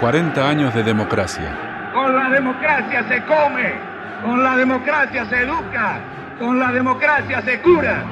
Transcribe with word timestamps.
40 0.00 0.48
años 0.48 0.72
de 0.74 0.84
democracia. 0.84 1.90
Con 1.92 2.14
la 2.14 2.30
democracia 2.30 3.08
se 3.08 3.20
come, 3.24 3.74
con 4.22 4.44
la 4.44 4.56
democracia 4.56 5.28
se 5.28 5.40
educa, 5.40 6.00
con 6.38 6.60
la 6.60 6.70
democracia 6.70 7.42
se 7.42 7.60
cura. 7.60 8.04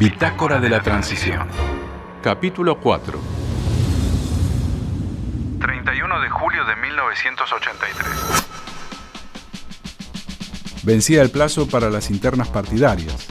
Bitácora 0.00 0.58
de 0.58 0.68
la 0.70 0.80
Transición. 0.80 1.46
Capítulo 2.20 2.80
4. 2.80 3.20
31 5.60 6.20
de 6.20 6.30
julio 6.30 6.64
de 6.64 6.74
1983. 6.74 8.06
Vencía 10.82 11.22
el 11.22 11.30
plazo 11.30 11.68
para 11.68 11.90
las 11.90 12.10
internas 12.10 12.48
partidarias. 12.48 13.28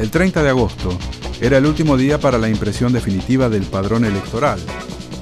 El 0.00 0.10
30 0.10 0.42
de 0.42 0.48
agosto 0.48 0.98
era 1.40 1.58
el 1.58 1.66
último 1.66 1.96
día 1.96 2.18
para 2.18 2.36
la 2.36 2.48
impresión 2.48 2.92
definitiva 2.92 3.48
del 3.48 3.62
padrón 3.62 4.04
electoral 4.04 4.58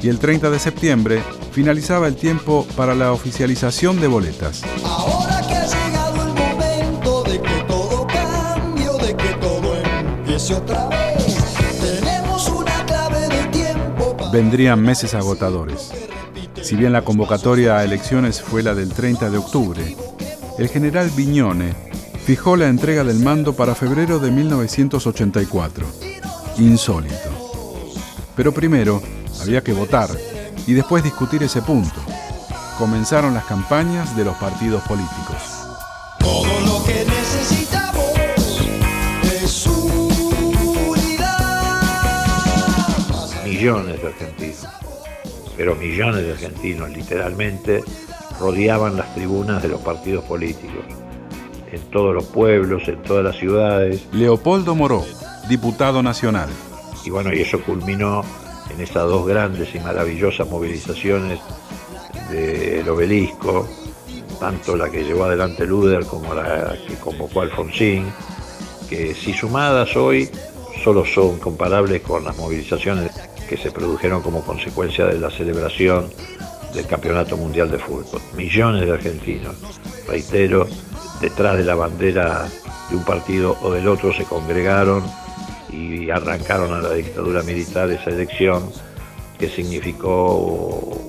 y 0.06 0.08
el 0.08 0.20
30 0.20 0.50
de 0.50 0.60
septiembre 0.60 1.20
finalizaba 1.50 2.06
el 2.06 2.14
tiempo 2.14 2.64
para 2.76 2.94
la 2.94 3.10
oficialización 3.10 4.00
de 4.00 4.06
boletas. 4.06 4.62
Ahora 4.84 5.44
que 5.48 5.54
ha 5.56 5.66
llegado 5.66 6.22
el 6.22 6.32
momento 6.32 7.24
de 7.24 7.40
que 7.40 7.64
todo 7.66 8.06
cambie, 8.06 8.88
de 9.04 9.16
que 9.16 9.34
todo 9.40 9.74
empiece 9.74 10.54
otra 10.54 10.86
vez, 10.90 11.36
tenemos 11.80 12.48
una 12.50 12.86
clave 12.86 13.26
de 13.26 13.46
tiempo 13.48 14.16
para 14.16 14.30
Vendrían 14.30 14.80
meses 14.80 15.12
agotadores. 15.12 15.90
Si 16.62 16.76
bien 16.76 16.92
la 16.92 17.02
convocatoria 17.02 17.78
a 17.78 17.84
elecciones 17.84 18.40
fue 18.40 18.62
la 18.62 18.76
del 18.76 18.92
30 18.92 19.28
de 19.28 19.38
octubre, 19.38 19.96
el 20.56 20.68
general 20.68 21.10
Viñone 21.16 21.74
fijó 22.24 22.56
la 22.56 22.68
entrega 22.68 23.02
del 23.02 23.18
mando 23.18 23.56
para 23.56 23.74
febrero 23.74 24.20
de 24.20 24.30
1984. 24.30 25.84
Insólito. 26.58 27.56
Pero 28.36 28.52
primero 28.52 29.02
había 29.46 29.62
que 29.62 29.72
votar 29.72 30.10
y 30.66 30.72
después 30.72 31.04
discutir 31.04 31.42
ese 31.42 31.62
punto. 31.62 32.00
Comenzaron 32.78 33.32
las 33.32 33.44
campañas 33.44 34.16
de 34.16 34.24
los 34.24 34.36
partidos 34.36 34.82
políticos. 34.82 35.36
todo 36.18 36.60
lo 36.60 36.84
que 36.84 37.04
necesitamos 37.04 38.04
es 39.22 39.66
unidad. 39.66 41.36
millones 43.44 44.02
de 44.02 44.08
argentinos, 44.08 44.66
pero 45.56 45.76
millones 45.76 46.24
de 46.24 46.32
argentinos 46.32 46.90
literalmente 46.90 47.84
rodeaban 48.40 48.96
las 48.96 49.14
tribunas 49.14 49.62
de 49.62 49.68
los 49.68 49.80
partidos 49.80 50.24
políticos, 50.24 50.84
en 51.70 51.80
todos 51.92 52.12
los 52.12 52.24
pueblos, 52.24 52.88
en 52.88 53.00
todas 53.04 53.24
las 53.24 53.36
ciudades, 53.36 54.04
Leopoldo 54.12 54.74
Moró, 54.74 55.06
diputado 55.48 56.02
nacional. 56.02 56.48
y 57.04 57.10
bueno, 57.10 57.32
y 57.32 57.42
eso 57.42 57.62
culminó 57.62 58.24
en 58.70 58.80
estas 58.80 59.04
dos 59.04 59.26
grandes 59.26 59.74
y 59.74 59.80
maravillosas 59.80 60.48
movilizaciones 60.48 61.40
del 62.30 62.88
obelisco, 62.88 63.68
tanto 64.40 64.76
la 64.76 64.90
que 64.90 65.04
llevó 65.04 65.24
adelante 65.24 65.66
Luder 65.66 66.04
como 66.06 66.34
la 66.34 66.76
que 66.86 66.94
convocó 66.96 67.42
Alfonsín, 67.42 68.12
que 68.88 69.14
si 69.14 69.32
sumadas 69.32 69.96
hoy 69.96 70.30
solo 70.82 71.04
son 71.04 71.38
comparables 71.38 72.02
con 72.02 72.24
las 72.24 72.36
movilizaciones 72.36 73.10
que 73.48 73.56
se 73.56 73.70
produjeron 73.70 74.22
como 74.22 74.42
consecuencia 74.42 75.06
de 75.06 75.18
la 75.18 75.30
celebración 75.30 76.10
del 76.74 76.86
Campeonato 76.86 77.36
Mundial 77.36 77.70
de 77.70 77.78
Fútbol. 77.78 78.20
Millones 78.36 78.86
de 78.86 78.92
argentinos, 78.92 79.56
reitero, 80.06 80.66
detrás 81.20 81.56
de 81.56 81.64
la 81.64 81.74
bandera 81.74 82.46
de 82.90 82.96
un 82.96 83.04
partido 83.04 83.56
o 83.62 83.70
del 83.70 83.88
otro 83.88 84.12
se 84.12 84.24
congregaron 84.24 85.04
y 85.76 86.10
arrancaron 86.10 86.72
a 86.72 86.80
la 86.80 86.94
dictadura 86.94 87.42
militar 87.42 87.90
esa 87.90 88.10
elección 88.10 88.70
que 89.38 89.48
significó 89.48 90.34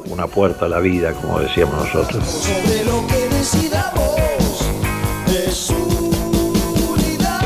una 0.08 0.28
puerta 0.28 0.66
a 0.66 0.70
la 0.70 0.80
vida, 0.80 1.14
como 1.14 1.40
decíamos 1.40 1.76
nosotros. 1.86 2.24
Sobre 2.26 2.84
lo 2.84 3.08
que 3.08 3.30
decidamos 3.30 4.70
es 5.30 5.70
unidad. 5.70 7.42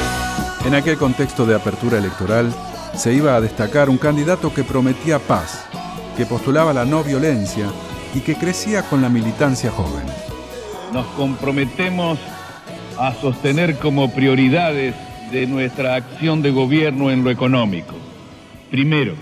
En 0.66 0.73
aquel 0.73 0.97
contexto 0.97 1.45
de 1.45 1.56
apertura 1.56 2.00
electoral, 2.00 2.51
se 2.95 3.13
iba 3.13 3.35
a 3.35 3.41
destacar 3.41 3.90
un 3.90 3.97
candidato 3.97 4.51
que 4.53 4.63
prometía 4.63 5.19
paz, 5.19 5.66
que 6.18 6.25
postulaba 6.25 6.74
la 6.74 6.85
no 6.85 7.03
violencia 7.03 7.68
y 8.16 8.22
que 8.22 8.35
crecía 8.35 8.81
con 8.84 9.01
la 9.01 9.09
militancia 9.09 9.72
joven. 9.72 10.06
nos 10.91 11.06
comprometemos 11.16 12.19
a 12.97 13.13
sostener 13.13 13.78
como 13.78 14.12
prioridades 14.12 14.94
de 15.31 15.47
nuestra 15.47 15.96
acción 15.96 16.42
de 16.42 16.52
gobierno 16.52 17.09
en 17.09 17.24
lo 17.24 17.30
económico. 17.30 17.96
Primero, 18.69 19.14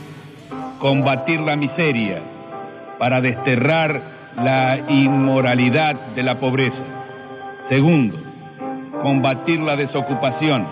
combatir 0.79 1.39
la 1.39 1.55
miseria 1.55 2.21
para 2.97 3.21
desterrar 3.21 4.01
la 4.35 4.79
inmoralidad 4.89 5.95
de 6.15 6.23
la 6.23 6.39
pobreza. 6.39 6.83
Segundo, 7.69 8.17
combatir 9.03 9.59
la 9.59 9.75
desocupación 9.75 10.67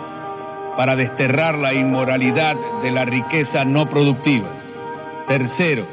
para 0.76 0.96
desterrar 0.96 1.56
la 1.56 1.74
inmoralidad 1.74 2.56
de 2.82 2.92
la 2.92 3.06
riqueza 3.06 3.64
no 3.64 3.90
productiva. 3.90 4.48
Tercero, 5.28 5.86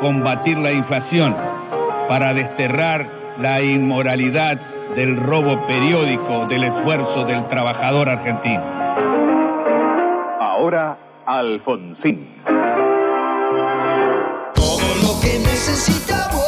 combatir 0.00 0.56
la 0.56 0.72
inflación 0.72 1.36
para 2.08 2.32
desterrar 2.32 3.08
la 3.40 3.60
inmoralidad 3.60 4.60
del 4.98 5.16
robo 5.16 5.64
periódico 5.68 6.48
del 6.48 6.64
esfuerzo 6.64 7.24
del 7.24 7.48
trabajador 7.48 8.08
argentino. 8.08 8.64
Ahora, 10.40 10.98
Alfonsín. 11.24 12.26
Todo 14.56 14.94
lo 15.00 15.20
que 15.20 15.38
necesitamos 15.38 16.42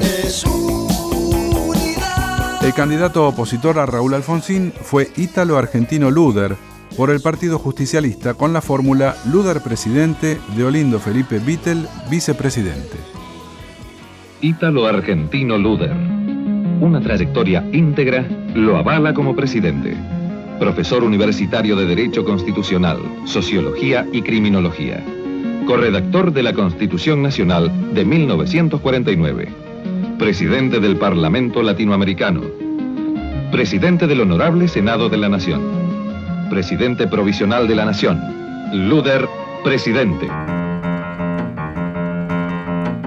es 0.00 0.44
unidad. 0.46 2.64
El 2.64 2.74
candidato 2.74 3.28
opositor 3.28 3.78
a 3.78 3.86
Raúl 3.86 4.14
Alfonsín 4.14 4.72
fue 4.72 5.06
ítalo-argentino 5.16 6.10
Luder 6.10 6.56
por 6.96 7.10
el 7.10 7.20
Partido 7.20 7.60
Justicialista 7.60 8.34
con 8.34 8.52
la 8.52 8.62
fórmula 8.62 9.14
Luder 9.32 9.62
presidente, 9.62 10.40
de 10.56 10.64
Olindo 10.64 10.98
Felipe 10.98 11.38
Vittel 11.38 11.86
vicepresidente. 12.10 12.96
Ítalo-argentino 14.40 15.56
Luder. 15.56 16.17
Una 16.80 17.00
trayectoria 17.00 17.64
íntegra 17.72 18.24
lo 18.54 18.76
avala 18.76 19.12
como 19.12 19.34
presidente. 19.34 19.96
Profesor 20.60 21.02
universitario 21.02 21.74
de 21.74 21.86
Derecho 21.86 22.24
Constitucional, 22.24 22.98
Sociología 23.24 24.06
y 24.12 24.22
Criminología. 24.22 25.02
Corredactor 25.66 26.32
de 26.32 26.44
la 26.44 26.52
Constitución 26.52 27.20
Nacional 27.20 27.94
de 27.94 28.04
1949. 28.04 29.48
Presidente 30.18 30.78
del 30.78 30.96
Parlamento 30.96 31.62
Latinoamericano. 31.62 32.42
Presidente 33.50 34.06
del 34.06 34.20
Honorable 34.20 34.68
Senado 34.68 35.08
de 35.08 35.16
la 35.16 35.28
Nación. 35.28 35.60
Presidente 36.48 37.08
Provisional 37.08 37.66
de 37.66 37.74
la 37.74 37.86
Nación. 37.86 38.20
Luder, 38.72 39.28
presidente. 39.64 40.28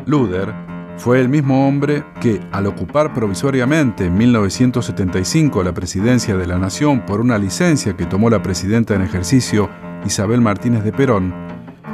Luder 0.05 0.70
fue 1.01 1.19
el 1.19 1.29
mismo 1.29 1.67
hombre 1.67 2.03
que, 2.21 2.39
al 2.51 2.67
ocupar 2.67 3.11
provisoriamente 3.11 4.05
en 4.05 4.15
1975 4.15 5.63
la 5.63 5.73
presidencia 5.73 6.37
de 6.37 6.45
la 6.45 6.59
Nación 6.59 7.07
por 7.07 7.21
una 7.21 7.39
licencia 7.39 7.97
que 7.97 8.05
tomó 8.05 8.29
la 8.29 8.43
presidenta 8.43 8.93
en 8.93 9.01
ejercicio 9.01 9.67
Isabel 10.05 10.41
Martínez 10.41 10.83
de 10.83 10.93
Perón, 10.93 11.33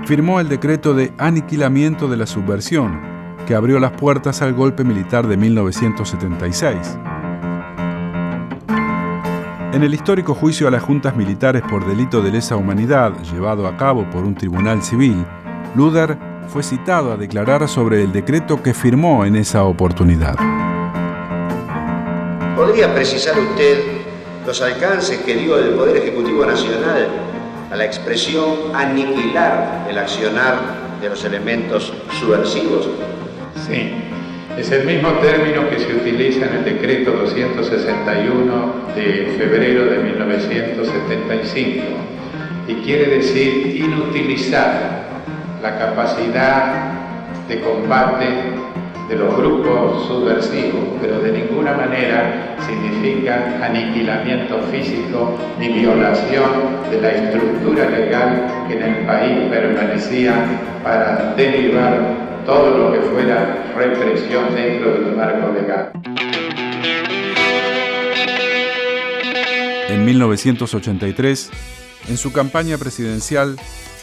firmó 0.03 0.41
el 0.41 0.49
decreto 0.49 0.93
de 0.93 1.13
aniquilamiento 1.19 2.09
de 2.09 2.17
la 2.17 2.27
subversión, 2.27 2.99
que 3.47 3.55
abrió 3.55 3.79
las 3.79 3.91
puertas 3.91 4.41
al 4.41 4.53
golpe 4.53 4.83
militar 4.83 5.25
de 5.25 5.37
1976. 5.37 6.97
En 9.71 9.83
el 9.83 9.93
histórico 9.93 10.35
juicio 10.35 10.67
a 10.67 10.71
las 10.71 10.83
juntas 10.83 11.15
militares 11.15 11.61
por 11.69 11.87
delito 11.87 12.21
de 12.21 12.31
lesa 12.31 12.57
humanidad, 12.57 13.13
llevado 13.31 13.67
a 13.67 13.77
cabo 13.77 14.09
por 14.09 14.25
un 14.25 14.35
tribunal 14.35 14.83
civil, 14.83 15.25
Luder 15.75 16.17
fue 16.47 16.63
citado 16.63 17.11
a 17.11 17.17
declarar 17.17 17.67
sobre 17.67 18.01
el 18.01 18.11
decreto 18.11 18.63
que 18.63 18.73
firmó 18.73 19.25
en 19.25 19.35
esa 19.35 19.63
oportunidad. 19.65 20.35
¿Podría 22.55 22.93
precisar 22.93 23.37
usted 23.37 23.77
los 24.45 24.61
alcances 24.61 25.19
que 25.19 25.35
dio 25.35 25.59
el 25.59 25.71
Poder 25.71 25.97
Ejecutivo 25.97 26.45
Nacional 26.45 27.07
a 27.69 27.75
la 27.75 27.85
expresión 27.85 28.73
aniquilar 28.73 29.85
el 29.89 29.97
accionar 29.97 30.97
de 31.01 31.09
los 31.09 31.23
elementos 31.25 31.93
subversivos? 32.19 32.87
Sí, 33.67 33.91
es 34.57 34.71
el 34.71 34.85
mismo 34.85 35.09
término 35.19 35.69
que 35.69 35.79
se 35.79 35.93
utiliza 35.93 36.45
en 36.45 36.55
el 36.55 36.65
decreto 36.65 37.11
261 37.11 38.73
de 38.95 39.35
febrero 39.37 39.85
de 39.85 39.97
1975 39.99 41.83
y 42.67 42.73
quiere 42.75 43.17
decir 43.17 43.75
inutilizar 43.77 44.96
la 45.61 45.77
capacidad 45.77 46.91
de 47.47 47.61
combate 47.61 48.27
de 49.09 49.15
los 49.15 49.37
grupos 49.37 50.05
subversivos, 50.07 50.83
pero 51.01 51.19
de 51.19 51.31
ninguna 51.31 51.73
manera 51.73 52.57
significa 52.65 53.57
aniquilamiento 53.63 54.59
físico 54.71 55.37
ni 55.57 55.69
violación 55.69 56.81
de 56.91 57.01
la 57.01 57.09
estructura 57.11 57.89
legal 57.89 58.65
que 58.67 58.75
en 58.75 58.83
el 58.83 59.05
país 59.05 59.49
permanecía 59.49 60.33
para 60.83 61.33
derivar 61.35 62.27
todo 62.45 62.77
lo 62.77 62.93
que 62.93 62.99
fuera 62.99 63.73
represión 63.75 64.53
dentro 64.53 64.91
del 64.91 65.15
marco 65.15 65.53
legal. 65.53 65.91
En 69.89 70.05
1983, 70.05 71.49
en 72.09 72.17
su 72.17 72.33
campaña 72.33 72.77
presidencial, 72.77 73.57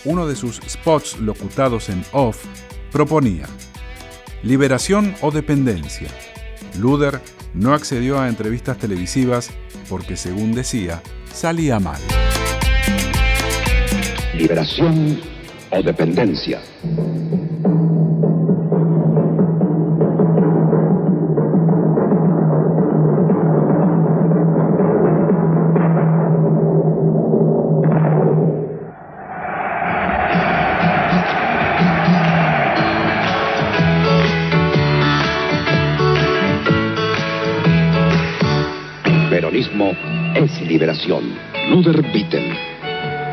uno 0.05 0.27
de 0.27 0.37
sus 0.37 0.61
spots 0.69 1.19
locutados 1.19 1.89
en 1.89 2.05
off 2.13 2.45
proponía 2.93 3.47
liberación 4.43 5.15
o 5.23 5.31
dependencia. 5.31 6.09
Luder 6.79 7.21
no 7.55 7.73
accedió 7.73 8.21
a 8.21 8.29
entrevistas 8.29 8.79
televisivas 8.79 9.51
porque, 9.89 10.17
según 10.17 10.53
decía, 10.53 11.03
salía 11.33 11.81
mal. 11.81 12.01
Liberación 14.35 15.21
o 15.71 15.83
dependencia. 15.83 16.61
Luder 41.71 42.03
Bittel, 42.13 42.55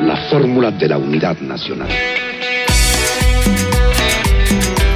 la 0.01 0.17
fórmula 0.31 0.71
de 0.71 0.87
la 0.87 0.97
unidad 0.97 1.39
nacional. 1.41 1.89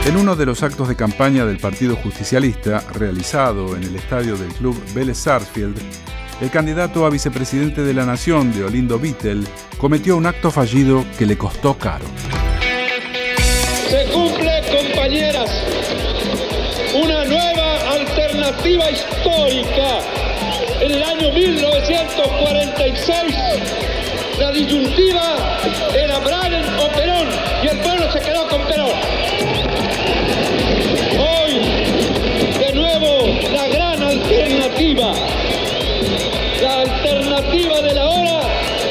En 0.08 0.18
uno 0.18 0.36
de 0.36 0.48
los 0.48 0.64
actos 0.64 0.88
de 0.88 0.96
campaña 0.96 1.46
del 1.46 1.60
Partido 1.60 1.96
Justicialista, 1.96 2.84
realizado 2.92 3.76
en 3.76 3.84
el 3.84 3.96
estadio 3.96 4.36
del 4.36 4.50
club 4.50 4.76
Vélez 4.96 5.18
Sarsfield, 5.18 5.78
el 6.42 6.50
candidato 6.50 7.06
a 7.06 7.12
vicepresidente 7.12 7.84
de 7.84 7.94
la 7.94 8.04
Nación, 8.04 8.52
de 8.52 8.64
Olindo 8.64 8.98
Vittel, 8.98 9.48
cometió 9.78 10.18
un 10.18 10.26
acto 10.26 10.50
fallido 10.50 11.06
que 11.20 11.28
le 11.28 11.38
costó 11.38 11.78
caro. 11.78 12.06
Se 13.90 14.12
cumple, 14.12 14.64
compañeras, 14.72 15.52
una 16.96 17.26
nueva 17.26 17.92
alternativa 17.92 18.90
histórica. 18.90 20.25
En 20.82 20.92
el 20.92 21.02
año 21.02 21.32
1946, 21.32 23.34
la 24.40 24.52
disyuntiva 24.52 25.38
era 25.98 26.20
Braden 26.20 26.66
o 26.80 26.90
Perón, 26.90 27.30
y 27.64 27.68
el 27.68 27.80
pueblo 27.80 28.12
se 28.12 28.20
quedó 28.20 28.46
con 28.50 28.62
Perón. 28.68 28.92
Hoy, 31.18 31.62
de 32.60 32.74
nuevo, 32.74 33.26
la 33.54 33.70
gran 33.70 34.04
alternativa. 34.04 35.14
La 36.62 36.82
alternativa 36.82 37.82
de 37.82 37.94
la 37.94 38.10
hora 38.10 38.42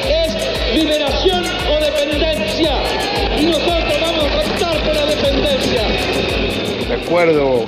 es 0.09 0.35
liberación 0.75 1.45
o 1.71 1.81
dependencia. 1.85 2.79
Y 3.39 3.45
nosotros 3.45 4.01
vamos 4.01 4.33
a 4.33 4.41
optar 4.41 4.83
por 4.85 4.95
la 4.95 5.05
dependencia. 5.07 5.83
Recuerdo 6.89 7.67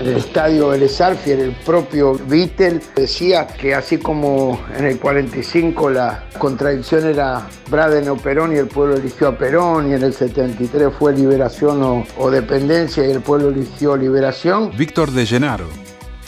en 0.00 0.06
el 0.06 0.16
estadio 0.16 0.68
Vélez 0.68 0.96
Sarsfield, 0.96 1.40
el 1.40 1.52
propio 1.52 2.14
Vittel 2.14 2.80
decía 2.96 3.46
que 3.46 3.74
así 3.74 3.98
como 3.98 4.58
en 4.76 4.86
el 4.86 4.98
45 4.98 5.90
la 5.90 6.24
contradicción 6.38 7.06
era 7.06 7.46
Braden 7.70 8.08
o 8.08 8.16
Perón 8.16 8.54
y 8.54 8.56
el 8.56 8.66
pueblo 8.66 8.96
eligió 8.96 9.28
a 9.28 9.36
Perón 9.36 9.90
y 9.90 9.94
en 9.94 10.02
el 10.02 10.14
73 10.14 10.88
fue 10.98 11.12
liberación 11.12 11.82
o, 11.82 12.04
o 12.16 12.30
dependencia 12.30 13.06
y 13.06 13.10
el 13.10 13.20
pueblo 13.20 13.50
eligió 13.50 13.96
liberación. 13.96 14.70
Víctor 14.76 15.10
de 15.10 15.26
Llenaro, 15.26 15.66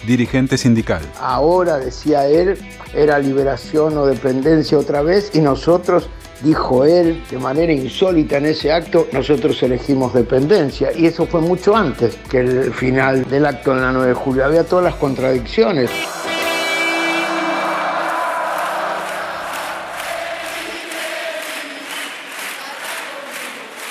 dirigente 0.06 0.58
sindical. 0.58 1.00
Ahora, 1.18 1.78
decía 1.78 2.26
él, 2.26 2.58
era 2.94 3.18
liberación 3.18 3.96
o 3.96 4.04
dependencia 4.04 4.78
otra 4.78 5.00
vez 5.00 5.30
y 5.32 5.40
nosotros 5.40 6.08
dijo 6.42 6.84
él 6.84 7.22
de 7.30 7.38
manera 7.38 7.72
insólita 7.72 8.38
en 8.38 8.46
ese 8.46 8.72
acto, 8.72 9.08
nosotros 9.12 9.62
elegimos 9.62 10.12
dependencia. 10.12 10.90
Y 10.96 11.06
eso 11.06 11.26
fue 11.26 11.40
mucho 11.40 11.76
antes 11.76 12.16
que 12.28 12.38
el 12.40 12.72
final 12.72 13.24
del 13.28 13.46
acto 13.46 13.72
en 13.72 13.80
la 13.82 13.92
9 13.92 14.08
de 14.08 14.14
julio. 14.14 14.44
Había 14.44 14.64
todas 14.64 14.84
las 14.84 14.94
contradicciones. 14.96 15.90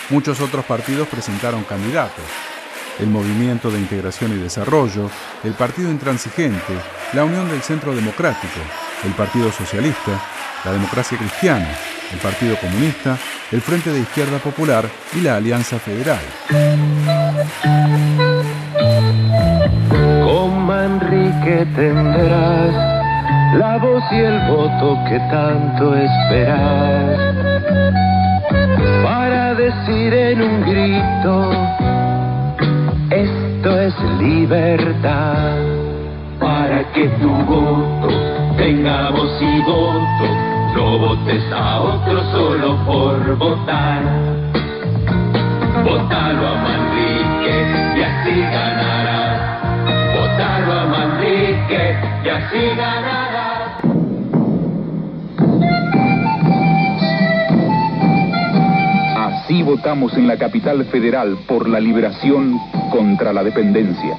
Muchos 0.09 0.42
otros 0.42 0.65
partidos 0.65 1.07
presentaron 1.07 1.63
candidatos. 1.63 2.25
El 3.00 3.07
Movimiento 3.07 3.71
de 3.71 3.80
Integración 3.80 4.33
y 4.33 4.42
Desarrollo, 4.42 5.09
el 5.45 5.53
Partido 5.53 5.89
Intransigente, 5.89 6.74
la 7.13 7.24
Unión 7.24 7.50
del 7.50 7.62
Centro 7.62 7.95
Democrático, 7.95 8.59
el 9.06 9.13
Partido 9.13 9.50
Socialista, 9.53 10.21
la 10.65 10.74
Democracia 10.74 11.18
Cristiana, 11.18 11.69
el 12.13 12.19
Partido 12.19 12.55
Comunista, 12.57 13.17
el 13.51 13.61
Frente 13.61 13.91
de 13.91 13.99
Izquierda 13.99 14.37
Popular 14.39 14.85
y 15.15 15.21
la 15.21 15.37
Alianza 15.37 15.79
Federal. 15.79 16.19
Con 20.23 20.65
Manrique 20.65 21.65
tendrás 21.75 22.73
la 23.57 23.77
voz 23.77 24.03
y 24.11 24.19
el 24.19 24.39
voto 24.47 24.97
que 25.07 25.19
tanto 25.31 25.95
esperas. 25.95 27.35
Para 29.03 29.53
decir 29.55 30.13
en 30.13 30.41
un 30.41 30.61
grito 30.61 31.51
esto 33.09 33.79
es 33.79 33.93
libertad. 34.19 35.57
Para 36.39 36.91
que 36.93 37.07
tu 37.21 37.29
voto 37.29 38.09
tenga 38.57 39.11
voz 39.11 39.41
y 39.41 39.61
voto 39.61 40.60
no 40.75 40.97
votes 40.97 41.44
a 41.51 41.81
otro 41.81 42.23
solo 42.31 42.85
por 42.85 43.38
votar. 43.38 44.01
Votalo 45.83 46.47
a 46.47 46.56
Manrique 46.56 47.56
y 47.97 48.01
así 48.01 48.39
ganarás. 48.39 49.62
Votalo 50.15 50.73
a 50.73 50.85
Manrique 50.85 51.95
y 52.23 52.29
así 52.29 52.75
ganarás. 52.77 53.21
Así 59.17 59.63
votamos 59.63 60.15
en 60.15 60.27
la 60.27 60.38
capital 60.38 60.86
federal 60.86 61.38
por 61.48 61.67
la 61.67 61.79
liberación 61.79 62.57
contra 62.91 63.34
la 63.34 63.43
dependencia. 63.43 64.15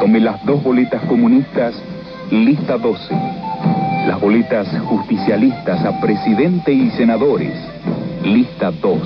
Tome 0.00 0.20
las 0.20 0.44
dos 0.44 0.62
boletas 0.62 1.02
comunistas, 1.02 1.74
lista 2.30 2.78
12 2.78 3.39
las 4.06 4.20
boletas 4.20 4.68
justicialistas 4.86 5.84
a 5.84 6.00
presidente 6.00 6.72
y 6.72 6.90
senadores, 6.92 7.52
lista 8.22 8.70
2. 8.70 8.98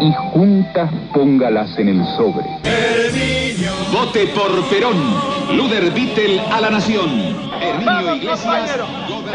Y 0.00 0.12
juntas 0.32 0.90
póngalas 1.12 1.78
en 1.78 1.88
el 1.88 2.04
sobre. 2.16 2.46
Vote 3.92 4.26
por 4.28 4.68
Perón. 4.68 4.96
Luder 5.56 5.90
Vittel 5.92 6.38
a 6.52 6.60
la 6.60 6.70
nación. 6.70 7.08
Herminio 7.60 8.14
Iglesias. 8.16 8.78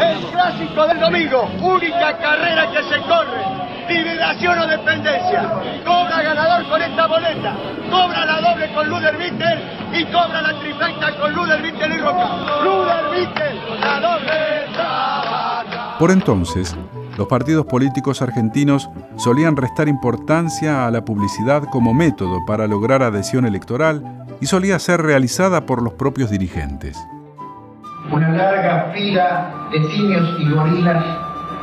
El 0.00 0.26
clásico 0.30 0.86
del 0.86 1.00
domingo. 1.00 1.48
Única 1.60 2.16
carrera 2.18 2.70
que 2.70 2.82
se 2.82 3.00
corre. 3.02 3.64
Liberación 3.88 4.58
o 4.58 4.66
dependencia. 4.66 5.52
Cobra 5.84 6.22
ganador 6.22 6.68
con 6.68 6.82
esta 6.82 7.06
boleta. 7.06 7.56
Cobra 7.90 8.24
la 8.24 8.40
doble 8.40 8.72
con 8.72 8.88
Luder 8.88 9.16
Vittel 9.16 9.58
y 9.92 10.04
cobra 10.06 10.42
la 10.42 10.58
trifecta 10.58 11.16
con 11.20 11.32
Luder 11.34 11.62
Vittel 11.62 11.92
y 11.92 11.98
Roca. 11.98 12.28
Luder 12.64 13.10
Vittel, 13.10 13.80
la 13.80 14.00
doble. 14.00 14.54
Por 15.98 16.10
entonces, 16.10 16.76
los 17.16 17.28
partidos 17.28 17.66
políticos 17.66 18.20
argentinos 18.20 18.90
solían 19.16 19.56
restar 19.56 19.86
importancia 19.86 20.86
a 20.86 20.90
la 20.90 21.04
publicidad 21.04 21.62
como 21.70 21.94
método 21.94 22.44
para 22.46 22.66
lograr 22.66 23.02
adhesión 23.02 23.46
electoral 23.46 24.26
y 24.40 24.46
solía 24.46 24.78
ser 24.80 25.00
realizada 25.00 25.66
por 25.66 25.82
los 25.82 25.94
propios 25.94 26.30
dirigentes. 26.30 26.98
Una 28.14 28.28
larga 28.28 28.92
fila 28.94 29.50
de 29.72 29.82
simios 29.88 30.36
y 30.38 30.48
gorilas 30.48 31.04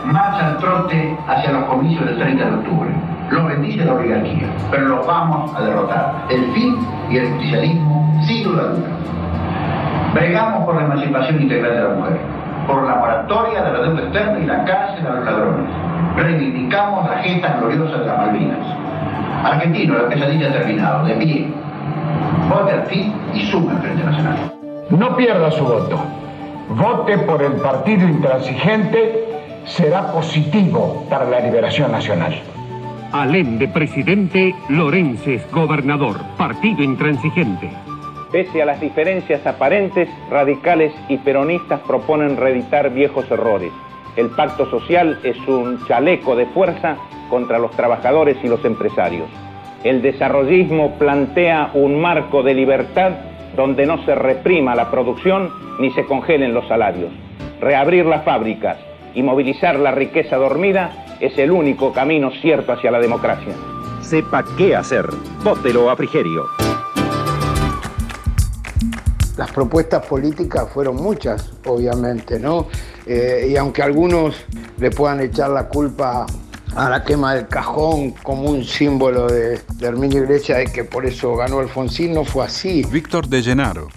marcha 0.03 0.47
al 0.47 0.57
trote 0.57 1.17
hacia 1.25 1.49
los 1.53 1.63
comicios 1.63 2.05
del 2.05 2.19
30 2.19 2.43
de 2.43 2.55
octubre. 2.55 2.89
Lo 3.29 3.45
bendice 3.45 3.85
la 3.85 3.93
oligarquía, 3.93 4.49
pero 4.69 4.89
los 4.89 5.07
vamos 5.07 5.55
a 5.55 5.61
derrotar. 5.61 6.13
El 6.29 6.43
fin 6.51 6.75
y 7.09 7.15
el 7.19 7.29
justicialismo, 7.29 8.21
sin 8.27 8.43
duda 8.43 8.63
alguna. 8.63 8.89
Bregamos 10.13 10.65
por 10.65 10.75
la 10.75 10.81
emancipación 10.87 11.41
integral 11.41 11.71
de 11.71 11.83
la 11.83 11.89
mujer, 11.95 12.19
por 12.67 12.83
la 12.83 12.95
moratoria 12.95 13.63
de 13.63 13.71
la 13.71 13.79
deuda 13.83 14.01
externa 14.01 14.39
y 14.39 14.45
la 14.45 14.65
cárcel 14.65 15.07
a 15.07 15.09
los 15.09 15.23
ladrones. 15.23 15.69
Reivindicamos 16.17 17.09
la 17.09 17.17
gesta 17.19 17.57
gloriosa 17.61 17.97
de 17.97 18.07
las 18.07 18.17
Malvinas. 18.17 18.67
Argentino, 19.45 19.97
la 19.97 20.09
pesadilla 20.09 20.49
ha 20.49 20.51
terminado, 20.51 21.05
de 21.05 21.13
pie. 21.13 21.47
Vote 22.49 22.73
al 22.73 22.83
fin 22.87 23.13
y 23.33 23.45
suma 23.45 23.71
el 23.71 23.77
Frente 23.77 24.03
Nacional. 24.03 24.35
No 24.89 25.15
pierda 25.15 25.49
su 25.51 25.63
voto. 25.63 26.20
Vote 26.75 27.17
por 27.17 27.41
el 27.43 27.53
partido 27.53 28.07
intransigente 28.07 29.25
será 29.65 30.09
positivo 30.13 31.05
para 31.09 31.25
la 31.25 31.41
liberación 31.41 31.91
nacional. 31.91 32.33
Allende 33.11 33.67
presidente, 33.67 34.55
Lorences 34.69 35.45
gobernador, 35.51 36.15
partido 36.37 36.81
intransigente. 36.81 37.69
Pese 38.31 38.61
a 38.61 38.65
las 38.65 38.79
diferencias 38.79 39.45
aparentes, 39.45 40.07
radicales 40.29 40.93
y 41.09 41.17
peronistas 41.17 41.81
proponen 41.81 42.37
reeditar 42.37 42.89
viejos 42.91 43.29
errores. 43.29 43.73
El 44.15 44.29
pacto 44.29 44.69
social 44.69 45.19
es 45.23 45.37
un 45.49 45.85
chaleco 45.87 46.37
de 46.37 46.45
fuerza 46.45 46.95
contra 47.29 47.59
los 47.59 47.71
trabajadores 47.71 48.37
y 48.43 48.47
los 48.47 48.63
empresarios. 48.63 49.27
El 49.83 50.01
desarrollismo 50.01 50.97
plantea 50.97 51.71
un 51.73 51.99
marco 51.99 52.43
de 52.43 52.53
libertad 52.53 53.30
donde 53.55 53.85
no 53.85 54.03
se 54.05 54.15
reprima 54.15 54.75
la 54.75 54.89
producción 54.91 55.49
ni 55.79 55.91
se 55.91 56.05
congelen 56.05 56.53
los 56.53 56.67
salarios. 56.67 57.11
Reabrir 57.59 58.05
las 58.05 58.23
fábricas 58.23 58.77
y 59.13 59.23
movilizar 59.23 59.77
la 59.77 59.91
riqueza 59.91 60.37
dormida 60.37 61.17
es 61.19 61.37
el 61.37 61.51
único 61.51 61.93
camino 61.93 62.31
cierto 62.41 62.73
hacia 62.73 62.91
la 62.91 62.99
democracia. 62.99 63.53
Sepa 64.01 64.43
qué 64.57 64.75
hacer. 64.75 65.05
Vótelo 65.43 65.89
a 65.89 65.95
Frigerio. 65.95 66.45
Las 69.37 69.51
propuestas 69.51 70.05
políticas 70.05 70.69
fueron 70.73 70.97
muchas, 70.97 71.53
obviamente, 71.65 72.39
¿no? 72.39 72.67
Eh, 73.05 73.47
y 73.49 73.57
aunque 73.57 73.81
algunos 73.81 74.45
le 74.77 74.91
puedan 74.91 75.21
echar 75.21 75.49
la 75.49 75.67
culpa 75.67 76.25
a 76.75 76.89
la 76.89 77.03
quema 77.03 77.35
del 77.35 77.47
cajón 77.47 78.11
como 78.23 78.49
un 78.49 78.63
símbolo 78.63 79.27
de, 79.27 79.59
de 79.75 79.87
Herminio 79.87 80.23
Iglesias 80.23 80.59
de 80.59 80.65
que 80.65 80.83
por 80.83 81.05
eso 81.05 81.35
ganó 81.35 81.59
Alfonsín, 81.59 82.13
no 82.13 82.23
fue 82.23 82.45
así. 82.45 82.83
Víctor 82.91 83.27
de 83.27 83.41
Llenaro, 83.41 83.89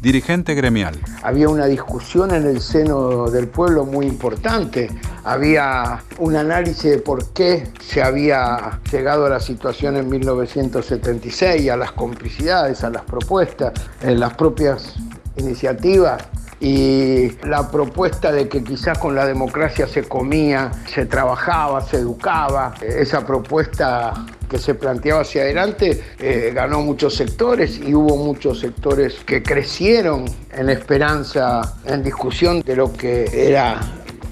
dirigente 0.00 0.54
gremial. 0.54 0.98
Había 1.22 1.48
una 1.48 1.66
discusión 1.66 2.34
en 2.34 2.46
el 2.46 2.60
seno 2.60 3.30
del 3.30 3.48
pueblo 3.48 3.84
muy 3.84 4.06
importante. 4.06 4.90
Había 5.24 6.02
un 6.18 6.36
análisis 6.36 6.90
de 6.90 6.98
por 6.98 7.32
qué 7.32 7.68
se 7.80 8.02
había 8.02 8.80
llegado 8.90 9.26
a 9.26 9.30
la 9.30 9.40
situación 9.40 9.96
en 9.96 10.08
1976, 10.08 11.70
a 11.70 11.76
las 11.76 11.92
complicidades, 11.92 12.82
a 12.82 12.90
las 12.90 13.02
propuestas, 13.02 13.72
en 14.02 14.18
las 14.18 14.34
propias 14.34 14.96
iniciativas 15.36 16.22
y 16.62 17.32
la 17.42 17.68
propuesta 17.68 18.30
de 18.30 18.48
que 18.48 18.62
quizás 18.62 18.96
con 18.96 19.16
la 19.16 19.26
democracia 19.26 19.88
se 19.88 20.04
comía, 20.04 20.70
se 20.86 21.06
trabajaba, 21.06 21.80
se 21.80 21.96
educaba, 21.96 22.72
esa 22.80 23.26
propuesta 23.26 24.24
que 24.48 24.58
se 24.58 24.76
planteaba 24.76 25.22
hacia 25.22 25.42
adelante 25.42 26.00
eh, 26.20 26.52
ganó 26.54 26.80
muchos 26.82 27.16
sectores 27.16 27.80
y 27.84 27.92
hubo 27.94 28.16
muchos 28.16 28.60
sectores 28.60 29.14
que 29.26 29.42
crecieron 29.42 30.24
en 30.52 30.70
esperanza, 30.70 31.78
en 31.84 32.04
discusión 32.04 32.60
de 32.60 32.76
lo 32.76 32.92
que 32.92 33.48
era 33.50 33.80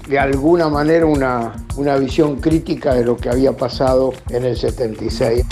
de 0.07 0.17
alguna 0.17 0.69
manera 0.69 1.05
una, 1.05 1.51
una 1.75 1.97
visión 1.97 2.39
crítica 2.39 2.93
de 2.93 3.03
lo 3.03 3.17
que 3.17 3.27
había 3.29 3.51
pasado 3.57 4.13
en 4.29 4.45
el 4.45 4.55
76. 4.55 5.43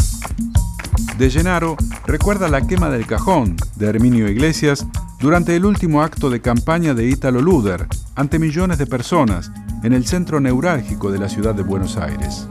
De 1.17 1.29
Llenaro 1.29 1.75
recuerda 2.05 2.47
la 2.47 2.65
quema 2.65 2.89
del 2.89 3.05
cajón 3.05 3.57
de 3.75 3.87
Herminio 3.87 4.29
Iglesias 4.29 4.85
durante 5.19 5.55
el 5.55 5.65
último 5.65 6.01
acto 6.01 6.29
de 6.29 6.41
campaña 6.41 6.93
de 6.93 7.07
Ítalo 7.07 7.41
Luder 7.41 7.87
ante 8.15 8.39
millones 8.39 8.77
de 8.77 8.87
personas 8.87 9.51
en 9.83 9.93
el 9.93 10.05
centro 10.05 10.39
neurálgico 10.39 11.11
de 11.11 11.19
la 11.19 11.27
ciudad 11.27 11.53
de 11.53 11.63
Buenos 11.63 11.97
Aires. 11.97 12.47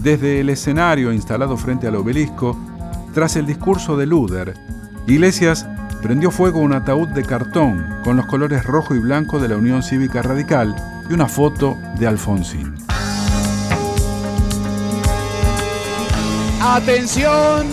Desde 0.00 0.40
el 0.40 0.50
escenario 0.50 1.12
instalado 1.12 1.56
frente 1.56 1.88
al 1.88 1.96
obelisco, 1.96 2.56
tras 3.12 3.34
el 3.34 3.46
discurso 3.46 3.96
de 3.96 4.06
Luder, 4.06 4.54
Iglesias 5.08 5.66
prendió 6.00 6.30
fuego 6.30 6.60
un 6.60 6.74
ataúd 6.74 7.08
de 7.08 7.24
cartón 7.24 7.84
con 8.04 8.16
los 8.16 8.26
colores 8.26 8.64
rojo 8.64 8.94
y 8.94 9.00
blanco 9.00 9.40
de 9.40 9.48
la 9.48 9.56
Unión 9.56 9.82
Cívica 9.82 10.22
Radical 10.22 10.76
y 11.10 11.12
una 11.12 11.26
foto 11.26 11.76
de 11.98 12.06
Alfonsín. 12.06 12.74
Atención, 16.60 17.66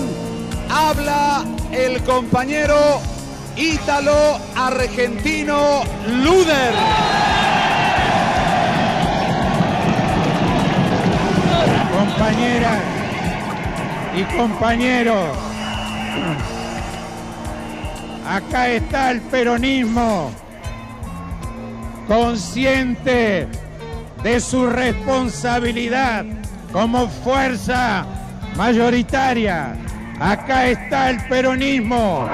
habla 0.70 1.46
el 1.72 2.02
compañero 2.04 2.76
ítalo 3.56 4.40
argentino 4.56 5.84
Luder. 6.08 6.74
Compañeras 11.98 12.82
y 14.16 14.24
compañeros, 14.38 15.38
acá 18.28 18.70
está 18.70 19.12
el 19.12 19.22
peronismo, 19.22 20.32
consciente 22.08 23.48
de 24.24 24.40
su 24.40 24.68
responsabilidad 24.68 26.26
como 26.72 27.08
fuerza 27.08 28.06
mayoritaria. 28.56 29.76
Acá 30.20 30.68
está 30.68 31.10
el 31.10 31.18
peronismo 31.28 32.30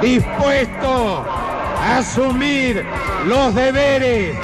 dispuesto 0.00 1.24
a 1.80 1.98
asumir 1.98 2.84
los 3.26 3.54
deberes 3.54 4.36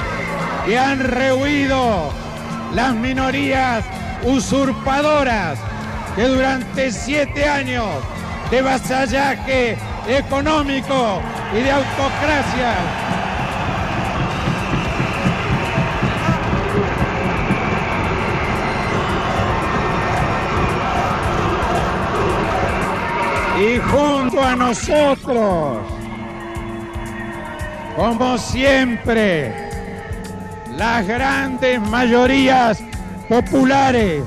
que 0.65 0.77
han 0.77 0.99
rehuido 0.99 2.11
las 2.73 2.93
minorías 2.93 3.83
usurpadoras 4.23 5.59
que 6.15 6.27
durante 6.27 6.91
siete 6.91 7.47
años 7.47 7.87
de 8.49 8.61
vasallaje 8.61 9.77
económico 10.07 11.21
y 11.57 11.63
de 11.63 11.71
autocracia 11.71 13.00
y 23.61 23.77
junto 23.77 24.41
a 24.41 24.55
nosotros, 24.55 25.77
como 27.95 28.37
siempre, 28.39 29.53
las 30.77 31.05
grandes 31.05 31.79
mayorías 31.79 32.81
populares. 33.29 34.23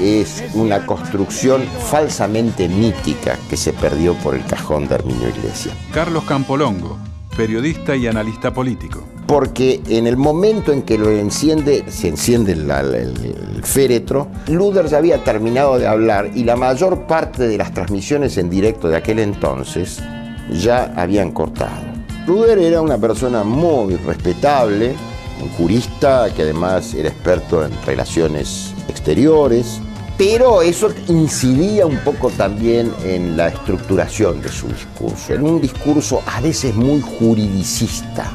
Es 0.00 0.42
una 0.54 0.86
construcción 0.86 1.62
falsamente 1.90 2.68
mítica 2.68 3.38
que 3.50 3.56
se 3.58 3.74
perdió 3.74 4.14
por 4.14 4.34
el 4.34 4.44
cajón 4.46 4.88
de 4.88 4.94
Herminio 4.94 5.28
Iglesias. 5.28 5.76
Carlos 5.92 6.24
Campolongo, 6.24 6.98
periodista 7.36 7.94
y 7.94 8.06
analista 8.06 8.54
político. 8.54 9.04
Porque 9.32 9.80
en 9.88 10.06
el 10.06 10.18
momento 10.18 10.74
en 10.74 10.82
que 10.82 10.98
lo 10.98 11.08
enciende, 11.08 11.86
se 11.88 12.08
enciende 12.08 12.52
el, 12.52 12.70
el, 12.70 13.64
féretro, 13.64 14.28
Luder 14.48 14.88
ya 14.88 14.98
había 14.98 15.24
terminado 15.24 15.78
de 15.78 15.86
hablar 15.86 16.30
y 16.34 16.44
la 16.44 16.54
mayor 16.54 17.06
parte 17.06 17.48
de 17.48 17.56
las 17.56 17.72
transmisiones 17.72 18.36
en 18.36 18.50
directo 18.50 18.90
de 18.90 18.98
aquel 18.98 19.20
entonces 19.20 20.02
ya 20.50 20.92
habían 20.98 21.32
cortado. 21.32 21.80
Luder 22.26 22.58
era 22.58 22.82
una 22.82 22.98
persona 22.98 23.42
muy 23.42 23.96
respetable, 23.96 24.94
un 25.42 25.48
jurista 25.52 26.28
que 26.36 26.42
además 26.42 26.92
era 26.92 27.08
experto 27.08 27.64
en 27.64 27.72
relaciones 27.86 28.74
exteriores, 28.86 29.80
pero 30.18 30.60
eso 30.60 30.92
incidía 31.08 31.86
un 31.86 31.96
poco 32.04 32.28
también 32.28 32.92
en 33.02 33.34
la 33.38 33.48
estructuración 33.48 34.42
de 34.42 34.50
su 34.50 34.68
discurso, 34.68 35.32
en 35.32 35.42
un 35.42 35.58
discurso 35.58 36.20
a 36.26 36.42
veces 36.42 36.74
muy 36.74 37.00
juridicista. 37.00 38.30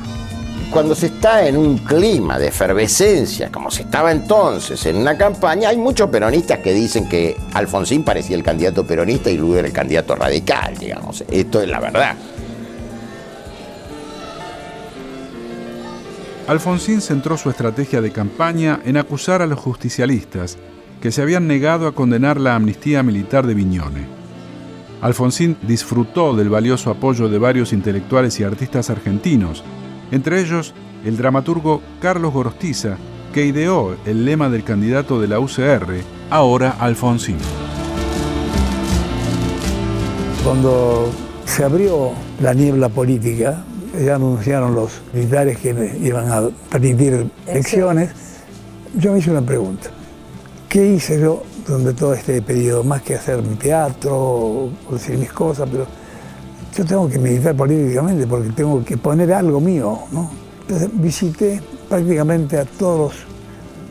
Cuando 0.72 0.96
se 0.96 1.08
está 1.08 1.48
en 1.48 1.56
un 1.56 1.78
clima 1.78 2.38
de 2.38 2.48
efervescencia, 2.48 3.50
como 3.52 3.72
se 3.72 3.84
estaba 3.84 4.12
entonces 4.12 4.86
en 4.86 4.98
una 4.98 5.18
campaña, 5.18 5.70
hay 5.70 5.78
muchos 5.78 6.10
peronistas 6.10 6.60
que 6.60 6.74
dicen 6.74 7.08
que 7.08 7.38
Alfonsín 7.54 8.04
parecía 8.04 8.36
el 8.36 8.44
candidato 8.44 8.86
peronista 8.86 9.30
y 9.30 9.38
Luder 9.38 9.66
el 9.66 9.72
candidato 9.72 10.16
radical, 10.16 10.78
digamos. 10.78 11.24
Esto 11.32 11.62
es 11.62 11.70
la 11.70 11.80
verdad. 11.80 12.16
Alfonsín 16.48 17.02
centró 17.02 17.38
su 17.38 17.50
estrategia 17.50 18.02
de 18.02 18.12
campaña 18.12 18.80
en 18.86 18.98
acusar 18.98 19.42
a 19.42 19.48
los 19.48 19.60
justicialistas 19.60 20.58
que 21.02 21.12
se 21.12 21.22
habían 21.22 21.48
negado 21.48 21.88
a 21.88 21.94
condenar 21.94 22.40
la 22.40 22.56
amnistía 22.56 23.04
militar 23.04 23.48
de 23.48 23.54
Viñone. 23.54 24.06
Alfonsín 25.02 25.58
disfrutó 25.62 26.36
del 26.36 26.50
valioso 26.50 26.90
apoyo 26.90 27.30
de 27.30 27.38
varios 27.38 27.72
intelectuales 27.72 28.40
y 28.40 28.44
artistas 28.44 28.90
argentinos, 28.90 29.64
entre 30.12 30.42
ellos 30.42 30.74
el 31.06 31.18
dramaturgo 31.18 31.82
Carlos 32.02 32.34
Gorostiza, 32.34 32.98
que 33.34 33.46
ideó 33.46 33.96
el 34.06 34.26
lema 34.26 34.50
del 34.50 34.64
candidato 34.64 35.20
de 35.20 35.28
la 35.28 35.40
UCR, 35.40 36.02
ahora 36.30 36.76
Alfonsín. 36.80 37.38
Cuando 40.44 41.12
se 41.46 41.64
abrió 41.64 42.12
la 42.42 42.54
niebla 42.54 42.90
política, 42.90 43.64
ya 44.04 44.16
anunciaron 44.16 44.76
los 44.76 45.02
militares 45.14 45.58
que 45.58 45.98
iban 46.02 46.32
a 46.32 46.50
permitir 46.70 47.30
elecciones, 47.48 48.12
yo 48.96 49.12
me 49.12 49.20
hice 49.20 49.32
una 49.32 49.42
pregunta. 49.42 49.90
¿Qué 50.70 50.86
hice 50.86 51.20
yo 51.20 51.44
durante 51.68 51.94
todo 51.94 52.14
este 52.14 52.42
periodo? 52.42 52.84
Más 52.84 53.02
que 53.02 53.16
hacer 53.16 53.42
mi 53.42 53.56
teatro 53.56 54.16
o 54.16 54.72
decir 54.92 55.18
mis 55.18 55.32
cosas, 55.32 55.68
pero 55.72 55.86
yo 56.78 56.86
tengo 56.86 57.10
que 57.10 57.18
meditar 57.18 57.56
políticamente 57.56 58.28
porque 58.28 58.50
tengo 58.50 58.86
que 58.86 58.98
poner 58.98 59.34
algo 59.34 59.60
mío, 59.60 59.98
¿no? 60.12 60.30
Entonces 60.62 60.90
visité 60.94 61.60
prácticamente 61.90 62.56
a 62.56 62.66
todos, 62.66 63.14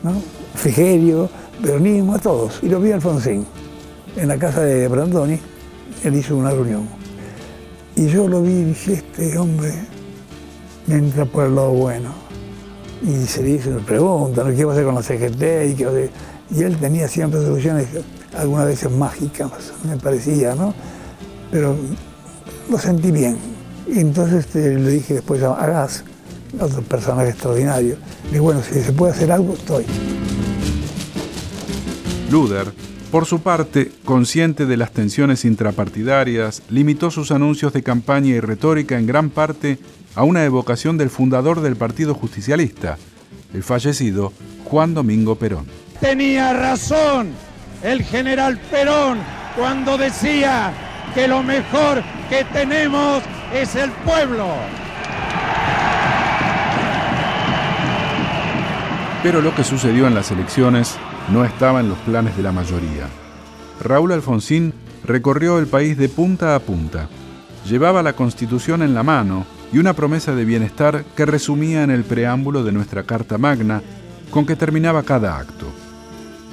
¿no? 0.03 0.13
Frigerio, 0.55 1.29
peronismo, 1.61 2.15
a 2.15 2.19
todos. 2.19 2.59
Y 2.63 2.69
lo 2.69 2.79
vi 2.79 2.93
a 2.93 2.95
Alfonsín 2.95 3.45
en 4.15 4.27
la 4.29 4.37
casa 4.37 4.61
de 4.61 4.87
Brandoni, 4.87 5.37
él 6.05 6.15
hizo 6.15 6.37
una 6.37 6.51
reunión. 6.51 6.87
Y 7.97 8.07
yo 8.07 8.25
lo 8.29 8.41
vi 8.41 8.51
y 8.51 8.63
dije, 8.63 8.93
este 8.93 9.37
hombre 9.37 9.73
me 10.85 10.95
entra 10.95 11.25
por 11.25 11.45
el 11.45 11.55
lado 11.55 11.71
bueno. 11.71 12.11
Y 13.03 13.25
se 13.25 13.43
le 13.43 13.49
hizo 13.49 13.69
una 13.69 13.85
pregunta, 13.85 14.45
¿no? 14.45 14.55
¿qué 14.55 14.63
va 14.63 14.71
a 14.71 14.75
hacer 14.75 14.85
con 14.85 14.95
la 14.95 15.03
CGT? 15.03 15.71
Y, 15.71 15.75
qué 15.75 16.09
y 16.51 16.63
él 16.63 16.77
tenía 16.77 17.09
siempre 17.09 17.41
soluciones, 17.41 17.87
algunas 18.33 18.65
veces 18.65 18.89
mágicas, 18.89 19.51
me 19.83 19.97
parecía, 19.97 20.55
¿no? 20.55 20.73
Pero 21.51 21.75
lo 22.69 22.77
sentí 22.77 23.11
bien. 23.11 23.37
Y 23.87 23.99
entonces 23.99 24.45
este, 24.45 24.75
le 24.75 24.91
dije 24.91 25.15
después 25.15 25.41
a 25.43 25.65
Gas, 25.65 26.03
otro 26.59 26.81
personaje 26.81 27.29
extraordinario, 27.29 27.97
le 28.25 28.29
dije, 28.29 28.39
bueno, 28.39 28.61
si 28.61 28.81
se 28.81 28.91
puede 28.91 29.13
hacer 29.13 29.31
algo, 29.31 29.53
estoy. 29.53 29.85
Luder, 32.29 32.73
por 33.11 33.25
su 33.25 33.39
parte, 33.39 33.91
consciente 34.03 34.65
de 34.65 34.75
las 34.75 34.91
tensiones 34.91 35.45
intrapartidarias, 35.45 36.61
limitó 36.69 37.09
sus 37.09 37.31
anuncios 37.31 37.71
de 37.71 37.83
campaña 37.83 38.29
y 38.29 38.39
retórica 38.41 38.97
en 38.97 39.07
gran 39.07 39.29
parte 39.29 39.79
a 40.15 40.23
una 40.23 40.43
evocación 40.43 40.97
del 40.97 41.09
fundador 41.09 41.61
del 41.61 41.77
Partido 41.77 42.13
Justicialista, 42.13 42.97
el 43.53 43.63
fallecido 43.63 44.33
Juan 44.65 44.93
Domingo 44.93 45.35
Perón. 45.35 45.65
Tenía 46.01 46.53
razón 46.53 47.29
el 47.81 48.03
general 48.03 48.59
Perón 48.69 49.19
cuando 49.55 49.97
decía 49.97 50.73
que 51.17 51.27
lo 51.27 51.41
mejor 51.41 52.03
que 52.29 52.45
tenemos 52.53 53.23
es 53.51 53.75
el 53.75 53.89
pueblo. 54.05 54.49
Pero 59.23 59.41
lo 59.41 59.55
que 59.55 59.63
sucedió 59.63 60.05
en 60.05 60.13
las 60.13 60.29
elecciones 60.29 60.95
no 61.33 61.43
estaba 61.43 61.79
en 61.79 61.89
los 61.89 61.97
planes 61.99 62.37
de 62.37 62.43
la 62.43 62.51
mayoría. 62.51 63.07
Raúl 63.81 64.11
Alfonsín 64.11 64.75
recorrió 65.05 65.57
el 65.57 65.65
país 65.65 65.97
de 65.97 66.07
punta 66.07 66.53
a 66.53 66.59
punta. 66.59 67.09
Llevaba 67.67 68.03
la 68.03 68.13
constitución 68.13 68.83
en 68.83 68.93
la 68.93 69.01
mano 69.01 69.47
y 69.73 69.79
una 69.79 69.93
promesa 69.93 70.35
de 70.35 70.45
bienestar 70.45 71.03
que 71.15 71.25
resumía 71.25 71.81
en 71.81 71.89
el 71.89 72.03
preámbulo 72.03 72.63
de 72.63 72.73
nuestra 72.73 73.01
Carta 73.01 73.39
Magna, 73.39 73.81
con 74.29 74.45
que 74.45 74.55
terminaba 74.55 75.01
cada 75.01 75.35
acto. 75.39 75.65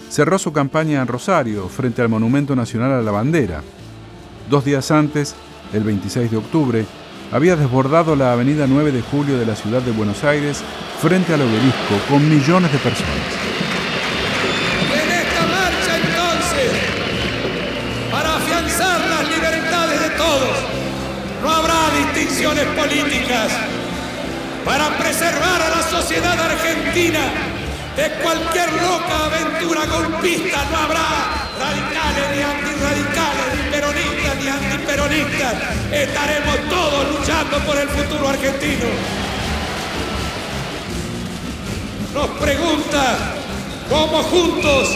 Cerró 0.09 0.39
su 0.39 0.55
campaña 0.55 1.03
en 1.03 1.07
Rosario, 1.07 1.69
frente 1.69 2.01
al 2.01 2.09
Monumento 2.09 2.57
Nacional 2.57 2.93
a 2.93 3.03
la 3.03 3.11
Bandera. 3.11 3.61
Dos 4.49 4.65
días 4.65 4.91
antes, 4.91 5.35
el 5.73 5.85
26 5.85 6.31
de 6.31 6.37
octubre, 6.37 6.87
había 7.33 7.57
desbordado 7.57 8.15
la 8.15 8.33
avenida 8.33 8.67
9 8.69 8.93
de 8.93 9.01
julio 9.01 9.39
de 9.39 9.47
la 9.47 9.57
ciudad 9.57 9.81
de 9.81 9.91
Buenos 9.91 10.23
Aires 10.23 10.63
frente 11.01 11.33
al 11.33 11.41
obelisco 11.41 11.97
con 12.09 12.29
millones 12.29 12.71
de 12.71 12.79
personas. 12.79 13.11
En 14.93 15.11
esta 15.11 15.43
marcha 15.47 15.97
entonces, 15.97 16.73
para 18.13 18.37
afianzar 18.37 19.01
las 19.09 19.29
libertades 19.29 20.01
de 20.01 20.11
todos, 20.11 20.57
no 21.43 21.51
habrá 21.51 21.91
distinciones 22.13 22.65
políticas. 22.77 23.51
Para 24.65 24.97
preservar 24.97 25.61
a 25.61 25.71
la 25.77 25.83
sociedad 25.83 26.39
argentina 26.41 27.21
de 27.97 28.11
cualquier 28.23 28.73
loca 28.73 29.25
aventura 29.27 29.87
golpista, 29.87 30.65
no 30.71 30.79
habrá 30.79 31.05
radicales 31.61 32.25
ni 32.35 32.43
antirradicales, 32.43 33.34
ni 34.45 34.51
peronistas 34.51 34.65
ni 34.65 34.71
antiperonistas. 34.71 35.55
Estaremos 35.93 36.57
todos 36.69 37.19
luchando 37.19 37.59
por 37.61 37.77
el 37.79 37.89
futuro 37.89 38.29
argentino. 38.29 38.87
Nos 42.13 42.29
pregunta 42.39 43.17
cómo 43.89 44.23
juntos, 44.23 44.89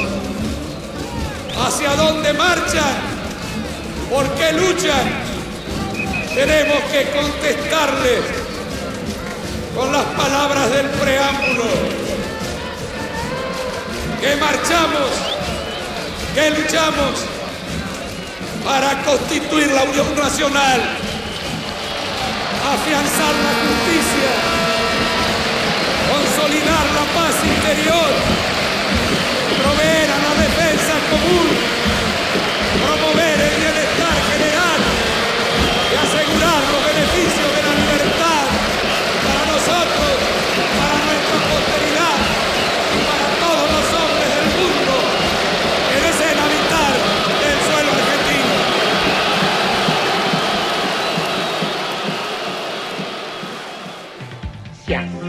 hacia 1.66 1.96
dónde 1.96 2.32
marchan, 2.34 2.94
por 4.10 4.28
qué 4.34 4.52
luchan. 4.52 5.28
Tenemos 6.34 6.78
que 6.92 7.10
contestarles 7.10 8.20
con 9.74 9.92
las 9.92 10.04
palabras 10.04 10.70
del 10.70 10.86
preámbulo. 10.86 11.64
Que 14.20 14.36
marchamos, 14.36 15.10
que 16.34 16.50
luchamos 16.50 17.37
para 18.68 19.02
constituir 19.02 19.68
la 19.68 19.82
Unión 19.84 20.14
Nacional, 20.14 20.80
afianzar 22.74 23.34
la 23.46 23.54
justicia, 23.64 24.32
consolidar 26.12 26.86
la 26.98 27.04
paz 27.16 27.34
interior, 27.44 28.10
proveer 29.62 30.10
a 30.10 30.18
la 30.26 30.34
defensa 30.44 30.94
común, 31.08 31.67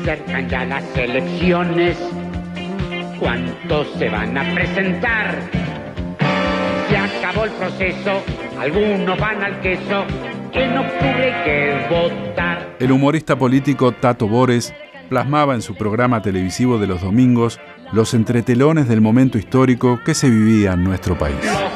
acercan 0.09 0.49
ya 0.49 0.65
las 0.65 0.83
elecciones. 0.97 1.97
¿Cuántos 3.19 3.87
se 3.99 4.09
van 4.09 4.37
a 4.37 4.53
presentar? 4.55 5.35
Se 6.89 6.97
acabó 6.97 7.45
el 7.45 7.51
proceso, 7.51 8.23
algunos 8.59 9.19
van 9.19 9.43
al 9.43 9.59
queso. 9.61 10.05
En 10.51 10.77
octubre 10.77 11.33
que 11.45 11.87
votar. 11.89 12.75
El 12.79 12.91
humorista 12.91 13.37
político 13.37 13.91
Tato 13.91 14.27
Bores 14.27 14.73
plasmaba 15.09 15.53
en 15.53 15.61
su 15.61 15.75
programa 15.75 16.23
televisivo 16.23 16.79
de 16.79 16.87
los 16.87 17.01
domingos 17.01 17.59
los 17.91 18.15
entretelones 18.15 18.87
del 18.87 19.01
momento 19.01 19.37
histórico 19.37 19.99
que 20.03 20.15
se 20.15 20.27
vivía 20.27 20.73
en 20.73 20.83
nuestro 20.83 21.17
país. 21.17 21.68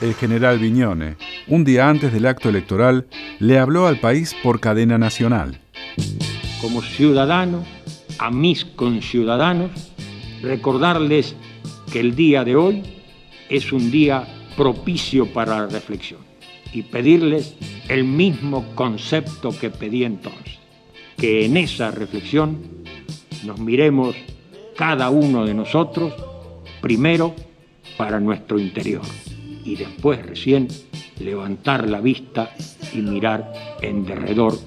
El 0.00 0.14
general 0.14 0.58
Viñone, 0.58 1.16
un 1.46 1.62
día 1.62 1.90
antes 1.90 2.10
del 2.10 2.24
acto 2.24 2.48
electoral, 2.48 3.06
le 3.38 3.58
habló 3.58 3.86
al 3.86 4.00
país 4.00 4.34
por 4.42 4.58
cadena 4.58 4.96
nacional. 4.96 5.60
como 6.62 6.80
ciudadano, 6.80 7.64
a 8.18 8.30
mis 8.30 8.64
conciudadanos, 8.64 9.70
recordarles 10.42 11.36
que 11.92 12.00
el 12.00 12.14
día 12.14 12.44
de 12.44 12.56
hoy 12.56 12.82
es 13.50 13.72
un 13.72 13.90
día 13.90 14.26
propicio 14.56 15.26
para 15.32 15.58
la 15.58 15.66
reflexión 15.66 16.20
y 16.72 16.82
pedirles 16.82 17.56
el 17.88 18.04
mismo 18.04 18.74
concepto 18.74 19.50
que 19.58 19.68
pedí 19.68 20.04
entonces, 20.04 20.58
que 21.18 21.44
en 21.44 21.58
esa 21.58 21.90
reflexión 21.90 22.58
nos 23.44 23.58
miremos 23.58 24.16
cada 24.76 25.10
uno 25.10 25.44
de 25.44 25.52
nosotros 25.52 26.14
primero 26.80 27.34
para 27.98 28.18
nuestro 28.18 28.58
interior 28.58 29.02
y 29.64 29.76
después 29.76 30.24
recién 30.24 30.68
levantar 31.18 31.88
la 31.88 32.00
vista 32.00 32.54
y 32.92 32.98
mirar 32.98 33.52
en 33.82 34.04
derredor 34.04 34.58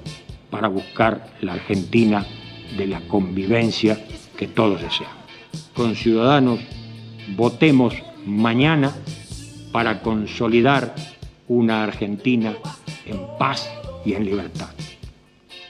para 0.50 0.68
buscar 0.68 1.34
la 1.42 1.54
Argentina 1.54 2.26
de 2.78 2.88
la 2.88 3.02
convivencia 3.02 4.06
que 4.38 4.48
todos 4.48 4.82
deseamos. 4.82 5.18
Con 5.74 5.96
ciudadanos, 5.96 6.60
votemos 7.36 7.96
mañana 8.26 8.94
para 9.72 10.02
consolidar 10.02 10.94
una 11.48 11.84
Argentina 11.84 12.54
en 13.06 13.20
paz 13.38 13.70
y 14.06 14.14
en 14.14 14.26
libertad. 14.26 14.70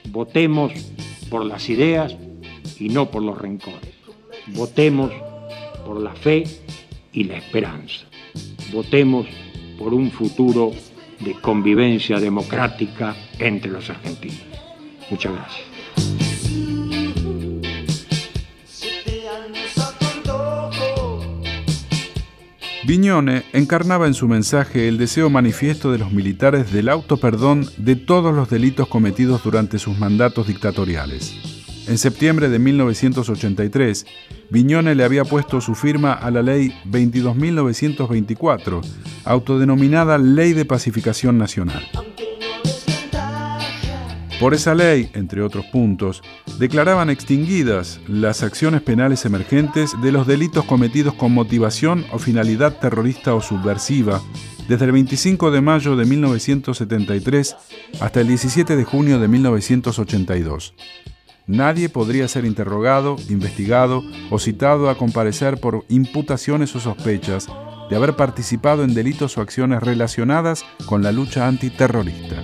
Votemos 0.10 0.74
por 1.30 1.46
las 1.46 1.70
ideas 1.70 2.16
y 2.80 2.90
no 2.90 3.10
por 3.10 3.24
los 3.24 3.38
rencores. 3.38 3.94
Votemos 4.48 5.12
por 5.86 6.02
la 6.02 6.14
fe 6.14 6.44
y 7.12 7.24
la 7.24 7.38
esperanza. 7.38 8.06
Votemos 8.74 9.28
por 9.78 9.94
un 9.94 10.10
futuro 10.10 10.72
de 11.20 11.34
convivencia 11.40 12.20
democrática 12.20 13.16
entre 13.38 13.72
los 13.72 13.88
argentinos. 13.90 14.42
Muchas 15.12 15.32
gracias. 15.32 15.74
Viñone 22.86 23.44
encarnaba 23.54 24.08
en 24.08 24.14
su 24.14 24.28
mensaje 24.28 24.90
el 24.90 24.98
deseo 24.98 25.30
manifiesto 25.30 25.92
de 25.92 26.00
los 26.00 26.12
militares 26.12 26.74
del 26.74 26.90
autoperdón 26.90 27.66
de 27.78 27.96
todos 27.96 28.36
los 28.36 28.50
delitos 28.50 28.88
cometidos 28.88 29.44
durante 29.44 29.80
sus 29.80 29.98
mandatos 29.98 30.48
dictatoriales. 30.48 31.63
En 31.86 31.98
septiembre 31.98 32.48
de 32.48 32.60
1983, 32.60 34.06
Viñone 34.50 34.96
le 34.96 35.04
había 35.04 35.26
puesto 35.26 35.60
su 35.60 35.76
firma 35.76 36.14
a 36.14 36.32
la 36.32 36.42
ley 36.42 36.74
22.924, 36.86 38.82
autodenominada 39.26 40.18
Ley 40.18 40.54
de 40.54 40.64
Pacificación 40.64 41.38
Nacional. 41.38 41.84
Por 44.40 44.54
esa 44.54 44.74
ley, 44.76 45.10
entre 45.14 45.42
otros 45.42 45.66
puntos, 45.66 46.22
declaraban 46.58 47.10
extinguidas 47.10 48.00
las 48.08 48.44
acciones 48.44 48.82
penales 48.82 49.26
emergentes 49.26 49.92
de 50.02 50.12
los 50.12 50.26
delitos 50.26 50.64
cometidos 50.66 51.14
con 51.16 51.34
motivación 51.34 52.06
o 52.12 52.20
finalidad 52.20 52.80
terrorista 52.80 53.36
o 53.36 53.42
subversiva 53.42 54.22
desde 54.68 54.86
el 54.86 54.94
25 54.94 55.52
de 55.52 55.62
mayo 55.62 55.96
de 55.96 56.06
1973 56.06 57.56
hasta 58.00 58.22
el 58.22 58.28
17 58.28 58.76
de 58.76 58.84
junio 58.84 59.20
de 59.20 59.28
1982. 59.28 60.74
Nadie 61.46 61.90
podría 61.90 62.30
ser 62.30 62.46
interrogado, 62.46 63.18
investigado 63.28 64.02
o 64.30 64.40
citado 64.40 64.90
a 64.90 64.98
comparecer 64.98 65.60
por 65.60 65.84
imputaciones 65.90 66.74
o 66.76 66.80
sospechas 66.80 67.48
de 67.90 67.96
haber 67.98 68.16
participado 68.16 68.86
en 68.86 68.94
delitos 68.94 69.38
o 69.38 69.42
acciones 69.42 69.84
relacionadas 69.84 70.64
con 70.86 71.04
la 71.04 71.12
lucha 71.12 71.46
antiterrorista. 71.48 72.42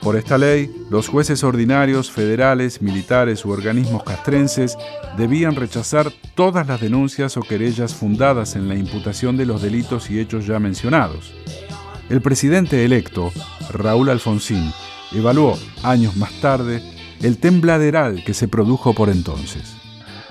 Por 0.00 0.16
esta 0.16 0.36
ley, 0.36 0.70
los 0.90 1.08
jueces 1.08 1.44
ordinarios, 1.44 2.10
federales, 2.10 2.80
militares 2.82 3.44
u 3.44 3.50
organismos 3.50 4.02
castrenses 4.02 4.76
debían 5.16 5.56
rechazar 5.56 6.10
todas 6.34 6.66
las 6.66 6.80
denuncias 6.80 7.36
o 7.36 7.40
querellas 7.40 7.94
fundadas 7.94 8.54
en 8.54 8.68
la 8.68 8.76
imputación 8.76 9.36
de 9.36 9.46
los 9.46 9.62
delitos 9.62 10.10
y 10.10 10.20
hechos 10.20 10.46
ya 10.46 10.58
mencionados. 10.58 11.34
El 12.10 12.20
presidente 12.20 12.84
electo, 12.84 13.32
Raúl 13.72 14.10
Alfonsín, 14.10 14.70
evaluó, 15.14 15.58
años 15.82 16.16
más 16.16 16.38
tarde, 16.40 16.82
el 17.22 17.38
tembladeral 17.38 18.22
que 18.24 18.34
se 18.34 18.46
produjo 18.46 18.92
por 18.94 19.08
entonces. 19.08 19.74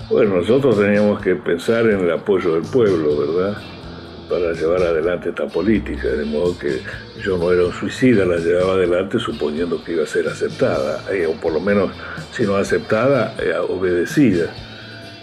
Bueno, 0.08 0.36
nosotros 0.36 0.78
teníamos 0.78 1.20
que 1.22 1.36
pensar 1.36 1.88
en 1.88 2.02
el 2.02 2.12
apoyo 2.12 2.54
del 2.54 2.64
pueblo, 2.64 3.18
¿verdad? 3.18 3.58
Para 4.30 4.54
llevar 4.54 4.84
adelante 4.84 5.30
esta 5.30 5.48
política, 5.48 6.10
de 6.10 6.26
modo 6.26 6.56
que 6.60 6.80
yo 7.26 7.40
no 7.40 7.52
era 7.52 7.66
un 7.66 7.74
suicida, 7.74 8.24
la 8.24 8.38
llevaba 8.38 8.74
adelante 8.74 9.18
suponiendo 9.18 9.84
que 9.84 9.94
iba 9.94 10.04
a 10.04 10.08
ser 10.08 10.28
aceptada, 10.28 11.04
eh, 11.12 11.26
o 11.26 11.34
por 11.34 11.54
lo 11.54 11.60
menos, 11.60 11.92
si 12.32 12.44
no 12.44 12.56
aceptada, 12.56 13.36
eh, 13.40 13.52
obedecida. 13.68 14.54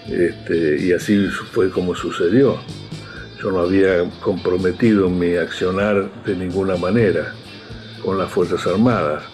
Este, 0.09 0.85
y 0.85 0.93
así 0.93 1.27
fue 1.53 1.71
como 1.71 1.95
sucedió. 1.95 2.59
Yo 3.43 3.51
no 3.51 3.61
había 3.61 4.05
comprometido 4.21 5.09
mi 5.09 5.35
accionar 5.37 6.11
de 6.27 6.37
ninguna 6.37 6.77
manera 6.77 7.35
con 8.05 8.19
las 8.19 8.31
Fuerzas 8.31 8.67
Armadas. 8.67 9.25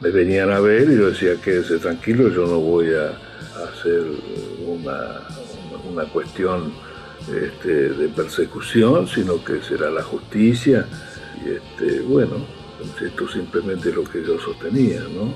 Me 0.00 0.10
venían 0.10 0.50
a 0.50 0.60
ver 0.60 0.90
y 0.90 0.96
yo 0.96 1.10
decía, 1.10 1.34
quédese 1.42 1.78
tranquilo, 1.78 2.28
yo 2.30 2.46
no 2.46 2.58
voy 2.58 2.88
a 2.94 3.08
hacer 3.64 4.02
una, 4.66 5.20
una 5.90 6.04
cuestión 6.04 6.72
este, 7.28 7.90
de 7.90 8.08
persecución, 8.08 9.06
sino 9.06 9.44
que 9.44 9.60
será 9.60 9.90
la 9.90 10.02
justicia. 10.02 10.86
Y 11.44 11.50
este, 11.50 12.00
bueno, 12.00 12.46
esto 13.04 13.28
simplemente 13.28 13.90
es 13.90 13.94
lo 13.94 14.04
que 14.04 14.24
yo 14.24 14.40
sostenía, 14.40 15.00
¿no? 15.00 15.34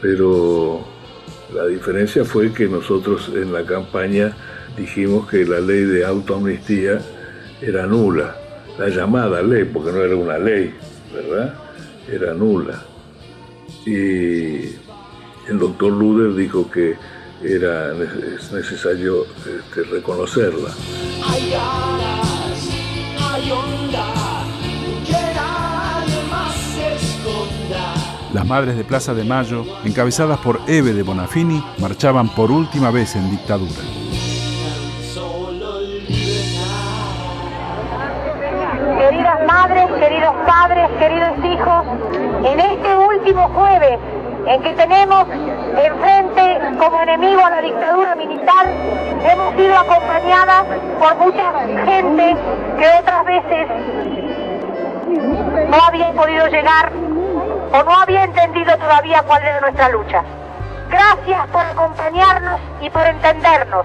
Pero 0.00 0.86
la 1.52 1.66
diferencia 1.66 2.24
fue 2.24 2.52
que 2.52 2.68
nosotros 2.68 3.32
en 3.34 3.52
la 3.52 3.64
campaña 3.64 4.36
dijimos 4.76 5.28
que 5.28 5.44
la 5.44 5.58
ley 5.58 5.82
de 5.82 6.04
autoamnistía 6.04 7.00
era 7.60 7.86
nula, 7.86 8.36
la 8.78 8.88
llamada 8.88 9.42
ley, 9.42 9.64
porque 9.64 9.92
no 9.92 10.02
era 10.02 10.16
una 10.16 10.38
ley, 10.38 10.74
¿verdad? 11.12 11.54
Era 12.10 12.34
nula. 12.34 12.82
Y 13.84 14.74
el 15.48 15.58
doctor 15.58 15.92
Luder 15.92 16.34
dijo 16.34 16.70
que 16.70 16.96
era 17.42 17.92
es 17.92 18.52
necesario 18.52 19.26
este, 19.38 19.82
reconocerla. 19.84 20.70
Las 28.32 28.46
madres 28.46 28.76
de 28.76 28.84
Plaza 28.84 29.14
de 29.14 29.24
Mayo, 29.24 29.64
encabezadas 29.84 30.38
por 30.40 30.60
Eve 30.66 30.92
de 30.92 31.02
Bonafini, 31.02 31.64
marchaban 31.78 32.28
por 32.34 32.50
última 32.50 32.90
vez 32.90 33.16
en 33.16 33.30
dictadura. 33.30 34.05
En 42.46 42.60
este 42.60 42.96
último 42.96 43.48
jueves 43.48 43.98
en 44.46 44.62
que 44.62 44.72
tenemos 44.74 45.26
enfrente 45.76 46.60
como 46.78 47.02
enemigo 47.02 47.44
a 47.44 47.50
la 47.50 47.60
dictadura 47.60 48.14
militar, 48.14 48.66
hemos 49.28 49.54
sido 49.56 49.76
acompañadas 49.76 50.64
por 50.98 51.16
mucha 51.16 51.52
gente 51.84 52.36
que 52.78 52.88
otras 53.00 53.24
veces 53.24 53.66
no 55.68 55.76
había 55.88 56.12
podido 56.12 56.46
llegar 56.46 56.92
o 57.72 57.82
no 57.82 58.00
había 58.00 58.22
entendido 58.22 58.76
todavía 58.78 59.22
cuál 59.22 59.42
era 59.42 59.60
nuestra 59.60 59.88
lucha. 59.88 60.22
Gracias 60.88 61.46
por 61.48 61.62
acompañarnos 61.62 62.60
y 62.80 62.90
por 62.90 63.02
entendernos. 63.02 63.84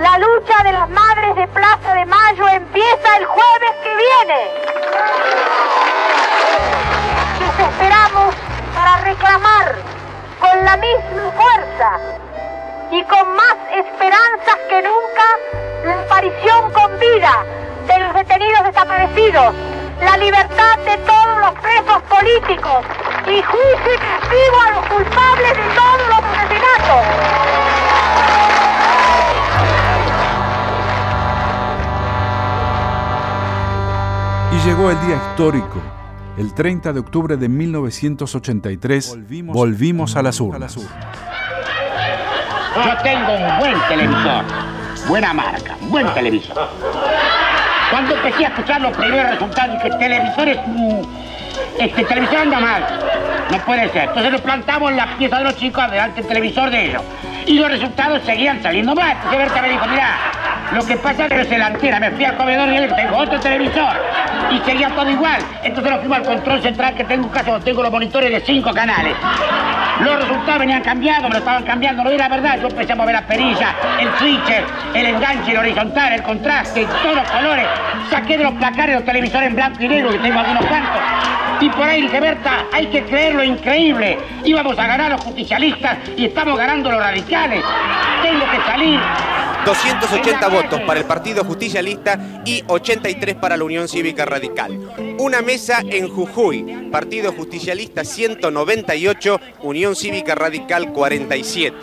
La 0.00 0.18
lucha 0.18 0.62
de 0.64 0.72
las 0.72 0.88
madres 0.90 1.36
de 1.36 1.46
Plaza 1.48 1.94
de 1.94 2.04
Mayo 2.04 2.48
empieza 2.48 3.16
el 3.18 3.26
jueves 3.26 3.72
que 3.84 3.96
viene. 3.96 4.68
Esperamos 7.58 8.34
para 8.72 8.98
reclamar 8.98 9.74
con 10.38 10.64
la 10.64 10.76
misma 10.76 11.32
fuerza 11.36 11.98
y 12.92 13.02
con 13.02 13.34
más 13.34 13.56
esperanzas 13.74 14.56
que 14.68 14.82
nunca 14.82 15.26
la 15.84 16.00
aparición 16.02 16.72
con 16.72 16.98
vida 17.00 17.44
de 17.88 17.98
los 17.98 18.14
detenidos 18.14 18.64
desaparecidos, 18.64 19.54
la 20.00 20.16
libertad 20.18 20.78
de 20.78 20.98
todos 20.98 21.38
los 21.40 21.52
presos 21.60 22.02
políticos 22.08 22.84
y 23.26 23.42
juicio 23.42 23.92
castigo 23.98 24.60
a 24.64 24.70
los 24.70 24.86
culpables 24.86 25.56
de 25.56 25.68
todos 25.74 26.08
los 26.08 26.22
asesinatos. 26.24 27.04
Y 34.52 34.58
llegó 34.60 34.90
el 34.90 35.00
día 35.06 35.16
histórico. 35.16 35.97
El 36.38 36.54
30 36.54 36.92
de 36.92 37.00
octubre 37.00 37.36
de 37.36 37.48
1983 37.48 39.18
volvimos, 39.44 40.16
a 40.16 40.22
las 40.22 40.40
urnas. 40.40 40.76
Yo 40.76 40.82
tengo 43.02 43.32
un 43.34 43.58
buen 43.58 43.74
televisor, 43.88 44.44
buena 45.08 45.32
marca, 45.34 45.76
buen 45.82 46.06
televisor. 46.14 46.56
Cuando 47.90 48.14
empecé 48.14 48.44
a 48.44 48.48
escuchar 48.50 48.80
los 48.80 48.96
primeros 48.96 49.30
resultados, 49.32 49.82
dije, 49.82 49.90
televisor 49.98 50.48
es 50.48 50.58
un- 50.66 51.28
Este 51.78 52.04
televisor 52.04 52.36
anda 52.38 52.60
mal. 52.60 52.84
No 53.50 53.58
puede 53.64 53.88
ser. 53.90 54.04
Entonces 54.08 54.30
nos 54.32 54.40
plantamos 54.42 54.92
la 54.92 55.16
pieza 55.16 55.38
de 55.38 55.44
los 55.44 55.56
chicos 55.56 55.82
adelante 55.82 56.20
del 56.20 56.28
televisor 56.28 56.70
de 56.70 56.86
ellos. 56.90 57.02
Y 57.48 57.58
los 57.58 57.70
resultados 57.70 58.20
seguían 58.26 58.62
saliendo 58.62 58.94
mal. 58.94 59.12
Entonces 59.12 59.38
Berta 59.38 59.62
me 59.62 59.70
dijo, 59.70 59.86
mira, 59.88 60.18
lo 60.74 60.84
que 60.84 60.98
pasa 60.98 61.24
es 61.24 61.32
que 61.32 61.44
se 61.46 61.56
la 61.56 61.68
entera. 61.68 61.98
Me 61.98 62.10
fui 62.10 62.26
al 62.26 62.36
comedor 62.36 62.68
y 62.68 62.72
dije, 62.72 62.88
tengo 62.94 63.16
otro 63.16 63.40
televisor. 63.40 63.96
Y 64.50 64.58
seguía 64.68 64.90
todo 64.90 65.08
igual. 65.08 65.40
Entonces 65.62 65.90
nos 65.90 66.00
fuimos 66.00 66.18
al 66.18 66.24
control 66.24 66.60
central 66.60 66.94
que 66.94 67.04
tengo 67.04 67.24
en 67.24 67.30
casa 67.30 67.52
donde 67.52 67.64
tengo 67.64 67.82
los 67.82 67.90
monitores 67.90 68.30
de 68.30 68.40
cinco 68.40 68.70
canales. 68.74 69.14
Los 70.00 70.16
resultados 70.16 70.58
venían 70.58 70.82
cambiados, 70.82 71.22
me 71.24 71.30
lo 71.30 71.38
estaban 71.38 71.64
cambiando, 71.64 72.04
no 72.04 72.10
era 72.10 72.28
verdad. 72.28 72.58
Yo 72.60 72.68
empecé 72.68 72.92
a 72.92 72.96
mover 72.96 73.14
las 73.14 73.24
perillas, 73.24 73.74
el 73.98 74.10
switcher, 74.18 74.64
el 74.94 75.06
enganche, 75.06 75.52
el 75.52 75.58
horizontal, 75.58 76.12
el 76.12 76.22
contraste, 76.22 76.86
todos 77.02 77.16
los 77.16 77.30
colores. 77.30 77.66
Saqué 78.10 78.36
de 78.36 78.44
los 78.44 78.52
placares 78.52 78.96
los 78.96 79.04
televisores 79.06 79.48
en 79.48 79.56
blanco 79.56 79.82
y 79.82 79.88
negro, 79.88 80.10
que 80.10 80.18
tengo 80.18 80.38
algunos 80.38 80.66
cuantos. 80.66 81.00
Y 81.60 81.68
por 81.70 81.82
ahí 81.82 82.02
dije, 82.02 82.20
Berta, 82.20 82.66
hay 82.72 82.86
que 82.86 83.02
creer 83.04 83.34
lo 83.34 83.42
increíble. 83.42 84.18
Íbamos 84.44 84.78
a 84.78 84.86
ganar 84.86 85.10
los 85.10 85.20
justicialistas 85.22 85.96
y 86.16 86.26
estamos 86.26 86.56
ganando 86.56 86.90
los 86.90 87.00
radicales. 87.00 87.37
Tengo 88.22 88.50
que 88.50 88.56
salir. 88.66 89.00
280 89.64 90.48
votos 90.48 90.80
para 90.82 91.00
el 91.00 91.06
Partido 91.06 91.44
Justicialista 91.44 92.42
y 92.44 92.64
83 92.66 93.36
para 93.36 93.56
la 93.56 93.64
Unión 93.64 93.86
Cívica 93.86 94.24
Radical. 94.24 95.16
Una 95.18 95.42
mesa 95.42 95.80
en 95.88 96.08
Jujuy, 96.08 96.88
Partido 96.90 97.32
Justicialista 97.32 98.04
198, 98.04 99.40
Unión 99.62 99.94
Cívica 99.94 100.34
Radical 100.34 100.92
47. 100.92 101.76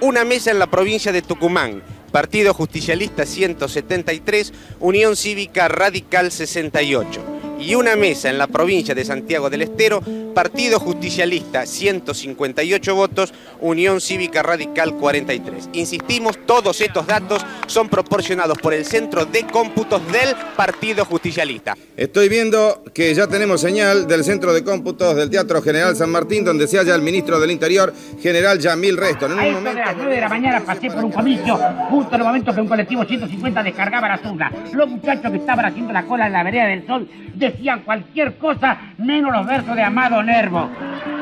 Una 0.00 0.24
mesa 0.24 0.50
en 0.50 0.58
la 0.58 0.66
provincia 0.66 1.12
de 1.12 1.22
Tucumán, 1.22 1.82
Partido 2.12 2.54
Justicialista 2.54 3.26
173, 3.26 4.52
Unión 4.80 5.16
Cívica 5.16 5.68
Radical 5.68 6.30
68. 6.30 7.39
Y 7.60 7.74
una 7.74 7.94
mesa 7.94 8.30
en 8.30 8.38
la 8.38 8.46
provincia 8.46 8.94
de 8.94 9.04
Santiago 9.04 9.50
del 9.50 9.62
Estero, 9.62 10.02
Partido 10.34 10.80
Justicialista 10.80 11.66
158 11.66 12.94
votos, 12.94 13.34
Unión 13.60 14.00
Cívica 14.00 14.42
Radical 14.42 14.94
43. 14.94 15.70
Insistimos, 15.74 16.38
todos 16.46 16.80
estos 16.80 17.06
datos 17.06 17.44
son 17.66 17.88
proporcionados 17.88 18.58
por 18.58 18.72
el 18.72 18.84
Centro 18.84 19.26
de 19.26 19.44
Cómputos 19.46 20.00
del 20.10 20.34
Partido 20.56 21.04
Justicialista. 21.04 21.76
Estoy 21.96 22.28
viendo 22.28 22.82
que 22.94 23.14
ya 23.14 23.26
tenemos 23.26 23.60
señal 23.60 24.06
del 24.06 24.24
Centro 24.24 24.52
de 24.52 24.64
Cómputos 24.64 25.16
del 25.16 25.28
Teatro 25.28 25.60
General 25.60 25.94
San 25.96 26.10
Martín, 26.10 26.44
donde 26.44 26.66
se 26.66 26.78
halla 26.78 26.94
el 26.94 27.02
ministro 27.02 27.38
del 27.38 27.50
Interior, 27.50 27.92
general 28.22 28.58
Yamil 28.58 28.96
Reston. 28.96 29.32
En 29.32 29.38
A 29.38 29.42
un 29.42 29.48
eso 29.48 29.54
momento... 29.58 29.78
de 29.78 29.86
las 29.86 29.96
9 29.96 30.14
de 30.14 30.20
la 30.20 30.28
mañana 30.28 30.60
pasé 30.64 30.90
por 30.90 31.04
un 31.04 31.12
comicio 31.12 31.58
justo 31.90 32.14
en 32.14 32.20
el 32.20 32.26
momento 32.26 32.54
que 32.54 32.60
un 32.60 32.68
colectivo 32.68 33.04
150 33.04 33.62
descargaba 33.62 34.08
la 34.08 34.20
urnas. 34.30 34.52
Los 34.72 34.88
muchachos 34.88 35.30
que 35.30 35.38
estaban 35.38 35.66
haciendo 35.66 35.92
la 35.92 36.04
cola 36.04 36.26
en 36.26 36.32
la 36.32 36.42
vereda 36.42 36.66
del 36.66 36.86
sol 36.86 37.08
decían 37.52 37.80
cualquier 37.80 38.36
cosa 38.36 38.76
menos 38.98 39.32
los 39.32 39.46
versos 39.46 39.74
de 39.76 39.82
Amado 39.82 40.22
Nervo. 40.22 40.68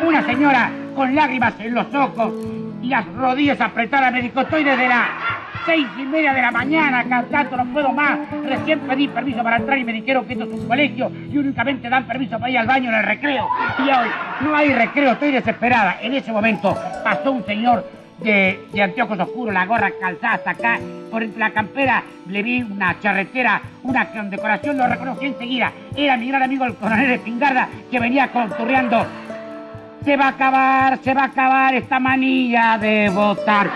Una 0.07 0.23
señora 0.23 0.71
con 0.95 1.15
lágrimas 1.15 1.55
en 1.59 1.75
los 1.75 1.93
ojos 1.95 2.33
y 2.83 2.89
las 2.89 3.07
rodillas 3.15 3.61
apretadas 3.61 4.13
me 4.13 4.23
dijo, 4.23 4.41
estoy 4.41 4.65
desde 4.65 4.89
las 4.89 5.09
seis 5.67 5.87
y 5.99 6.03
media 6.03 6.33
de 6.33 6.41
la 6.41 6.51
mañana, 6.51 7.01
acá 7.01 7.25
tanto 7.31 7.57
no 7.57 7.65
puedo 7.67 7.93
más. 7.93 8.19
Recién 8.45 8.81
pedí 8.81 9.09
permiso 9.09 9.43
para 9.43 9.57
entrar 9.57 9.79
y 9.79 9.85
me 9.85 9.93
dijeron 9.93 10.25
que 10.25 10.33
esto 10.33 10.45
es 10.45 10.53
un 10.53 10.67
colegio 10.67 11.11
y 11.31 11.37
únicamente 11.37 11.89
dan 11.89 12.07
permiso 12.07 12.39
para 12.39 12.51
ir 12.51 12.59
al 12.59 12.67
baño 12.67 12.91
en 12.91 12.97
el 12.97 13.05
recreo. 13.05 13.49
Y 13.79 13.83
hoy 13.83 14.09
no 14.41 14.57
hay 14.57 14.73
recreo, 14.73 15.13
estoy 15.13 15.33
desesperada. 15.33 15.99
En 16.01 16.15
ese 16.15 16.33
momento 16.33 16.77
pasó 17.05 17.33
un 17.33 17.45
señor 17.45 17.85
de, 18.19 18.61
de 18.73 18.83
anteojos 18.83 19.19
oscuros, 19.21 19.55
la 19.55 19.67
gorra 19.67 19.91
calzada 20.01 20.35
hasta 20.35 20.51
acá, 20.51 20.79
por 21.11 21.23
la 21.37 21.51
campera 21.51 22.03
le 22.29 22.43
vi 22.43 22.63
una 22.63 22.99
charretera, 23.01 23.61
una 23.83 24.07
condecoración, 24.11 24.77
lo 24.77 24.87
reconocí 24.87 25.27
enseguida. 25.27 25.73
Era 25.97 26.17
mi 26.17 26.29
gran 26.29 26.43
amigo 26.43 26.65
el 26.65 26.75
coronel 26.75 27.11
Espingarda 27.11 27.69
que 27.91 27.99
venía 27.99 28.31
conturreando. 28.31 29.07
Se 30.05 30.17
va 30.17 30.27
a 30.27 30.29
acabar, 30.29 30.99
se 31.03 31.13
va 31.13 31.23
a 31.23 31.27
acabar 31.27 31.75
esta 31.75 31.99
manía 31.99 32.79
de 32.81 33.11
votar. 33.11 33.69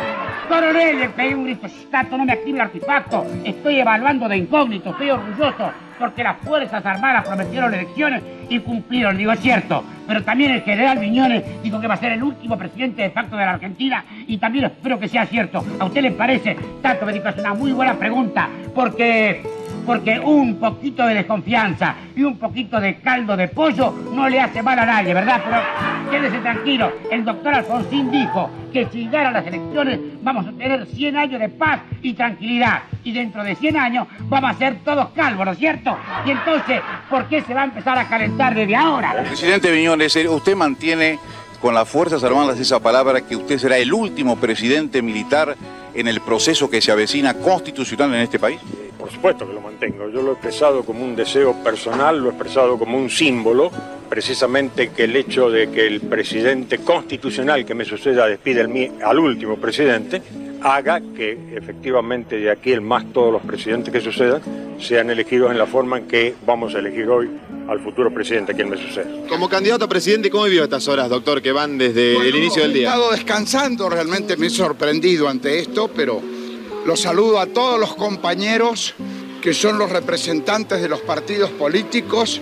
Coronel, 0.49 0.99
le 0.99 1.09
pegué 1.09 1.35
un 1.35 1.45
grito, 1.45 1.67
"Shh, 1.67 1.91
Tato, 1.91 2.17
no 2.17 2.25
me 2.25 2.33
active 2.33 2.59
el 2.59 2.63
artefacto. 2.63 3.27
Estoy 3.45 3.81
evaluando 3.81 4.29
de 4.29 4.37
incógnito, 4.37 4.91
estoy 4.91 5.11
orgulloso, 5.11 5.73
porque 6.03 6.25
las 6.25 6.37
Fuerzas 6.39 6.85
Armadas 6.85 7.25
prometieron 7.25 7.73
elecciones 7.73 8.25
y 8.49 8.59
cumplieron, 8.59 9.17
digo, 9.17 9.31
es 9.31 9.39
cierto. 9.39 9.85
Pero 10.09 10.25
también 10.25 10.51
el 10.51 10.63
general 10.63 10.99
Viñones 10.99 11.45
dijo 11.63 11.81
que 11.81 11.87
va 11.87 11.95
a 11.95 11.97
ser 11.97 12.11
el 12.11 12.25
último 12.25 12.59
presidente 12.59 13.03
de 13.03 13.11
facto 13.11 13.37
de 13.37 13.45
la 13.45 13.53
Argentina 13.53 14.05
y 14.27 14.37
también 14.39 14.65
espero 14.65 14.99
que 14.99 15.07
sea 15.07 15.27
cierto. 15.27 15.65
¿A 15.79 15.85
usted 15.85 16.03
le 16.03 16.11
parece? 16.11 16.57
Tato, 16.83 17.07
me 17.07 17.13
dijo, 17.13 17.29
es 17.29 17.39
una 17.39 17.55
muy 17.55 17.71
buena 17.71 17.95
pregunta, 17.95 18.49
porque 18.75 19.45
porque 19.87 20.19
un 20.19 20.57
poquito 20.57 21.07
de 21.07 21.15
desconfianza 21.15 21.95
y 22.15 22.23
un 22.23 22.39
poquito 22.39 22.81
de 22.81 22.97
caldo 22.97 23.37
de 23.37 23.49
pollo 23.49 23.93
no 24.13 24.29
le 24.29 24.41
hace 24.41 24.63
mal 24.63 24.79
a 24.79 24.87
nadie, 24.87 25.15
¿verdad? 25.15 25.43
Pero 25.45 26.11
quédese 26.11 26.39
tranquilo, 26.39 26.93
el 27.11 27.25
doctor 27.25 27.55
Alfonsín 27.55 28.11
dijo 28.11 28.51
que 28.73 28.87
si 28.91 29.09
ganan 29.09 29.35
las 29.35 29.47
elecciones 29.47 29.99
vamos 30.23 30.47
a 30.47 30.53
tener 30.53 30.87
100 30.87 31.17
años 31.17 31.41
de 31.41 31.49
paz 31.49 31.81
y 32.03 32.15
tranquilidad. 32.15 32.83
Y 33.05 33.13
dentro 33.13 33.43
de 33.45 33.55
100 33.55 33.77
años 33.77 34.07
vamos 34.29 34.51
a 34.51 34.55
ser 34.55 34.77
todos 34.85 35.09
calvos, 35.11 35.47
¿no 35.47 35.53
es 35.53 35.59
cierto? 35.59 35.97
Y 36.25 36.31
entonces, 36.31 36.81
¿por 37.11 37.29
qué 37.29 37.43
se 37.43 37.55
va 37.55 37.63
a 37.63 37.65
empezar 37.65 37.99
a 37.99 38.09
calentar 38.09 38.55
desde 38.55 38.77
ahora? 38.77 39.23
Presidente 39.25 39.71
Viñones, 39.71 40.15
usted 40.17 40.57
mantiene 40.57 41.19
con 41.61 41.75
las 41.75 41.89
Fuerzas 41.89 42.25
Armadas 42.25 42.59
esa 42.59 42.81
palabra 42.81 43.21
que 43.21 43.37
usted 43.37 43.59
será 43.59 43.79
el 43.79 43.93
último 43.93 44.37
presidente 44.37 45.01
militar 45.01 45.57
en 45.95 46.09
el 46.09 46.21
proceso 46.21 46.69
que 46.71 46.81
se 46.81 46.93
avecina 46.93 47.35
constitucional 47.35 48.15
en 48.15 48.23
este 48.23 48.39
país. 48.39 48.61
Por 48.99 49.11
supuesto 49.11 49.47
que 49.47 49.53
lo 49.53 49.61
mantengo. 49.61 50.09
Yo 50.11 50.23
lo 50.23 50.31
he 50.31 50.33
expresado 50.35 50.85
como 50.85 51.05
un 51.05 51.17
deseo 51.17 51.55
personal, 51.65 52.19
lo 52.19 52.27
he 52.27 52.29
expresado 52.31 52.79
como 52.79 52.97
un 52.97 53.11
símbolo, 53.11 53.71
precisamente 54.09 54.91
que 54.91 55.05
el 55.05 55.17
hecho 55.17 55.51
de 55.51 55.71
que 55.71 55.87
el 55.87 56.01
presidente 56.03 56.79
constitucional 56.79 57.65
que 57.65 57.75
me 57.75 57.85
suceda 57.85 58.27
despide 58.27 58.61
el 58.61 58.93
al 59.03 59.19
último 59.19 59.57
presidente, 59.57 60.23
haga 60.63 61.01
que 61.01 61.37
efectivamente 61.57 62.37
de 62.37 62.51
aquí 62.51 62.73
en 62.73 62.85
más 62.85 63.13
todos 63.13 63.33
los 63.33 63.43
presidentes 63.43 63.93
que 63.93 64.01
sucedan 64.01 64.41
sean 64.81 65.11
elegidos 65.11 65.51
en 65.51 65.59
la 65.59 65.67
forma 65.67 65.99
en 65.99 66.07
que 66.07 66.35
vamos 66.47 66.75
a 66.75 66.79
elegir 66.79 67.09
hoy 67.09 67.29
al 67.69 67.81
futuro 67.81 68.13
presidente 68.13 68.55
quien 68.55 68.69
me 68.69 68.77
suceda. 68.77 69.09
Como 69.29 69.49
candidato 69.49 69.85
a 69.85 69.89
presidente, 69.89 70.31
¿cómo 70.31 70.45
vivió 70.45 70.65
estas 70.65 70.87
horas, 70.89 71.09
doctor, 71.09 71.41
que 71.41 71.53
van 71.53 71.79
desde 71.79 72.17
el 72.17 72.35
inicio 72.35 72.63
del 72.63 72.73
He 72.73 72.75
día? 72.75 72.89
estado 72.89 73.13
descansando, 73.13 73.89
realmente 73.89 74.37
me 74.37 74.49
he 74.49 74.51
sorprendido 74.51 75.29
ante 75.29 75.59
esto, 75.59 75.82
pero 75.89 76.21
los 76.87 77.01
saludo 77.01 77.39
a 77.41 77.47
todos 77.47 77.79
los 77.79 77.95
compañeros 77.95 78.95
que 79.41 79.55
son 79.55 79.79
los 79.79 79.91
representantes 79.91 80.81
de 80.81 80.89
los 80.89 81.01
partidos 81.01 81.51
políticos, 81.51 82.41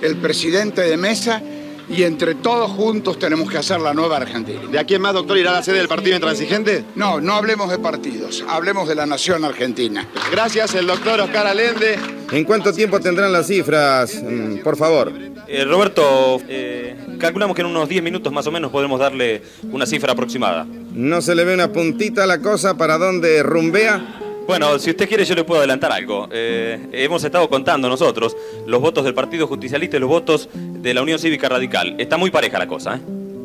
el 0.00 0.16
presidente 0.16 0.82
de 0.82 0.96
mesa, 0.96 1.42
y 1.90 2.02
entre 2.02 2.34
todos 2.34 2.70
juntos 2.70 3.18
tenemos 3.18 3.50
que 3.50 3.58
hacer 3.58 3.80
la 3.80 3.94
nueva 3.94 4.18
Argentina. 4.18 4.60
¿De 4.70 4.78
aquí 4.78 4.94
en 4.94 5.02
más, 5.02 5.14
doctor, 5.14 5.38
irá 5.38 5.50
a 5.50 5.54
la 5.54 5.62
sede 5.62 5.78
del 5.78 5.88
partido 5.88 6.16
intransigente? 6.16 6.84
No, 6.94 7.20
no 7.20 7.34
hablemos 7.34 7.70
de 7.70 7.78
partidos, 7.78 8.44
hablemos 8.46 8.88
de 8.88 8.94
la 8.94 9.06
nación 9.06 9.44
argentina. 9.44 10.06
Gracias, 10.30 10.74
el 10.74 10.86
doctor 10.86 11.20
Oscar 11.20 11.46
Alende. 11.46 11.98
¿En 12.30 12.44
cuánto 12.44 12.72
tiempo 12.72 13.00
tendrán 13.00 13.32
las 13.32 13.46
cifras? 13.46 14.22
Mm, 14.22 14.58
Por 14.58 14.76
favor. 14.76 15.12
Eh, 15.50 15.64
Roberto, 15.64 16.42
eh, 16.46 16.94
calculamos 17.18 17.56
que 17.56 17.62
en 17.62 17.68
unos 17.68 17.88
10 17.88 18.02
minutos 18.02 18.30
más 18.30 18.46
o 18.46 18.50
menos 18.50 18.70
podremos 18.70 19.00
darle 19.00 19.40
una 19.72 19.86
cifra 19.86 20.12
aproximada. 20.12 20.66
¿No 20.92 21.22
se 21.22 21.34
le 21.34 21.44
ve 21.44 21.54
una 21.54 21.72
puntita 21.72 22.24
a 22.24 22.26
la 22.26 22.42
cosa 22.42 22.76
para 22.76 22.98
dónde 22.98 23.42
rumbea? 23.42 24.20
Bueno, 24.46 24.78
si 24.78 24.90
usted 24.90 25.08
quiere 25.08 25.24
yo 25.24 25.34
le 25.34 25.44
puedo 25.44 25.60
adelantar 25.60 25.90
algo. 25.90 26.28
Eh, 26.30 26.88
hemos 26.92 27.24
estado 27.24 27.48
contando 27.48 27.88
nosotros 27.88 28.36
los 28.66 28.80
votos 28.82 29.04
del 29.04 29.14
Partido 29.14 29.46
Justicialista 29.46 29.96
y 29.96 30.00
los 30.00 30.08
votos 30.10 30.50
de 30.54 30.92
la 30.92 31.00
Unión 31.00 31.18
Cívica 31.18 31.48
Radical. 31.48 31.94
Está 31.98 32.18
muy 32.18 32.30
pareja 32.30 32.58
la 32.58 32.66
cosa, 32.66 32.96
¿eh? 32.96 33.00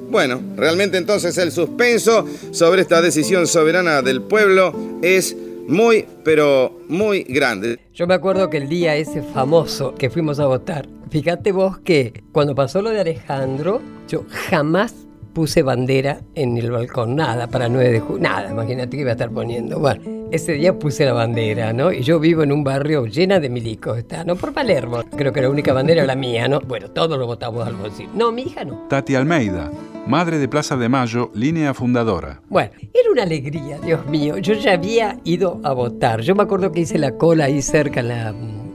Bueno, 0.10 0.42
realmente 0.56 0.98
entonces 0.98 1.38
el 1.40 1.52
suspenso 1.52 2.28
sobre 2.52 2.82
esta 2.82 3.02
decisión 3.02 3.48
soberana 3.48 4.02
del 4.02 4.22
pueblo 4.22 5.00
es 5.02 5.36
muy, 5.68 6.06
pero 6.24 6.80
muy 6.88 7.24
grande. 7.24 7.80
Yo 7.94 8.08
me 8.08 8.14
acuerdo 8.14 8.50
que 8.50 8.58
el 8.58 8.70
día 8.70 8.96
ese 8.96 9.22
famoso 9.22 9.96
que 9.96 10.10
fuimos 10.10 10.40
a 10.40 10.46
votar, 10.46 10.88
fíjate 11.10 11.52
vos 11.52 11.80
que 11.80 12.24
cuando 12.32 12.56
pasó 12.56 12.82
lo 12.82 12.90
de 12.90 13.02
Alejandro, 13.02 13.82
yo 14.08 14.26
jamás 14.50 14.94
puse 15.34 15.64
bandera 15.64 16.22
en 16.36 16.58
el 16.58 16.72
balcón, 16.72 17.16
nada, 17.16 17.48
para 17.48 17.68
9 17.68 17.92
de 17.92 18.00
julio, 18.00 18.22
nada, 18.22 18.52
imagínate 18.52 18.96
que 18.96 19.02
iba 19.02 19.10
a 19.10 19.14
estar 19.14 19.32
poniendo. 19.32 19.80
Bueno, 19.80 20.04
ese 20.32 20.54
día 20.54 20.78
puse 20.78 21.06
la 21.06 21.14
bandera, 21.14 21.74
¿no? 21.74 21.92
Y 21.92 22.02
yo 22.02 22.20
vivo 22.20 22.44
en 22.44 22.52
un 22.52 22.64
barrio 22.64 23.06
llena 23.06 23.40
de 23.40 23.50
milicos, 23.50 23.98
está, 23.98 24.24
¿no? 24.24 24.36
Por 24.36 24.54
Palermo, 24.54 25.04
creo 25.16 25.34
que 25.34 25.42
la 25.42 25.50
única 25.50 25.74
bandera 25.74 26.04
era 26.04 26.08
la 26.08 26.16
mía, 26.16 26.48
¿no? 26.48 26.60
Bueno, 26.62 26.90
todos 26.92 27.18
lo 27.18 27.26
votamos 27.26 27.66
al 27.66 27.76
Alfonsín. 27.76 28.10
No, 28.14 28.32
mi 28.32 28.44
hija 28.44 28.64
no. 28.64 28.86
Tati 28.90 29.16
Almeida, 29.16 29.72
madre 30.08 30.38
de 30.38 30.48
Plaza 30.48 30.76
de 30.76 30.90
Mayo, 30.90 31.32
línea 31.34 31.74
fundadora. 31.74 32.42
Bueno, 32.50 32.72
era 32.82 33.12
una 33.12 33.24
alegría, 33.24 33.80
Dios 33.80 34.06
mío. 34.08 34.38
Yo 34.38 34.54
ya 34.54 34.74
había 34.74 35.20
ido 35.24 35.62
a 35.64 35.74
votar. 35.74 36.22
Yo 36.22 36.36
me 36.36 36.44
acuerdo 36.44 36.72
que 36.72 36.82
hice 36.82 36.98
la 36.98 37.18
cola 37.18 37.46
ahí 37.46 37.62
cerca 37.62 38.02
en 38.02 38.08
la, 38.10 38.30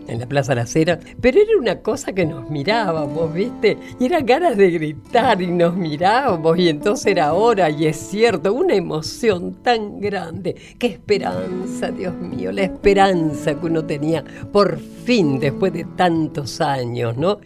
en 0.09 0.19
la 0.19 0.27
Plaza 0.27 0.55
La 0.55 0.67
Cera, 0.67 0.99
pero 1.21 1.41
era 1.41 1.59
una 1.59 1.81
cosa 1.81 2.13
que 2.13 2.25
nos 2.25 2.49
mirábamos, 2.51 3.33
¿viste? 3.33 3.77
Y 4.01 4.07
eran 4.07 4.25
ganas 4.25 4.57
de 4.57 4.71
gritar 4.71 5.41
y 5.43 5.49
nos 5.49 5.77
mirábamos 5.77 6.59
y 6.59 6.69
entonces 6.69 7.07
era 7.07 7.35
hora 7.35 7.69
y 7.71 7.87
es 7.87 7.97
cierto, 7.97 8.53
una 8.55 8.75
emoción 8.75 9.55
tan 9.63 10.01
grande. 10.01 10.57
Qué 10.79 10.87
esperanza, 10.87 11.91
Dios 11.91 12.15
mío, 12.15 12.53
la 12.53 12.63
esperanza 12.63 13.55
que 13.55 13.67
uno 13.67 13.85
tenía 13.85 14.25
por 14.51 14.79
fin 14.79 15.39
después 15.39 15.73
de 15.73 15.85
tantos 15.97 16.61
años, 16.61 17.17
¿no? 17.17 17.39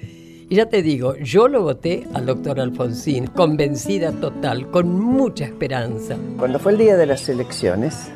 Y 0.53 0.57
ya 0.57 0.67
te 0.67 0.83
digo, 0.83 1.17
yo 1.17 1.49
lo 1.49 1.62
voté 1.62 2.07
al 2.12 2.27
doctor 2.27 2.61
Alfonsín, 2.61 3.27
convencida 3.27 4.12
total, 4.12 4.71
con 4.71 5.01
mucha 5.01 5.47
esperanza. 5.47 6.15
Cuando 6.37 6.59
fue 6.59 6.73
el 6.73 6.79
día 6.79 6.99
de 6.99 7.07
las 7.07 7.27
elecciones, 7.31 8.11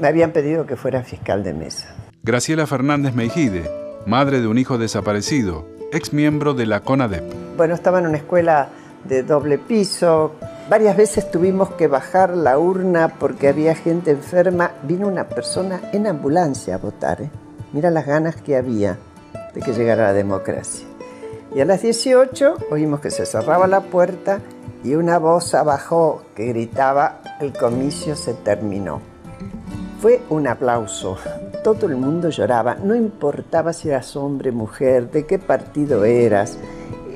me 0.00 0.08
habían 0.08 0.30
pedido 0.30 0.64
que 0.64 0.76
fuera 0.76 1.02
fiscal 1.02 1.44
de 1.44 1.52
mesa. 1.52 1.94
Graciela 2.22 2.66
Fernández 2.66 3.14
Meijide, 3.14 3.70
madre 4.06 4.40
de 4.40 4.46
un 4.46 4.56
hijo 4.56 4.78
desaparecido, 4.78 5.66
ex 5.92 6.14
miembro 6.14 6.54
de 6.54 6.64
la 6.64 6.80
CONADEP. 6.80 7.22
Bueno, 7.58 7.74
estaba 7.74 7.98
en 7.98 8.06
una 8.06 8.16
escuela 8.16 8.70
de 9.04 9.22
doble 9.22 9.58
piso. 9.58 10.36
Varias 10.70 10.96
veces 10.96 11.30
tuvimos 11.30 11.68
que 11.74 11.86
bajar 11.86 12.34
la 12.34 12.58
urna 12.58 13.08
porque 13.20 13.48
había 13.48 13.74
gente 13.74 14.12
enferma. 14.12 14.70
Vino 14.84 15.06
una 15.06 15.28
persona 15.28 15.82
en 15.92 16.06
ambulancia 16.06 16.76
a 16.76 16.78
votar. 16.78 17.20
¿eh? 17.20 17.30
Mira 17.74 17.90
las 17.90 18.06
ganas 18.06 18.36
que 18.36 18.56
había 18.56 18.96
de 19.54 19.60
que 19.60 19.74
llegara 19.74 20.04
la 20.04 20.12
democracia. 20.14 20.86
Y 21.54 21.60
a 21.60 21.66
las 21.66 21.82
18 21.82 22.54
oímos 22.70 23.00
que 23.00 23.10
se 23.10 23.26
cerraba 23.26 23.66
la 23.66 23.82
puerta 23.82 24.40
y 24.82 24.94
una 24.94 25.18
voz 25.18 25.54
abajo 25.54 26.22
que 26.34 26.46
gritaba, 26.46 27.20
el 27.40 27.52
comicio 27.52 28.16
se 28.16 28.32
terminó. 28.32 29.00
Fue 30.00 30.22
un 30.30 30.48
aplauso. 30.48 31.18
Todo 31.62 31.86
el 31.86 31.96
mundo 31.96 32.30
lloraba, 32.30 32.76
no 32.76 32.96
importaba 32.96 33.72
si 33.72 33.88
eras 33.88 34.16
hombre, 34.16 34.50
mujer, 34.50 35.10
de 35.10 35.26
qué 35.26 35.38
partido 35.38 36.04
eras. 36.04 36.58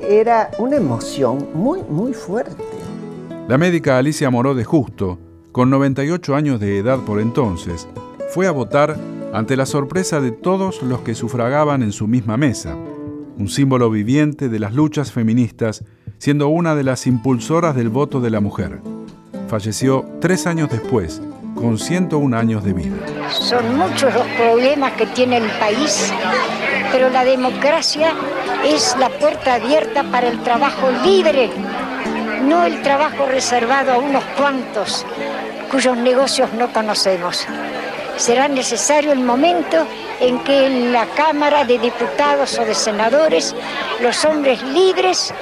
Era 0.07 0.51
una 0.59 0.77
emoción 0.77 1.49
muy, 1.53 1.81
muy 1.81 2.13
fuerte. 2.13 2.63
La 3.47 3.57
médica 3.57 3.97
Alicia 3.97 4.29
Moró 4.29 4.53
de 4.53 4.63
Justo, 4.63 5.17
con 5.51 5.71
98 5.71 6.35
años 6.35 6.59
de 6.59 6.77
edad 6.77 6.99
por 6.99 7.19
entonces, 7.19 7.87
fue 8.29 8.45
a 8.45 8.51
votar 8.51 8.95
ante 9.33 9.57
la 9.57 9.65
sorpresa 9.65 10.21
de 10.21 10.31
todos 10.31 10.83
los 10.83 10.99
que 10.99 11.15
sufragaban 11.15 11.81
en 11.81 11.91
su 11.91 12.07
misma 12.07 12.37
mesa. 12.37 12.75
Un 13.37 13.49
símbolo 13.49 13.89
viviente 13.89 14.49
de 14.49 14.59
las 14.59 14.73
luchas 14.73 15.11
feministas, 15.11 15.83
siendo 16.17 16.47
una 16.47 16.75
de 16.75 16.83
las 16.83 17.05
impulsoras 17.07 17.75
del 17.75 17.89
voto 17.89 18.19
de 18.19 18.31
la 18.31 18.39
mujer. 18.39 18.79
Falleció 19.47 20.05
tres 20.19 20.47
años 20.47 20.69
después, 20.69 21.21
con 21.55 21.77
101 21.77 22.37
años 22.37 22.63
de 22.63 22.73
vida. 22.73 22.95
Son 23.29 23.77
muchos 23.77 24.13
los 24.13 24.25
problemas 24.37 24.93
que 24.93 25.05
tiene 25.07 25.37
el 25.37 25.49
país, 25.59 26.11
pero 26.91 27.09
la 27.09 27.23
democracia 27.23 28.13
es 28.65 28.95
la 28.99 29.09
puerta 29.09 29.55
abierta 29.55 30.03
para 30.11 30.27
el 30.27 30.41
trabajo 30.43 30.89
libre, 31.03 31.49
no 32.43 32.63
el 32.65 32.81
trabajo 32.81 33.25
reservado 33.27 33.91
a 33.91 33.97
unos 33.97 34.23
cuantos 34.37 35.05
cuyos 35.71 35.97
negocios 35.97 36.49
no 36.53 36.71
conocemos. 36.71 37.45
Será 38.15 38.47
necesario 38.47 39.11
el 39.11 39.19
momento 39.19 39.85
en 40.19 40.39
que 40.39 40.65
en 40.65 40.91
la 40.91 41.05
Cámara 41.07 41.63
de 41.63 41.77
Diputados 41.77 42.57
o 42.59 42.65
de 42.65 42.73
Senadores 42.73 43.55
los 43.99 44.25
hombres 44.25 44.61
libres 44.63 45.33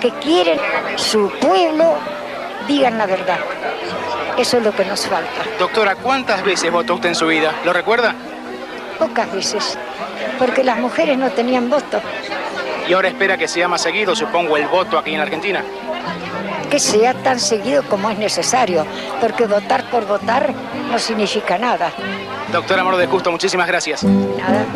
que 0.00 0.10
quieren 0.10 0.58
su 0.96 1.30
pueblo 1.40 1.96
digan 2.66 2.98
la 2.98 3.06
verdad. 3.06 3.38
Eso 4.36 4.58
es 4.58 4.64
lo 4.64 4.72
que 4.72 4.84
nos 4.84 5.06
falta. 5.06 5.42
Doctora, 5.58 5.94
¿cuántas 5.96 6.42
veces 6.42 6.70
votó 6.72 6.94
usted 6.94 7.10
en 7.10 7.14
su 7.14 7.26
vida? 7.26 7.54
¿Lo 7.64 7.72
recuerda? 7.72 8.14
Pocas 8.98 9.32
veces, 9.32 9.78
porque 10.38 10.64
las 10.64 10.78
mujeres 10.78 11.16
no 11.18 11.30
tenían 11.30 11.70
voto. 11.70 12.00
Y 12.88 12.92
ahora 12.92 13.08
espera 13.08 13.38
que 13.38 13.48
sea 13.48 13.68
más 13.68 13.80
seguido, 13.80 14.14
supongo, 14.14 14.56
el 14.56 14.66
voto 14.66 14.98
aquí 14.98 15.14
en 15.14 15.20
Argentina. 15.20 15.64
Que 16.74 16.80
sea 16.80 17.14
tan 17.22 17.38
seguido 17.38 17.84
como 17.88 18.10
es 18.10 18.18
necesario, 18.18 18.84
porque 19.20 19.46
votar 19.46 19.88
por 19.92 20.08
votar 20.08 20.52
no 20.90 20.98
significa 20.98 21.56
nada. 21.56 21.92
Doctora 22.50 22.80
Amor 22.80 22.96
de 22.96 23.06
Justo, 23.06 23.30
muchísimas 23.30 23.68
gracias. 23.68 24.02
Nada. 24.02 24.66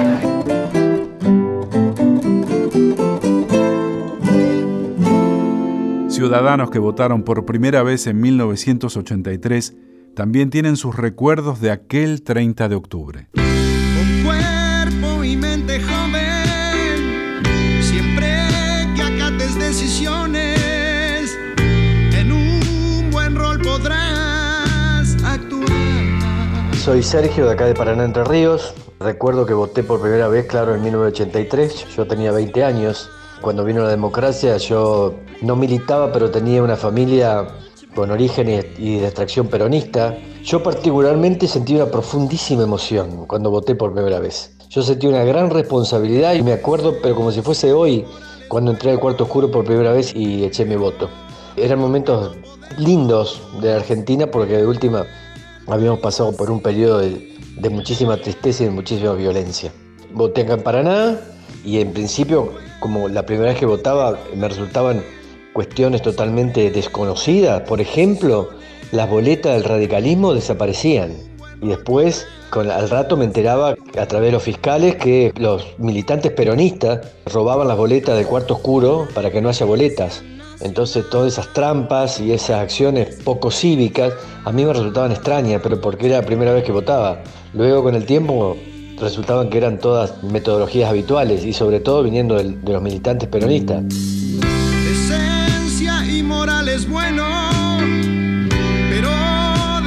Ciudadanos 6.09 6.71
que 6.71 6.79
votaron 6.79 7.25
por 7.25 7.45
primera 7.45 7.83
vez 7.83 8.07
en 8.07 8.21
1983 8.21 9.75
también 10.15 10.51
tienen 10.51 10.77
sus 10.77 10.95
recuerdos 10.95 11.61
de 11.61 11.73
aquel 11.73 12.23
30 12.23 12.69
de 12.69 12.77
octubre. 12.77 13.27
Con 13.35 14.23
cuerpo 14.25 15.25
y 15.25 15.37
mente 15.37 15.81
joven, 15.83 17.43
siempre 17.83 18.29
que 18.95 19.03
acates 19.03 19.59
decisiones, 19.59 20.48
Soy 26.89 27.03
Sergio 27.03 27.45
de 27.45 27.53
acá 27.53 27.67
de 27.67 27.75
Paraná 27.75 28.03
Entre 28.03 28.25
Ríos. 28.25 28.73
Recuerdo 28.99 29.45
que 29.45 29.53
voté 29.53 29.83
por 29.83 30.01
primera 30.01 30.27
vez, 30.29 30.47
claro, 30.47 30.75
en 30.75 30.83
1983. 30.83 31.87
Yo 31.95 32.07
tenía 32.07 32.33
20 32.33 32.65
años. 32.65 33.11
Cuando 33.43 33.63
vino 33.63 33.83
la 33.83 33.91
democracia 33.91 34.57
yo 34.57 35.13
no 35.43 35.55
militaba, 35.55 36.11
pero 36.11 36.31
tenía 36.31 36.63
una 36.63 36.77
familia 36.77 37.47
con 37.95 38.11
origen 38.11 38.49
y 38.79 39.01
de 39.01 39.05
extracción 39.05 39.49
peronista. 39.49 40.17
Yo 40.43 40.63
particularmente 40.63 41.47
sentí 41.47 41.75
una 41.75 41.91
profundísima 41.91 42.63
emoción 42.63 43.27
cuando 43.27 43.51
voté 43.51 43.75
por 43.75 43.93
primera 43.93 44.19
vez. 44.19 44.57
Yo 44.71 44.81
sentí 44.81 45.07
una 45.07 45.25
gran 45.25 45.51
responsabilidad 45.51 46.33
y 46.37 46.43
me 46.43 46.55
acuerdo, 46.55 46.95
pero 47.03 47.15
como 47.15 47.33
si 47.33 47.43
fuese 47.43 47.71
hoy, 47.75 48.07
cuando 48.49 48.71
entré 48.71 48.93
al 48.93 48.99
cuarto 48.99 49.25
oscuro 49.25 49.51
por 49.51 49.67
primera 49.67 49.93
vez 49.93 50.17
y 50.17 50.43
eché 50.43 50.65
mi 50.65 50.77
voto. 50.77 51.11
Eran 51.55 51.81
momentos 51.81 52.35
lindos 52.79 53.43
de 53.61 53.75
Argentina 53.75 54.31
porque 54.31 54.57
de 54.57 54.67
última 54.67 55.05
habíamos 55.69 56.01
pasado 56.01 56.33
por 56.33 56.51
un 56.51 56.61
periodo 56.61 56.99
de, 56.99 57.71
muchísima 57.71 58.17
tristeza 58.17 58.63
y 58.63 58.67
de 58.67 58.73
muchísima 58.73 59.13
violencia. 59.13 59.73
Voté 60.13 60.43
acá 60.43 60.55
en 60.55 60.63
Paraná 60.63 61.21
y 61.65 61.81
en 61.81 61.93
principio, 61.93 62.55
como 62.81 63.09
la 63.09 63.27
primera 63.27 63.51
vez 63.51 63.59
que 63.59 63.67
votaba, 63.67 64.19
me 64.35 64.49
resultaban 64.49 65.03
cuestiones 65.53 66.03
totalmente 66.03 66.71
desconocidas. 66.71 67.63
Por 67.63 67.81
ejemplo, 67.81 68.51
las 68.93 69.11
boletas 69.11 69.55
del 69.55 69.65
radicalismo 69.65 70.35
desaparecían. 70.35 71.13
Y 71.61 71.69
después, 71.69 72.27
al 72.53 72.89
rato 72.89 73.17
me 73.17 73.25
enteraba 73.25 73.75
a 73.99 74.07
través 74.07 74.29
de 74.29 74.33
los 74.33 74.43
fiscales 74.43 74.97
que 74.97 75.33
los 75.37 75.67
militantes 75.79 76.33
peronistas 76.33 77.01
robaban 77.27 77.69
las 77.69 77.77
boletas 77.77 78.17
del 78.17 78.27
cuarto 78.27 78.55
oscuro 78.55 79.09
para 79.15 79.31
que 79.31 79.43
no 79.43 79.49
haya 79.49 79.67
boletas. 79.67 80.23
Entonces 80.61 81.09
todas 81.09 81.33
esas 81.33 81.53
trampas 81.53 82.19
y 82.21 82.33
esas 82.33 82.61
acciones 82.61 83.17
poco 83.25 83.51
cívicas 83.51 84.13
a 84.45 84.51
mí 84.53 84.65
me 84.65 84.73
resultaban 84.73 85.13
extrañas, 85.13 85.61
pero 85.63 85.81
porque 85.81 86.07
era 86.07 86.17
la 86.21 86.27
primera 86.27 86.53
vez 86.53 86.65
que 86.65 86.73
votaba. 86.73 87.23
Luego 87.55 87.83
con 87.85 87.95
el 87.95 88.05
tiempo 88.07 88.57
resultaban 89.01 89.49
que 89.51 89.59
eran 89.59 89.79
todas 89.79 90.23
metodologías 90.25 90.91
habituales 90.91 91.45
y 91.45 91.53
sobre 91.53 91.79
todo 91.81 92.03
viniendo 92.03 92.35
del- 92.35 92.61
de 92.65 92.73
los 92.73 92.83
militantes 92.83 93.29
peronistas. 93.29 93.85
Esencia 94.91 96.05
y 96.11 96.23
moral 96.25 96.69
es 96.69 96.89
bueno, 96.89 97.25
pero 98.91 99.11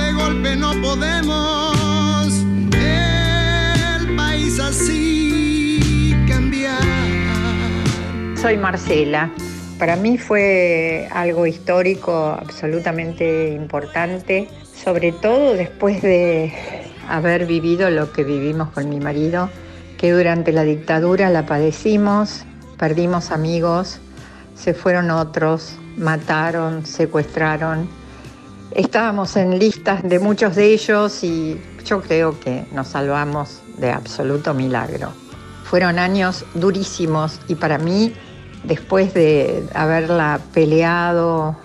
de 0.01 0.13
golpe 0.13 0.55
no 0.55 0.71
podemos 0.81 2.34
el 2.73 4.15
país 4.15 4.57
así 4.60 6.15
cambiar. 6.29 6.79
Soy 8.41 8.55
Marcela. 8.55 9.29
Para 9.82 9.96
mí 9.96 10.20
fue 10.20 11.10
algo 11.12 11.48
histórico 11.48 12.38
absolutamente 12.39 13.50
importante, 13.50 14.48
sobre 14.76 15.12
todo 15.12 15.56
después 15.56 16.04
de 16.04 16.54
haber 17.10 17.48
vivido 17.48 17.89
lo 17.89 18.13
que 18.13 18.24
vivimos 18.24 18.70
con 18.70 18.89
mi 18.89 19.00
marido, 19.00 19.50
que 19.98 20.12
durante 20.12 20.52
la 20.52 20.62
dictadura 20.62 21.32
la 21.32 21.48
padecimos, 21.48 22.46
perdimos 22.78 23.32
amigos, 23.32 24.00
se 24.54 24.76
fueron 24.76 25.10
otros, 25.10 25.78
mataron, 25.98 26.86
secuestraron. 26.86 27.89
Estábamos 28.76 29.36
en 29.36 29.58
listas 29.58 30.04
de 30.04 30.20
muchos 30.20 30.56
de 30.58 30.74
ellos 30.76 31.24
y 31.24 31.60
yo 31.86 32.04
creo 32.04 32.39
que 32.39 32.65
nos 32.72 32.89
salvamos 32.89 33.63
de 33.80 33.89
absoluto 33.89 34.54
milagro. 34.54 35.12
Fueron 35.63 35.98
años 35.98 36.46
durísimos 36.54 37.39
y 37.48 37.56
para 37.56 37.80
mí, 37.80 38.13
después 38.63 39.13
de 39.13 39.67
haberla 39.74 40.39
peleado, 40.54 41.56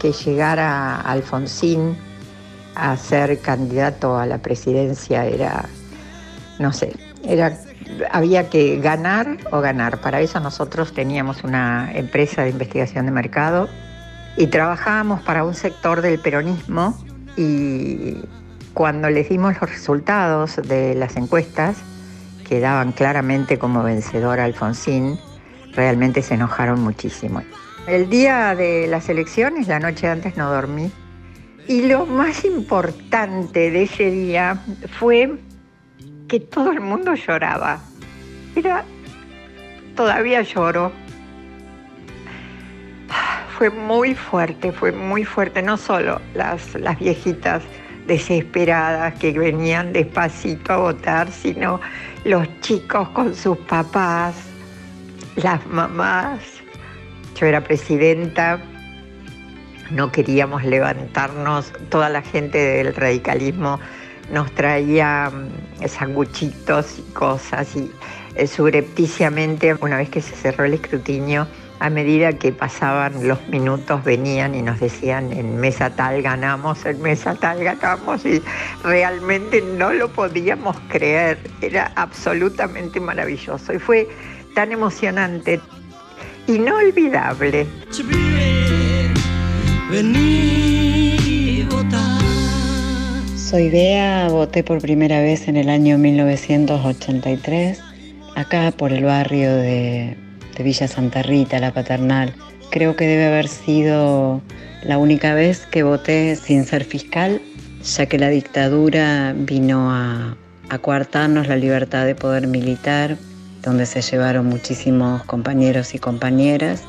que 0.00 0.12
llegara 0.12 1.00
Alfonsín 1.00 1.96
a 2.74 2.96
ser 2.96 3.38
candidato 3.40 4.18
a 4.18 4.26
la 4.26 4.38
presidencia 4.38 5.26
era, 5.26 5.66
no 6.58 6.72
sé, 6.72 6.94
era, 7.24 7.56
había 8.10 8.50
que 8.50 8.78
ganar 8.78 9.38
o 9.50 9.60
ganar. 9.60 10.00
Para 10.00 10.20
eso 10.20 10.40
nosotros 10.40 10.92
teníamos 10.92 11.44
una 11.44 11.90
empresa 11.94 12.42
de 12.42 12.50
investigación 12.50 13.06
de 13.06 13.12
mercado 13.12 13.68
y 14.36 14.46
trabajábamos 14.48 15.22
para 15.22 15.44
un 15.44 15.54
sector 15.54 16.00
del 16.00 16.18
peronismo 16.18 16.96
y 17.36 18.16
cuando 18.74 19.10
les 19.10 19.28
dimos 19.28 19.60
los 19.60 19.70
resultados 19.70 20.56
de 20.56 20.94
las 20.94 21.16
encuestas, 21.16 21.76
que 22.48 22.60
daban 22.60 22.92
claramente 22.92 23.58
como 23.58 23.82
vencedor 23.82 24.40
a 24.40 24.44
Alfonsín, 24.44 25.18
realmente 25.74 26.22
se 26.22 26.34
enojaron 26.34 26.80
muchísimo. 26.80 27.42
El 27.86 28.08
día 28.08 28.54
de 28.54 28.86
las 28.86 29.08
elecciones, 29.08 29.66
la 29.66 29.80
noche 29.80 30.06
antes 30.08 30.36
no 30.36 30.50
dormí, 30.50 30.90
y 31.66 31.82
lo 31.82 32.06
más 32.06 32.44
importante 32.44 33.70
de 33.70 33.84
ese 33.84 34.10
día 34.10 34.58
fue 34.98 35.38
que 36.28 36.40
todo 36.40 36.72
el 36.72 36.80
mundo 36.80 37.14
lloraba. 37.14 37.80
Era, 38.56 38.84
todavía 39.96 40.42
lloro. 40.42 40.92
Fue 43.56 43.70
muy 43.70 44.14
fuerte, 44.14 44.72
fue 44.72 44.92
muy 44.92 45.24
fuerte, 45.24 45.62
no 45.62 45.76
solo 45.76 46.20
las, 46.34 46.74
viejitas 46.98 47.62
desesperadas 48.06 49.14
que 49.14 49.38
venían 49.38 49.92
despacito 49.92 50.72
a 50.72 50.76
votar, 50.78 51.30
sino 51.30 51.80
los 52.24 52.48
chicos 52.60 53.08
con 53.10 53.34
sus 53.34 53.58
papás, 53.58 54.34
las 55.36 55.66
mamás. 55.66 56.40
Yo 57.36 57.46
era 57.46 57.62
presidenta, 57.62 58.60
no 59.90 60.12
queríamos 60.12 60.64
levantarnos, 60.64 61.72
toda 61.88 62.08
la 62.08 62.22
gente 62.22 62.58
del 62.58 62.94
radicalismo 62.94 63.80
nos 64.30 64.50
traía 64.52 65.30
mm, 65.30 65.88
sanguchitos 65.88 66.98
y 66.98 67.12
cosas. 67.12 67.76
Y 67.76 67.90
eh, 68.36 68.46
subrepticiamente, 68.46 69.74
una 69.80 69.98
vez 69.98 70.08
que 70.08 70.20
se 70.20 70.34
cerró 70.34 70.64
el 70.64 70.74
escrutinio, 70.74 71.46
a 71.80 71.90
medida 71.90 72.32
que 72.32 72.52
pasaban 72.52 73.26
los 73.26 73.48
minutos 73.48 74.04
venían 74.04 74.54
y 74.54 74.62
nos 74.62 74.78
decían 74.78 75.32
en 75.32 75.56
mesa 75.56 75.90
tal 75.90 76.22
ganamos, 76.22 76.86
en 76.86 77.02
mesa 77.02 77.34
tal 77.34 77.64
ganamos 77.64 78.24
y 78.24 78.40
realmente 78.84 79.60
no 79.60 79.92
lo 79.92 80.08
podíamos 80.08 80.76
creer, 80.88 81.38
era 81.60 81.90
absolutamente 81.96 83.00
maravilloso. 83.00 83.72
Y 83.72 83.80
fue 83.80 84.08
tan 84.54 84.72
emocionante, 84.72 85.60
inolvidable. 86.46 87.66
Soy 93.36 93.70
Bea, 93.70 94.28
voté 94.28 94.62
por 94.64 94.80
primera 94.80 95.20
vez 95.20 95.48
en 95.48 95.56
el 95.56 95.68
año 95.68 95.98
1983, 95.98 97.80
acá 98.34 98.72
por 98.76 98.92
el 98.92 99.04
barrio 99.04 99.54
de 99.54 100.16
de 100.56 100.62
Villa 100.62 100.88
Santa 100.88 101.22
Rita, 101.22 101.58
la 101.58 101.72
paternal. 101.72 102.34
Creo 102.70 102.96
que 102.96 103.06
debe 103.06 103.26
haber 103.26 103.48
sido 103.48 104.42
la 104.82 104.98
única 104.98 105.34
vez 105.34 105.66
que 105.66 105.82
voté 105.82 106.36
sin 106.36 106.64
ser 106.64 106.84
fiscal, 106.84 107.40
ya 107.82 108.06
que 108.06 108.18
la 108.18 108.28
dictadura 108.28 109.34
vino 109.36 109.90
a, 109.90 110.36
a 110.68 110.78
coartarnos 110.78 111.48
la 111.48 111.56
libertad 111.56 112.06
de 112.06 112.14
poder 112.14 112.46
militar, 112.46 113.16
donde 113.62 113.86
se 113.86 114.02
llevaron 114.02 114.46
muchísimos 114.46 115.22
compañeros 115.24 115.94
y 115.94 115.98
compañeras, 115.98 116.82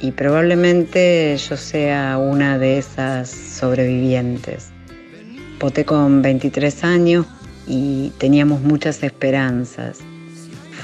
y 0.00 0.12
probablemente 0.12 1.36
yo 1.36 1.56
sea 1.56 2.18
una 2.18 2.58
de 2.58 2.78
esas 2.78 3.30
sobrevivientes. 3.30 4.70
Voté 5.58 5.84
con 5.84 6.20
23 6.20 6.84
años 6.84 7.26
y 7.66 8.10
teníamos 8.18 8.60
muchas 8.60 9.02
esperanzas. 9.02 9.98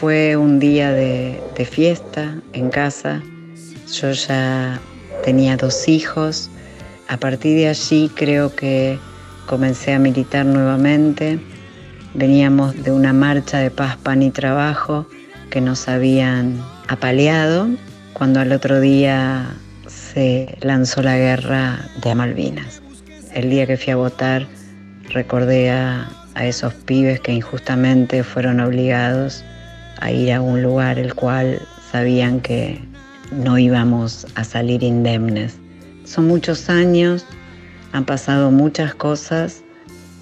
Fue 0.01 0.37
un 0.37 0.59
día 0.59 0.93
de, 0.93 1.41
de 1.57 1.65
fiesta 1.67 2.41
en 2.55 2.71
casa. 2.71 3.23
Yo 3.93 4.13
ya 4.13 4.81
tenía 5.25 5.57
dos 5.57 5.89
hijos. 5.89 6.51
A 7.09 7.19
partir 7.19 7.57
de 7.57 7.69
allí 7.69 8.11
creo 8.15 8.55
que 8.57 8.99
comencé 9.47 9.93
a 9.93 9.99
militar 9.99 10.47
nuevamente. 10.47 11.39
Veníamos 12.15 12.83
de 12.83 12.93
una 12.93 13.13
marcha 13.13 13.59
de 13.59 13.71
paz, 13.71 13.99
pan 13.99 14.23
y 14.23 14.31
trabajo 14.31 15.07
que 15.53 15.61
nos 15.61 15.87
habían 15.87 16.65
apaleado 16.89 17.69
cuando 18.15 18.41
al 18.41 18.53
otro 18.53 18.81
día 18.81 19.55
se 19.87 20.57
lanzó 20.63 21.03
la 21.03 21.19
guerra 21.19 21.91
de 22.03 22.15
Malvinas. 22.15 22.81
El 23.35 23.51
día 23.51 23.67
que 23.67 23.77
fui 23.77 23.93
a 23.93 23.97
votar 23.97 24.47
recordé 25.11 25.71
a, 25.71 26.09
a 26.35 26.47
esos 26.47 26.73
pibes 26.73 27.21
que 27.21 27.33
injustamente 27.33 28.25
fueron 28.25 28.61
obligados 28.61 29.45
a 30.01 30.11
ir 30.11 30.33
a 30.33 30.41
un 30.41 30.63
lugar 30.63 30.99
el 30.99 31.13
cual 31.15 31.61
sabían 31.91 32.41
que 32.41 32.81
no 33.31 33.59
íbamos 33.59 34.27
a 34.37 34.45
salir 34.45 34.83
indemnes. 34.83 35.59
Son 36.05 36.27
muchos 36.27 36.71
años, 36.71 37.27
han 37.93 38.07
pasado 38.07 38.51
muchas 38.51 38.95
cosas 38.95 39.63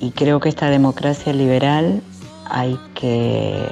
y 0.00 0.10
creo 0.10 0.40
que 0.40 0.48
esta 0.48 0.70
democracia 0.70 1.32
liberal 1.32 2.02
hay 2.46 2.76
que 2.96 3.68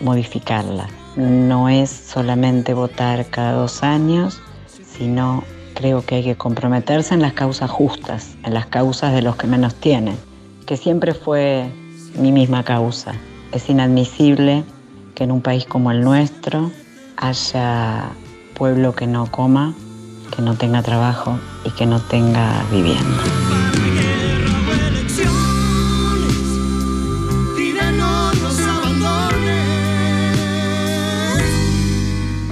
modificarla. 0.00 0.88
No 1.16 1.68
es 1.68 1.90
solamente 1.90 2.74
votar 2.74 3.26
cada 3.26 3.52
dos 3.52 3.82
años, 3.82 4.40
sino 4.84 5.44
creo 5.74 6.04
que 6.04 6.16
hay 6.16 6.24
que 6.24 6.36
comprometerse 6.36 7.14
en 7.14 7.22
las 7.22 7.34
causas 7.34 7.70
justas, 7.70 8.36
en 8.44 8.54
las 8.54 8.66
causas 8.66 9.12
de 9.14 9.22
los 9.22 9.36
que 9.36 9.46
menos 9.46 9.74
tienen, 9.74 10.16
que 10.66 10.76
siempre 10.76 11.14
fue 11.14 11.70
mi 12.18 12.32
misma 12.32 12.64
causa. 12.64 13.14
Es 13.52 13.68
inadmisible 13.68 14.64
que 15.14 15.24
en 15.24 15.32
un 15.32 15.42
país 15.42 15.66
como 15.66 15.90
el 15.90 16.02
nuestro 16.02 16.70
haya 17.16 18.10
pueblo 18.54 18.94
que 18.94 19.06
no 19.06 19.30
coma, 19.30 19.74
que 20.34 20.42
no 20.42 20.54
tenga 20.54 20.82
trabajo 20.82 21.38
y 21.64 21.70
que 21.70 21.86
no 21.86 22.00
tenga 22.00 22.64
vivienda. 22.70 23.65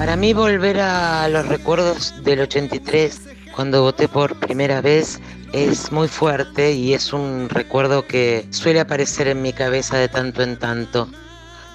Para 0.04 0.16
mí 0.16 0.34
volver 0.34 0.80
a 0.80 1.26
los 1.30 1.48
recuerdos 1.48 2.12
del 2.24 2.40
83, 2.40 3.22
cuando 3.56 3.80
voté 3.80 4.06
por 4.06 4.38
primera 4.38 4.82
vez, 4.82 5.18
es 5.54 5.90
muy 5.92 6.08
fuerte 6.08 6.74
y 6.74 6.92
es 6.92 7.14
un 7.14 7.48
recuerdo 7.48 8.06
que 8.06 8.46
suele 8.50 8.80
aparecer 8.80 9.28
en 9.28 9.40
mi 9.40 9.54
cabeza 9.54 9.96
de 9.96 10.08
tanto 10.08 10.42
en 10.42 10.58
tanto. 10.58 11.08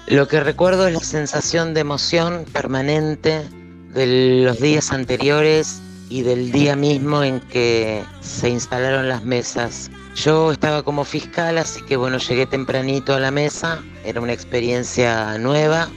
Lo 0.06 0.28
que 0.28 0.38
recuerdo 0.38 0.86
es 0.86 0.94
la 0.94 1.00
sensación 1.00 1.74
de 1.74 1.80
emoción 1.80 2.44
permanente 2.52 3.48
de 3.94 4.44
los 4.44 4.60
días 4.60 4.92
anteriores 4.92 5.82
y 6.08 6.22
del 6.22 6.52
día 6.52 6.76
mismo 6.76 7.24
en 7.24 7.40
que 7.40 8.04
se 8.20 8.48
instalaron 8.48 9.08
las 9.08 9.24
mesas. 9.24 9.90
Yo 10.14 10.52
estaba 10.52 10.84
como 10.84 11.04
fiscal, 11.04 11.58
así 11.58 11.82
que 11.82 11.96
bueno, 11.96 12.18
llegué 12.18 12.46
tempranito 12.46 13.12
a 13.12 13.18
la 13.18 13.32
mesa, 13.32 13.82
era 14.04 14.20
una 14.20 14.32
experiencia 14.32 15.36
nueva, 15.38 15.88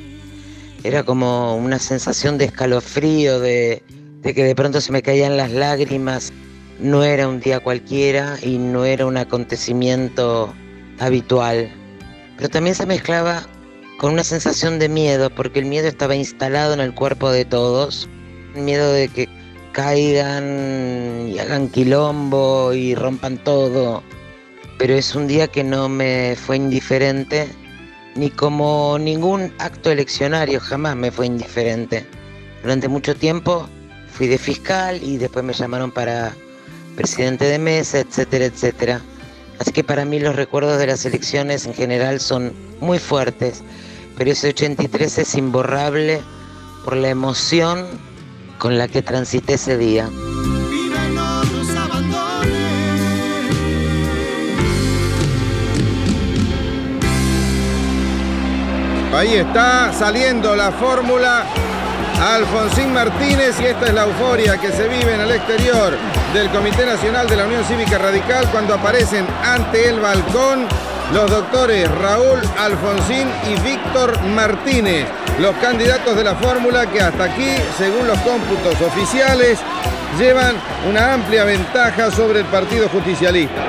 era 0.84 1.04
como 1.04 1.56
una 1.56 1.80
sensación 1.80 2.38
de 2.38 2.46
escalofrío, 2.46 3.40
de, 3.40 3.82
que 4.22 4.44
de 4.44 4.56
pronto 4.56 4.82
se 4.82 4.92
me 4.92 5.02
caían 5.02 5.38
las 5.38 5.52
lágrimas. 5.52 6.34
No 6.80 7.04
era 7.04 7.28
un 7.28 7.40
día 7.40 7.62
cualquiera 7.62 8.38
y 8.42 8.58
no 8.58 8.84
era 8.84 9.06
un 9.06 9.16
acontecimiento 9.16 10.54
habitual, 11.00 11.72
pero 12.36 12.50
también 12.50 12.76
se 12.76 12.86
mezclaba 12.86 13.48
con 13.98 14.14
una 14.14 14.24
sensación 14.24 14.80
de 14.80 14.90
miedo, 14.90 15.30
porque 15.30 15.60
el 15.60 15.66
miedo 15.66 15.88
estaba 15.88 16.16
instalado 16.16 16.74
en 16.74 16.80
el 16.82 16.94
cuerpo 16.94 17.32
de 17.32 17.46
todos, 17.46 18.10
el 18.56 18.64
miedo 18.64 18.92
de 18.92 19.08
que 19.08 19.30
caigan 19.72 21.30
y 21.30 21.40
hagan 21.40 21.70
quilombo 21.70 22.74
y 22.74 22.96
rompan 22.96 23.38
todo, 23.44 24.04
pero 24.78 24.94
es 24.94 25.16
un 25.16 25.28
día 25.28 25.48
que 25.48 25.64
no 25.64 25.90
me 25.90 26.36
fue 26.36 26.58
indiferente, 26.58 27.48
ni 28.16 28.30
como 28.30 28.98
ningún 29.00 29.54
acto 29.60 29.92
eleccionario 29.92 30.60
jamás 30.60 30.96
me 30.96 31.12
fue 31.12 31.26
indiferente. 31.26 32.06
Durante 32.62 32.88
mucho 32.88 33.16
tiempo 33.16 33.68
fui 34.12 34.28
de 34.28 34.38
fiscal 34.38 35.02
y 35.02 35.18
después 35.18 35.44
me 35.44 35.54
llamaron 35.54 35.92
para 35.92 36.34
presidente 36.96 37.46
de 37.46 37.60
mesa, 37.60 38.00
etcétera, 38.00 38.46
etcétera. 38.46 39.02
Así 39.60 39.72
que 39.72 39.84
para 39.84 40.06
mí 40.06 40.20
los 40.20 40.36
recuerdos 40.36 40.80
de 40.80 40.88
las 40.88 41.06
elecciones 41.06 41.66
en 41.66 41.74
general 41.74 42.20
son 42.20 42.54
muy 42.80 43.00
fuertes, 43.00 43.64
pero 44.18 44.32
ese 44.32 44.50
83 44.50 45.20
es 45.20 45.36
imborrable 45.36 46.22
por 46.84 46.98
la 46.98 47.10
emoción 47.10 47.86
con 48.60 48.78
la 48.78 48.88
que 48.88 49.02
transité 49.02 49.54
ese 49.54 49.78
día. 49.78 50.10
Ahí 59.16 59.36
está 59.36 59.94
saliendo 59.94 60.56
la 60.56 60.72
fórmula 60.72 61.44
Alfonsín 62.20 62.92
Martínez 62.92 63.60
y 63.62 63.66
esta 63.66 63.86
es 63.86 63.94
la 63.94 64.06
euforia 64.06 64.58
que 64.58 64.72
se 64.72 64.88
vive 64.88 65.14
en 65.14 65.22
el 65.22 65.32
exterior 65.32 65.96
del 66.34 66.50
Comité 66.50 66.84
Nacional 66.84 67.30
de 67.30 67.36
la 67.36 67.46
Unión 67.46 67.64
Cívica 67.64 68.00
Radical 68.00 68.50
cuando 68.52 68.74
aparecen 68.74 69.28
ante 69.44 69.88
el 69.88 70.00
balcón 70.00 70.66
los 71.14 71.30
doctores 71.30 71.88
Raúl 71.92 72.40
Alfonsín 72.58 73.28
y 73.52 73.62
Víctor 73.62 74.20
Martínez, 74.24 75.06
los 75.40 75.56
candidatos 75.58 76.16
de 76.16 76.24
la 76.24 76.34
fórmula 76.34 76.88
que 76.88 77.00
hasta 77.00 77.26
aquí, 77.26 77.52
según 77.78 78.08
los 78.08 78.18
cómputos 78.20 78.82
oficiales, 78.82 79.60
llevan 80.18 80.56
una 80.90 81.14
amplia 81.14 81.44
ventaja 81.44 82.10
sobre 82.10 82.40
el 82.40 82.46
Partido 82.46 82.90
Justicialista. 82.90 83.62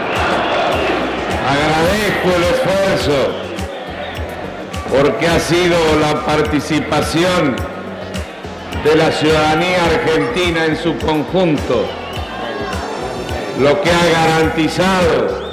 Agradezco 1.46 2.28
el 2.34 2.44
esfuerzo 2.44 3.53
porque 4.94 5.26
ha 5.26 5.40
sido 5.40 5.76
la 6.00 6.24
participación 6.24 7.56
de 8.84 8.94
la 8.94 9.10
ciudadanía 9.10 9.84
argentina 9.86 10.66
en 10.66 10.76
su 10.76 10.96
conjunto 10.98 11.84
lo 13.58 13.80
que 13.82 13.90
ha 13.90 14.04
garantizado 14.12 15.44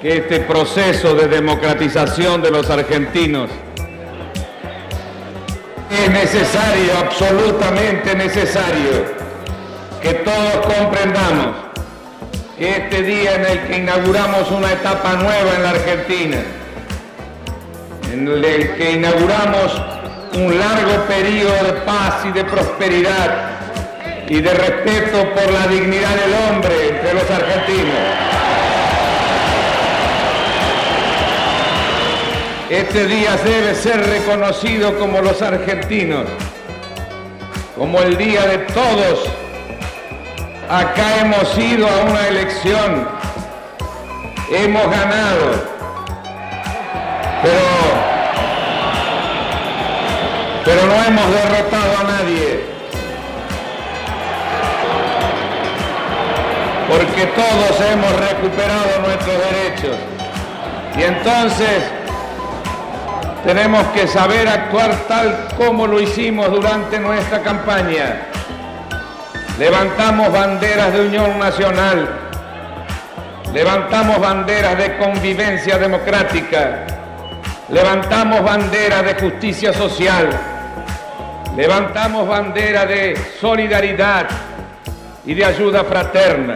que 0.00 0.18
este 0.18 0.40
proceso 0.40 1.14
de 1.14 1.28
democratización 1.28 2.40
de 2.40 2.50
los 2.50 2.70
argentinos 2.70 3.50
es 5.90 6.10
necesario, 6.10 6.92
absolutamente 6.98 8.14
necesario, 8.14 9.04
que 10.02 10.14
todos 10.14 10.66
comprendamos 10.66 11.56
que 12.58 12.70
este 12.70 13.02
día 13.02 13.34
en 13.36 13.46
el 13.46 13.66
que 13.66 13.78
inauguramos 13.78 14.50
una 14.50 14.72
etapa 14.72 15.14
nueva 15.14 15.54
en 15.56 15.62
la 15.62 15.70
Argentina, 15.70 16.38
en 18.12 18.28
el 18.28 18.74
que 18.76 18.92
inauguramos 18.92 19.72
un 20.34 20.58
largo 20.58 21.04
periodo 21.06 21.64
de 21.64 21.72
paz 21.84 22.24
y 22.26 22.32
de 22.32 22.44
prosperidad 22.44 23.56
y 24.28 24.40
de 24.40 24.52
respeto 24.52 25.34
por 25.34 25.50
la 25.52 25.66
dignidad 25.68 26.14
del 26.16 26.34
hombre 26.48 26.88
entre 26.88 27.14
los 27.14 27.30
argentinos. 27.30 28.26
Este 32.68 33.06
día 33.06 33.36
debe 33.44 33.74
ser 33.76 34.04
reconocido 34.04 34.98
como 34.98 35.20
los 35.20 35.40
argentinos, 35.40 36.24
como 37.76 38.00
el 38.00 38.16
día 38.16 38.44
de 38.46 38.58
todos. 38.58 39.30
Acá 40.68 41.20
hemos 41.20 41.56
ido 41.56 41.86
a 41.88 42.10
una 42.10 42.26
elección, 42.26 43.08
hemos 44.50 44.82
ganado, 44.90 45.76
pero, 47.40 47.95
pero 50.66 50.84
no 50.84 50.94
hemos 50.94 51.30
derrotado 51.30 51.98
a 52.00 52.02
nadie. 52.02 52.60
Porque 56.88 57.26
todos 57.26 57.90
hemos 57.92 58.12
recuperado 58.18 58.98
nuestros 59.06 59.38
derechos. 59.52 59.96
Y 60.98 61.02
entonces 61.04 61.84
tenemos 63.44 63.86
que 63.94 64.08
saber 64.08 64.48
actuar 64.48 64.92
tal 65.06 65.46
como 65.56 65.86
lo 65.86 66.00
hicimos 66.00 66.50
durante 66.50 66.98
nuestra 66.98 67.42
campaña. 67.42 68.22
Levantamos 69.60 70.32
banderas 70.32 70.92
de 70.92 71.00
unión 71.06 71.38
nacional, 71.38 72.08
levantamos 73.54 74.18
banderas 74.18 74.76
de 74.76 74.96
convivencia 74.98 75.78
democrática, 75.78 76.86
levantamos 77.68 78.42
banderas 78.42 79.04
de 79.04 79.14
justicia 79.14 79.72
social, 79.72 80.55
levantamos 81.56 82.28
banderas 82.28 82.86
de 82.86 83.16
solidaridad 83.40 84.28
y 85.24 85.34
de 85.34 85.44
ayuda 85.44 85.84
fraterna. 85.84 86.54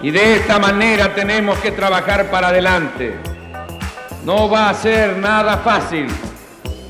Y 0.00 0.10
de 0.10 0.36
esta 0.36 0.58
manera 0.58 1.14
tenemos 1.14 1.58
que 1.58 1.72
trabajar 1.72 2.26
para 2.26 2.48
adelante. 2.48 3.14
No 4.24 4.48
va 4.48 4.70
a 4.70 4.74
ser 4.74 5.16
nada 5.16 5.58
fácil, 5.58 6.06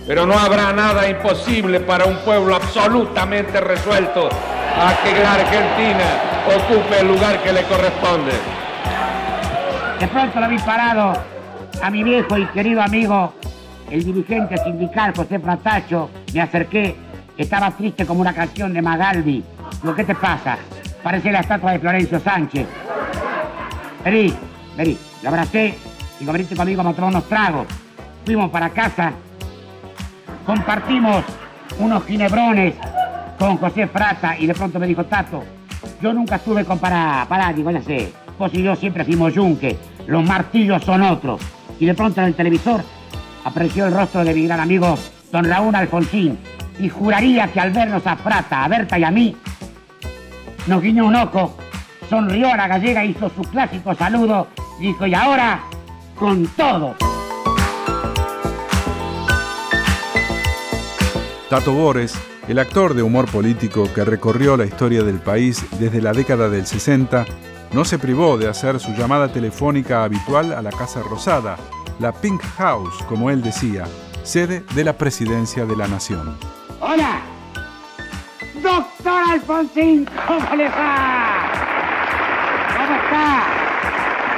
pero 0.06 0.26
no 0.26 0.38
habrá 0.38 0.72
nada 0.72 1.08
imposible 1.08 1.80
para 1.80 2.04
un 2.04 2.16
pueblo 2.18 2.54
absolutamente 2.54 3.60
resuelto 3.60 4.28
a 4.28 4.94
que 5.02 5.18
la 5.18 5.34
Argentina 5.34 6.04
ocupe 6.46 7.00
el 7.00 7.08
lugar 7.08 7.42
que 7.42 7.52
le 7.52 7.62
corresponde. 7.64 8.32
De 9.98 10.08
pronto 10.08 10.40
lo 10.40 10.48
vi 10.48 10.58
parado 10.58 11.12
a 11.82 11.90
mi 11.90 12.02
viejo 12.02 12.36
y 12.36 12.46
querido 12.46 12.82
amigo, 12.82 13.32
el 13.90 14.04
dirigente 14.04 14.56
sindical 14.58 15.14
José 15.14 15.38
Fratacho. 15.38 16.10
Me 16.34 16.40
acerqué, 16.40 16.96
estaba 17.36 17.70
triste 17.70 18.06
como 18.06 18.20
una 18.20 18.32
canción 18.32 18.72
de 18.72 18.82
Magaldi. 18.82 19.44
Digo, 19.82 19.94
¿qué 19.94 20.04
te 20.04 20.14
pasa? 20.14 20.58
Parece 21.02 21.32
la 21.32 21.40
estatua 21.40 21.72
de 21.72 21.78
Florencio 21.78 22.20
Sánchez. 22.20 22.66
Vení, 24.04 24.34
vení. 24.76 24.98
Lo 25.22 25.28
abracé, 25.28 25.74
digo, 26.18 26.32
veniste 26.32 26.56
conmigo, 26.56 26.82
a 26.82 26.92
tomar 26.92 27.10
unos 27.10 27.28
tragos. 27.28 27.66
Fuimos 28.24 28.50
para 28.50 28.70
casa, 28.70 29.12
compartimos 30.46 31.24
unos 31.78 32.04
ginebrones 32.04 32.74
con 33.38 33.56
José 33.56 33.86
Frata 33.86 34.38
y 34.38 34.46
de 34.46 34.54
pronto 34.54 34.78
me 34.78 34.86
dijo, 34.86 35.04
Tato, 35.04 35.42
yo 36.00 36.12
nunca 36.12 36.36
estuve 36.36 36.64
con 36.64 36.78
para, 36.78 37.26
para, 37.28 37.52
digo, 37.52 37.70
ya 37.70 37.82
sé, 37.82 38.12
vos 38.38 38.52
y 38.54 38.62
yo 38.62 38.76
siempre 38.76 39.04
fuimos 39.04 39.34
yunque, 39.34 39.76
los 40.06 40.24
martillos 40.24 40.82
son 40.84 41.02
otros. 41.02 41.40
Y 41.80 41.86
de 41.86 41.94
pronto 41.94 42.20
en 42.20 42.28
el 42.28 42.34
televisor 42.34 42.82
apareció 43.44 43.86
el 43.86 43.94
rostro 43.94 44.24
de 44.24 44.34
mi 44.34 44.46
gran 44.46 44.60
amigo 44.60 44.96
don 45.32 45.44
Raúl 45.44 45.74
Alfonsín 45.74 46.38
y 46.78 46.88
juraría 46.88 47.48
que 47.48 47.60
al 47.60 47.70
vernos 47.70 48.06
a 48.06 48.16
Frata, 48.16 48.64
a 48.64 48.68
Berta 48.68 48.98
y 48.98 49.04
a 49.04 49.10
mí, 49.10 49.36
nos 50.66 50.82
guiñó 50.82 51.06
un 51.06 51.16
ojo, 51.16 51.56
sonrió 52.08 52.52
a 52.52 52.56
la 52.56 52.68
gallega, 52.68 53.04
hizo 53.04 53.30
su 53.30 53.42
clásico 53.42 53.94
saludo, 53.94 54.48
dijo, 54.80 55.06
y 55.06 55.14
ahora, 55.14 55.60
con 56.14 56.46
todo. 56.48 56.94
Tato 61.48 61.72
Bores, 61.72 62.18
el 62.48 62.58
actor 62.58 62.94
de 62.94 63.02
humor 63.02 63.30
político 63.30 63.88
que 63.94 64.04
recorrió 64.04 64.56
la 64.56 64.64
historia 64.64 65.02
del 65.02 65.18
país 65.18 65.64
desde 65.78 66.00
la 66.00 66.12
década 66.12 66.48
del 66.48 66.66
60, 66.66 67.26
no 67.72 67.84
se 67.84 67.98
privó 67.98 68.38
de 68.38 68.48
hacer 68.48 68.80
su 68.80 68.92
llamada 68.92 69.32
telefónica 69.32 70.04
habitual 70.04 70.52
a 70.52 70.62
la 70.62 70.70
Casa 70.70 71.02
Rosada, 71.02 71.56
la 71.98 72.12
Pink 72.12 72.42
House, 72.56 73.02
como 73.08 73.30
él 73.30 73.42
decía, 73.42 73.84
sede 74.22 74.64
de 74.74 74.84
la 74.84 74.96
presidencia 74.96 75.66
de 75.66 75.76
la 75.76 75.88
nación. 75.88 76.36
Hola, 76.92 77.22
doctor 78.62 79.22
Alfonsín, 79.30 80.06
¿cómo 80.26 80.56
le 80.56 80.68
va? 80.68 81.50
¿Cómo 82.76 82.96
está? 82.96 83.44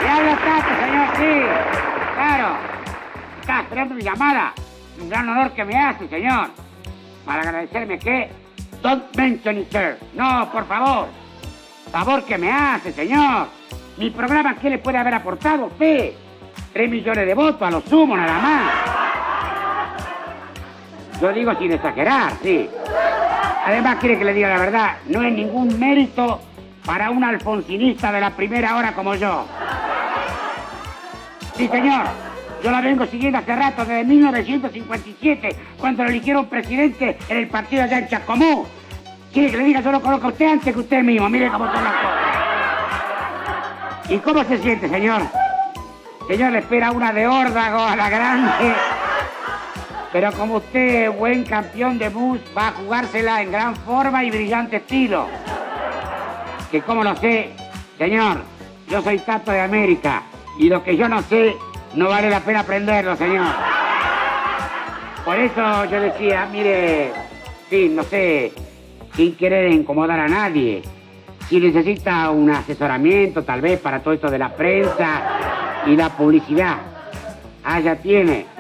Le 0.00 0.08
habla 0.08 0.36
Tato, 0.36 0.68
señor, 0.84 1.08
sí, 1.16 2.14
claro. 2.14 2.56
Está 3.40 3.60
esperando 3.60 3.94
mi 3.96 4.02
llamada. 4.02 4.52
Un 5.00 5.08
gran 5.08 5.28
honor 5.30 5.50
que 5.50 5.64
me 5.64 5.76
hace, 5.76 6.06
señor. 6.06 6.50
Para 7.24 7.42
agradecerme 7.42 7.98
que... 7.98 8.30
Don't 8.82 9.16
mention 9.16 9.58
it, 9.58 9.72
sir. 9.72 9.98
No, 10.14 10.48
por 10.52 10.64
favor. 10.68 11.08
Favor 11.90 12.22
que 12.24 12.38
me 12.38 12.52
hace, 12.52 12.92
señor. 12.92 13.48
Mi 13.96 14.10
programa, 14.10 14.54
¿qué 14.54 14.70
le 14.70 14.78
puede 14.78 14.98
haber 14.98 15.14
aportado 15.14 15.64
a 15.64 15.66
usted? 15.66 16.12
Tres 16.72 16.88
millones 16.88 17.26
de 17.26 17.34
votos, 17.34 17.62
a 17.62 17.70
lo 17.72 17.80
sumo, 17.80 18.16
nada 18.16 18.38
más. 18.38 19.03
Yo 21.24 21.32
digo 21.32 21.54
sin 21.54 21.72
exagerar, 21.72 22.34
sí. 22.42 22.68
Además, 23.64 23.96
quiere 23.96 24.18
que 24.18 24.26
le 24.26 24.34
diga 24.34 24.50
la 24.50 24.58
verdad, 24.58 24.96
no 25.06 25.22
es 25.22 25.32
ningún 25.32 25.80
mérito 25.80 26.38
para 26.84 27.08
un 27.08 27.24
alfonsinista 27.24 28.12
de 28.12 28.20
la 28.20 28.28
primera 28.28 28.76
hora 28.76 28.92
como 28.92 29.14
yo. 29.14 29.46
Sí, 31.56 31.66
señor. 31.66 32.04
Yo 32.62 32.70
la 32.70 32.82
vengo 32.82 33.06
siguiendo 33.06 33.38
hace 33.38 33.56
rato, 33.56 33.86
desde 33.86 34.04
1957, 34.04 35.56
cuando 35.80 36.04
lo 36.04 36.10
eligieron 36.10 36.44
presidente 36.44 37.16
en 37.30 37.38
el 37.38 37.48
partido 37.48 37.84
allá 37.84 38.00
en 38.00 38.08
Chacomú. 38.08 38.66
Quiere 39.32 39.50
que 39.50 39.56
le 39.56 39.64
diga, 39.64 39.80
yo 39.80 39.92
lo 39.92 40.02
conozco 40.02 40.26
a 40.26 40.30
usted 40.30 40.46
antes 40.46 40.74
que 40.74 40.80
usted 40.80 41.02
mismo. 41.02 41.30
Mire 41.30 41.48
cómo 41.48 41.64
son 41.72 41.84
las 41.84 41.94
cosas. 41.94 42.20
¿Y 44.10 44.18
cómo 44.18 44.44
se 44.44 44.58
siente, 44.58 44.90
señor? 44.90 45.22
Señor, 46.28 46.52
le 46.52 46.58
espera 46.58 46.92
una 46.92 47.14
de 47.14 47.26
órdago 47.26 47.82
a 47.82 47.96
la 47.96 48.10
grande. 48.10 48.74
Pero 50.14 50.30
como 50.30 50.58
usted, 50.58 51.10
buen 51.10 51.42
campeón 51.42 51.98
de 51.98 52.08
bus, 52.08 52.38
va 52.56 52.68
a 52.68 52.70
jugársela 52.70 53.42
en 53.42 53.50
gran 53.50 53.74
forma 53.74 54.22
y 54.22 54.30
brillante 54.30 54.76
estilo. 54.76 55.26
Que 56.70 56.82
como 56.82 57.02
no 57.02 57.16
sé, 57.16 57.50
señor, 57.98 58.36
yo 58.88 59.02
soy 59.02 59.18
Tato 59.18 59.50
de 59.50 59.60
América. 59.60 60.22
Y 60.56 60.68
lo 60.68 60.84
que 60.84 60.96
yo 60.96 61.08
no 61.08 61.20
sé, 61.22 61.56
no 61.96 62.10
vale 62.10 62.30
la 62.30 62.38
pena 62.38 62.60
aprenderlo, 62.60 63.16
señor. 63.16 63.48
Por 65.24 65.36
eso 65.36 65.84
yo 65.86 66.00
decía, 66.00 66.48
mire, 66.48 67.10
sí, 67.68 67.88
no 67.88 68.04
sé, 68.04 68.52
sin 69.16 69.34
querer 69.34 69.72
incomodar 69.72 70.20
a 70.20 70.28
nadie. 70.28 70.82
Si 71.48 71.58
necesita 71.58 72.30
un 72.30 72.50
asesoramiento, 72.50 73.42
tal 73.42 73.60
vez, 73.60 73.80
para 73.80 73.98
todo 73.98 74.14
esto 74.14 74.30
de 74.30 74.38
la 74.38 74.50
prensa 74.50 75.82
y 75.86 75.96
la 75.96 76.10
publicidad. 76.10 76.76
Ah, 77.64 77.80
ya 77.80 77.96
tiene. 77.96 78.53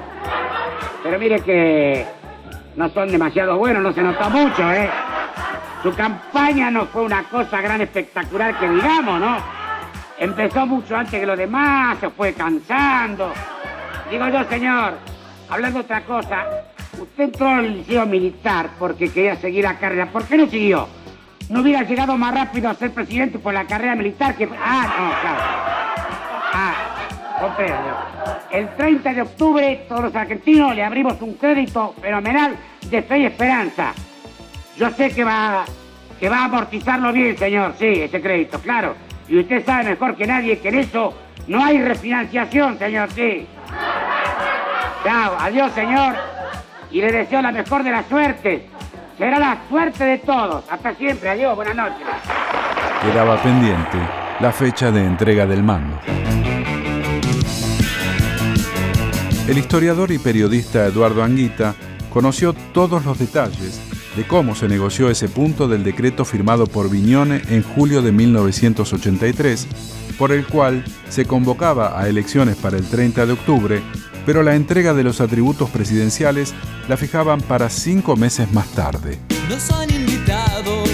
Pero 1.04 1.18
mire 1.18 1.40
que 1.40 2.06
no 2.76 2.88
son 2.88 3.12
demasiado 3.12 3.58
buenos, 3.58 3.82
no 3.82 3.92
se 3.92 4.02
notó 4.02 4.30
mucho, 4.30 4.72
¿eh? 4.72 4.88
Su 5.82 5.94
campaña 5.94 6.70
no 6.70 6.86
fue 6.86 7.02
una 7.02 7.24
cosa 7.24 7.60
gran 7.60 7.82
espectacular 7.82 8.58
que 8.58 8.66
digamos, 8.70 9.20
¿no? 9.20 9.36
Empezó 10.18 10.64
mucho 10.64 10.96
antes 10.96 11.20
que 11.20 11.26
los 11.26 11.36
demás, 11.36 11.98
se 12.00 12.08
fue 12.08 12.32
cansando. 12.32 13.34
Digo 14.10 14.26
yo, 14.30 14.44
señor, 14.44 14.94
hablando 15.50 15.80
otra 15.80 16.00
cosa, 16.04 16.46
usted 16.98 17.24
entró 17.24 17.48
al 17.50 17.70
liceo 17.70 18.06
militar 18.06 18.70
porque 18.78 19.10
quería 19.10 19.36
seguir 19.36 19.64
la 19.64 19.78
carrera. 19.78 20.06
¿Por 20.06 20.24
qué 20.24 20.38
no 20.38 20.46
siguió? 20.46 20.88
¿No 21.50 21.60
hubiera 21.60 21.82
llegado 21.82 22.16
más 22.16 22.34
rápido 22.34 22.70
a 22.70 22.74
ser 22.74 22.92
presidente 22.92 23.38
por 23.38 23.52
la 23.52 23.66
carrera 23.66 23.94
militar 23.94 24.34
que... 24.36 24.48
Ah, 24.58 24.86
no, 24.88 25.20
claro. 25.20 25.93
El 28.50 28.68
30 28.76 29.12
de 29.12 29.22
octubre 29.22 29.84
todos 29.88 30.04
los 30.04 30.16
argentinos 30.16 30.74
le 30.74 30.82
abrimos 30.82 31.20
un 31.20 31.34
crédito 31.34 31.94
fenomenal 32.00 32.56
de 32.88 33.02
fe 33.02 33.18
y 33.18 33.26
esperanza. 33.26 33.92
Yo 34.76 34.90
sé 34.90 35.10
que 35.10 35.24
va, 35.24 35.64
que 36.18 36.28
va 36.28 36.38
a 36.38 36.44
amortizarlo 36.44 37.12
bien, 37.12 37.36
señor, 37.36 37.74
sí, 37.78 37.86
ese 37.86 38.20
crédito, 38.20 38.58
claro. 38.60 38.94
Y 39.28 39.38
usted 39.38 39.64
sabe 39.64 39.90
mejor 39.90 40.16
que 40.16 40.26
nadie 40.26 40.58
que 40.58 40.68
en 40.68 40.78
eso 40.78 41.14
no 41.46 41.62
hay 41.62 41.82
refinanciación, 41.82 42.78
señor, 42.78 43.10
sí. 43.10 43.46
Chao, 45.04 45.36
adiós, 45.38 45.72
señor. 45.72 46.14
Y 46.90 47.00
le 47.00 47.12
deseo 47.12 47.42
la 47.42 47.52
mejor 47.52 47.82
de 47.82 47.90
las 47.90 48.06
suertes. 48.06 48.62
Será 49.18 49.38
la 49.38 49.58
suerte 49.68 50.04
de 50.04 50.18
todos. 50.18 50.64
Hasta 50.70 50.94
siempre, 50.94 51.28
adiós, 51.28 51.54
buenas 51.56 51.76
noches. 51.76 52.06
Quedaba 53.02 53.36
pendiente 53.42 53.98
la 54.40 54.50
fecha 54.50 54.90
de 54.90 55.04
entrega 55.04 55.46
del 55.46 55.62
mando. 55.62 55.98
El 59.46 59.58
historiador 59.58 60.10
y 60.10 60.18
periodista 60.18 60.86
Eduardo 60.86 61.22
Anguita 61.22 61.74
conoció 62.10 62.54
todos 62.72 63.04
los 63.04 63.18
detalles 63.18 63.78
de 64.16 64.26
cómo 64.26 64.54
se 64.54 64.68
negoció 64.68 65.10
ese 65.10 65.28
punto 65.28 65.68
del 65.68 65.84
decreto 65.84 66.24
firmado 66.24 66.66
por 66.66 66.88
Viñone 66.88 67.42
en 67.50 67.62
julio 67.62 68.00
de 68.00 68.10
1983, 68.10 69.66
por 70.16 70.32
el 70.32 70.46
cual 70.46 70.82
se 71.10 71.26
convocaba 71.26 72.00
a 72.00 72.08
elecciones 72.08 72.56
para 72.56 72.78
el 72.78 72.88
30 72.88 73.26
de 73.26 73.32
octubre, 73.34 73.82
pero 74.24 74.42
la 74.42 74.54
entrega 74.54 74.94
de 74.94 75.04
los 75.04 75.20
atributos 75.20 75.68
presidenciales 75.68 76.54
la 76.88 76.96
fijaban 76.96 77.42
para 77.42 77.68
cinco 77.68 78.16
meses 78.16 78.50
más 78.52 78.68
tarde. 78.68 79.18
Nos 79.50 79.70
han 79.72 79.90
invitado 79.90 80.84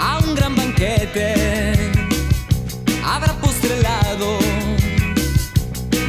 a 0.00 0.18
un 0.20 0.34
gran 0.34 0.56
banquete. 0.56 1.37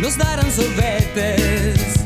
Nos 0.10 0.18
darán 0.18 0.51
sorbetes. 0.51 1.99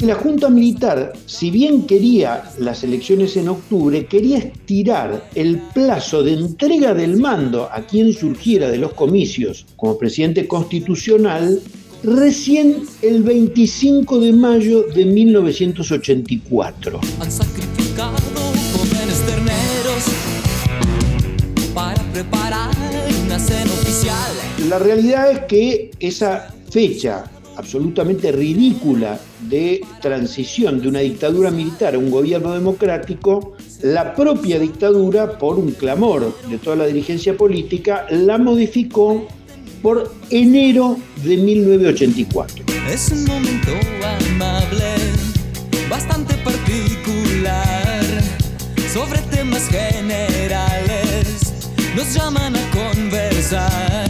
La 0.00 0.14
Junta 0.14 0.50
Militar, 0.50 1.14
si 1.24 1.50
bien 1.50 1.86
quería 1.86 2.44
las 2.58 2.84
elecciones 2.84 3.34
en 3.38 3.48
octubre, 3.48 4.04
quería 4.04 4.36
estirar 4.36 5.30
el 5.34 5.58
plazo 5.72 6.22
de 6.22 6.34
entrega 6.34 6.92
del 6.92 7.16
mando 7.16 7.70
a 7.72 7.80
quien 7.80 8.12
surgiera 8.12 8.68
de 8.68 8.76
los 8.76 8.92
comicios 8.92 9.64
como 9.76 9.96
presidente 9.96 10.46
constitucional 10.46 11.62
recién 12.02 12.82
el 13.00 13.22
25 13.22 14.20
de 14.20 14.32
mayo 14.34 14.82
de 14.94 15.06
1984. 15.06 17.00
Han 17.20 17.32
sacrificado 17.32 18.18
jóvenes 18.74 19.22
terneros 19.24 20.04
para 21.72 22.02
preparar 22.12 22.70
una 23.24 23.38
cena 23.38 23.72
oficial. 23.72 24.32
La 24.68 24.78
realidad 24.78 25.30
es 25.30 25.38
que 25.46 25.90
esa 26.00 26.52
fecha 26.70 27.24
absolutamente 27.56 28.32
ridícula 28.32 29.18
de 29.48 29.80
transición 30.00 30.80
de 30.80 30.88
una 30.88 31.00
dictadura 31.00 31.50
militar 31.50 31.94
a 31.94 31.98
un 31.98 32.10
gobierno 32.10 32.52
democrático, 32.52 33.54
la 33.82 34.14
propia 34.14 34.58
dictadura, 34.58 35.38
por 35.38 35.58
un 35.58 35.72
clamor 35.72 36.34
de 36.48 36.58
toda 36.58 36.76
la 36.76 36.86
dirigencia 36.86 37.36
política, 37.36 38.06
la 38.10 38.38
modificó 38.38 39.26
por 39.82 40.12
enero 40.30 40.98
de 41.24 41.36
1984. 41.36 42.64
Es 42.90 43.10
un 43.10 43.24
momento 43.24 43.72
amable, 44.04 44.94
bastante 45.88 46.34
particular, 46.38 48.04
sobre 48.92 49.20
temas 49.30 49.68
generales, 49.68 51.54
nos 51.94 52.14
llaman 52.14 52.56
a 52.56 52.70
conversar. 52.70 54.08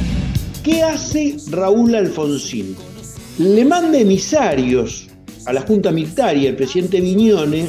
¿Qué 0.62 0.82
hace 0.82 1.36
Raúl 1.50 1.94
Alfonsín? 1.94 2.76
Le 3.38 3.66
manda 3.66 3.98
emisarios 3.98 5.08
a 5.44 5.52
la 5.52 5.60
Junta 5.60 5.92
Militar 5.92 6.34
y 6.38 6.46
al 6.46 6.56
presidente 6.56 7.02
Viñone 7.02 7.68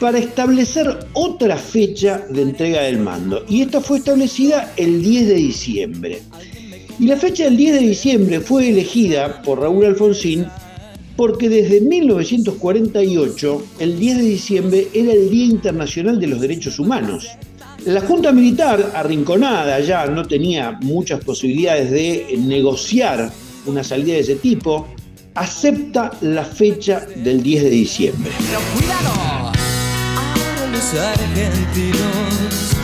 para 0.00 0.18
establecer 0.18 1.06
otra 1.12 1.58
fecha 1.58 2.24
de 2.30 2.40
entrega 2.40 2.80
del 2.82 2.98
mando. 2.98 3.44
Y 3.46 3.60
esta 3.60 3.82
fue 3.82 3.98
establecida 3.98 4.72
el 4.78 5.02
10 5.02 5.28
de 5.28 5.34
diciembre. 5.34 6.22
Y 6.98 7.06
la 7.06 7.18
fecha 7.18 7.44
del 7.44 7.58
10 7.58 7.74
de 7.74 7.80
diciembre 7.80 8.40
fue 8.40 8.70
elegida 8.70 9.42
por 9.42 9.60
Raúl 9.60 9.84
Alfonsín 9.84 10.46
porque 11.14 11.50
desde 11.50 11.82
1948 11.82 13.66
el 13.80 13.98
10 13.98 14.16
de 14.16 14.24
diciembre 14.24 14.88
era 14.94 15.12
el 15.12 15.28
Día 15.28 15.44
Internacional 15.44 16.18
de 16.18 16.26
los 16.26 16.40
Derechos 16.40 16.78
Humanos. 16.78 17.28
La 17.84 18.00
Junta 18.00 18.32
Militar, 18.32 18.92
arrinconada 18.94 19.78
ya, 19.80 20.06
no 20.06 20.24
tenía 20.24 20.78
muchas 20.80 21.22
posibilidades 21.22 21.90
de 21.90 22.38
negociar 22.38 23.30
una 23.66 23.84
salida 23.84 24.14
de 24.14 24.20
ese 24.20 24.36
tipo, 24.36 24.88
acepta 25.34 26.12
la 26.20 26.44
fecha 26.44 27.06
del 27.16 27.42
10 27.42 27.64
de 27.64 27.70
diciembre. 27.70 28.30
Pero 28.38 28.60
cuidado, 28.74 29.08
ahora 29.10 29.58
los 30.70 30.94
argentinos 30.94 32.76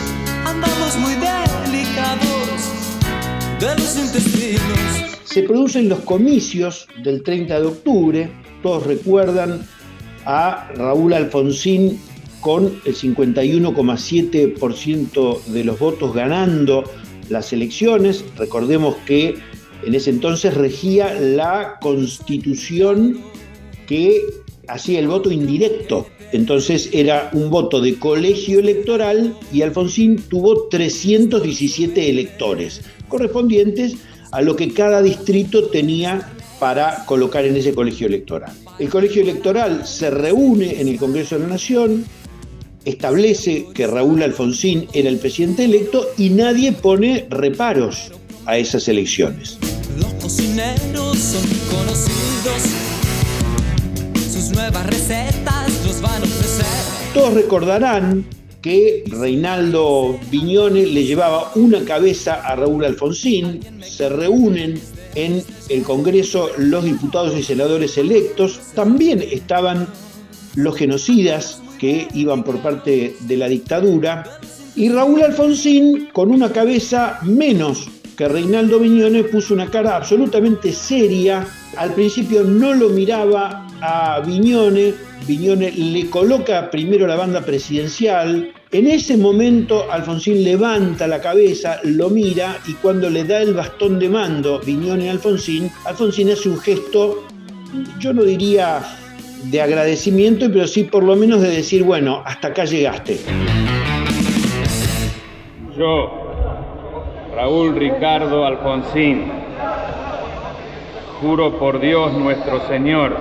andamos 0.45 0.97
muy 0.97 1.15
delicados 1.15 2.73
de 3.61 3.77
los 3.77 3.97
intestinos. 3.97 5.21
Se 5.25 5.43
producen 5.43 5.89
los 5.89 6.01
comicios 6.01 6.89
del 7.03 7.23
30 7.23 7.61
de 7.61 7.67
octubre, 7.67 8.31
todos 8.63 8.87
recuerdan 8.87 9.67
a 10.25 10.69
Raúl 10.75 11.13
Alfonsín 11.13 12.01
con 12.41 12.81
el 12.85 12.95
51,7% 12.95 15.45
de 15.45 15.65
los 15.65 15.79
votos 15.79 16.15
ganando 16.15 16.85
las 17.29 17.53
elecciones. 17.53 18.25
Recordemos 18.37 18.97
que 19.07 19.39
en 19.85 19.95
ese 19.95 20.11
entonces 20.11 20.55
regía 20.55 21.15
la 21.15 21.79
constitución 21.81 23.21
que 23.87 24.23
hacía 24.69 24.99
el 24.99 25.09
voto 25.09 25.31
indirecto. 25.31 26.07
Entonces 26.33 26.91
era 26.93 27.31
un 27.33 27.51
voto 27.51 27.81
de 27.81 27.99
colegio 27.99 28.61
electoral 28.61 29.35
y 29.53 29.63
Alfonsín 29.63 30.23
tuvo 30.29 30.69
317 30.69 32.11
electores, 32.11 32.83
correspondientes 33.09 33.97
a 34.31 34.43
lo 34.43 34.55
que 34.55 34.73
cada 34.73 35.01
distrito 35.01 35.69
tenía 35.69 36.31
para 36.59 37.05
colocar 37.07 37.47
en 37.47 37.57
ese 37.57 37.73
colegio 37.73 38.09
electoral. 38.09 38.53
El 38.79 38.91
colegio 38.91 39.23
electoral 39.23 39.87
se 39.87 40.11
reúne 40.11 40.81
en 40.81 40.89
el 40.89 40.99
Congreso 40.99 41.37
de 41.37 41.43
la 41.43 41.49
Nación, 41.49 42.05
establece 42.85 43.67
que 43.75 43.87
Raúl 43.87 44.23
Alfonsín 44.23 44.87
era 44.93 45.09
el 45.09 45.19
presidente 45.19 45.65
electo 45.65 46.07
y 46.19 46.31
nadie 46.31 46.73
pone 46.73 47.27
reparos 47.31 48.13
a 48.47 48.59
esas 48.59 48.89
elecciones. 48.89 49.59
Cocineros 50.29 51.17
son 51.17 51.43
conocidos, 51.71 52.63
sus 54.31 54.51
nuevas 54.51 54.87
recetas 54.87 55.87
los 55.87 56.03
van 56.03 56.21
a 56.21 56.25
ofrecer. 56.27 56.67
Todos 57.15 57.33
recordarán 57.33 58.27
que 58.61 59.05
Reinaldo 59.07 60.21
Viñone 60.31 60.85
le 60.85 61.05
llevaba 61.05 61.51
una 61.55 61.83
cabeza 61.83 62.43
a 62.47 62.57
Raúl 62.57 62.85
Alfonsín, 62.85 63.61
se 63.81 64.11
reúnen 64.11 64.79
en 65.15 65.43
el 65.71 65.83
Congreso 65.83 66.51
los 66.59 66.85
diputados 66.85 67.35
y 67.35 67.43
senadores 67.43 67.97
electos, 67.97 68.61
también 68.75 69.23
estaban 69.23 69.89
los 70.57 70.77
genocidas 70.77 71.63
que 71.79 72.07
iban 72.13 72.45
por 72.45 72.59
parte 72.59 73.17
de 73.21 73.37
la 73.39 73.49
dictadura, 73.49 74.41
y 74.77 74.91
Raúl 74.91 75.23
Alfonsín, 75.23 76.11
con 76.13 76.31
una 76.31 76.53
cabeza 76.53 77.19
menos 77.23 77.89
que 78.19 78.27
Reinaldo 78.27 78.81
Viñone, 78.81 79.23
puso 79.23 79.55
una 79.55 79.71
cara 79.71 79.97
absolutamente 79.97 80.73
seria. 80.73 81.47
Al 81.77 81.95
principio 81.95 82.43
no 82.43 82.75
lo 82.75 82.89
miraba 82.89 83.65
a 83.81 84.19
Viñone, 84.19 84.93
Viñone 85.25 85.71
le 85.71 86.11
coloca 86.11 86.69
primero 86.69 87.07
la 87.07 87.15
banda 87.15 87.41
presidencial. 87.43 88.53
En 88.73 88.89
ese 88.89 89.17
momento 89.17 89.91
Alfonsín 89.91 90.43
levanta 90.43 91.07
la 91.07 91.21
cabeza, 91.21 91.79
lo 91.85 92.11
mira 92.11 92.59
y 92.67 92.73
cuando 92.75 93.09
le 93.09 93.23
da 93.23 93.41
el 93.41 93.55
bastón 93.55 94.01
de 94.01 94.09
mando 94.09 94.61
Viñone 94.67 95.09
a 95.09 95.13
Alfonsín, 95.13 95.71
Alfonsín 95.85 96.31
hace 96.31 96.49
un 96.49 96.59
gesto, 96.59 97.25
yo 98.01 98.13
no 98.13 98.25
diría 98.25 98.83
de 99.45 99.63
agradecimiento, 99.63 100.49
pero 100.53 100.67
sí 100.67 100.83
por 100.83 101.05
lo 101.05 101.15
menos 101.15 101.41
de 101.41 101.51
decir, 101.51 101.85
bueno, 101.85 102.21
hasta 102.27 102.49
acá 102.49 102.65
llegaste. 102.65 103.21
Yo, 105.79 106.28
Raúl 107.39 107.77
Ricardo 107.77 108.45
Alfonsín, 108.45 109.31
juro 111.21 111.57
por 111.57 111.79
Dios 111.79 112.13
nuestro 112.15 112.59
Señor 112.67 113.17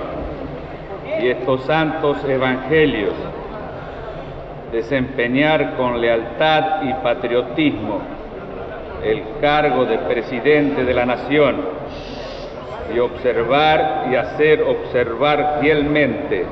y 1.22 1.28
estos 1.28 1.62
santos 1.62 2.24
evangelios 2.24 3.12
desempeñar 4.72 5.76
con 5.76 6.00
lealtad 6.00 6.82
y 6.82 6.94
patriotismo 6.94 8.00
el 9.04 9.22
cargo 9.40 9.84
de 9.84 9.98
presidente 9.98 10.84
de 10.84 10.94
la 10.94 11.06
nación 11.06 11.54
y 12.92 12.98
observar 12.98 14.08
y 14.10 14.16
hacer 14.16 14.62
observar 14.62 15.58
fielmente 15.60 16.44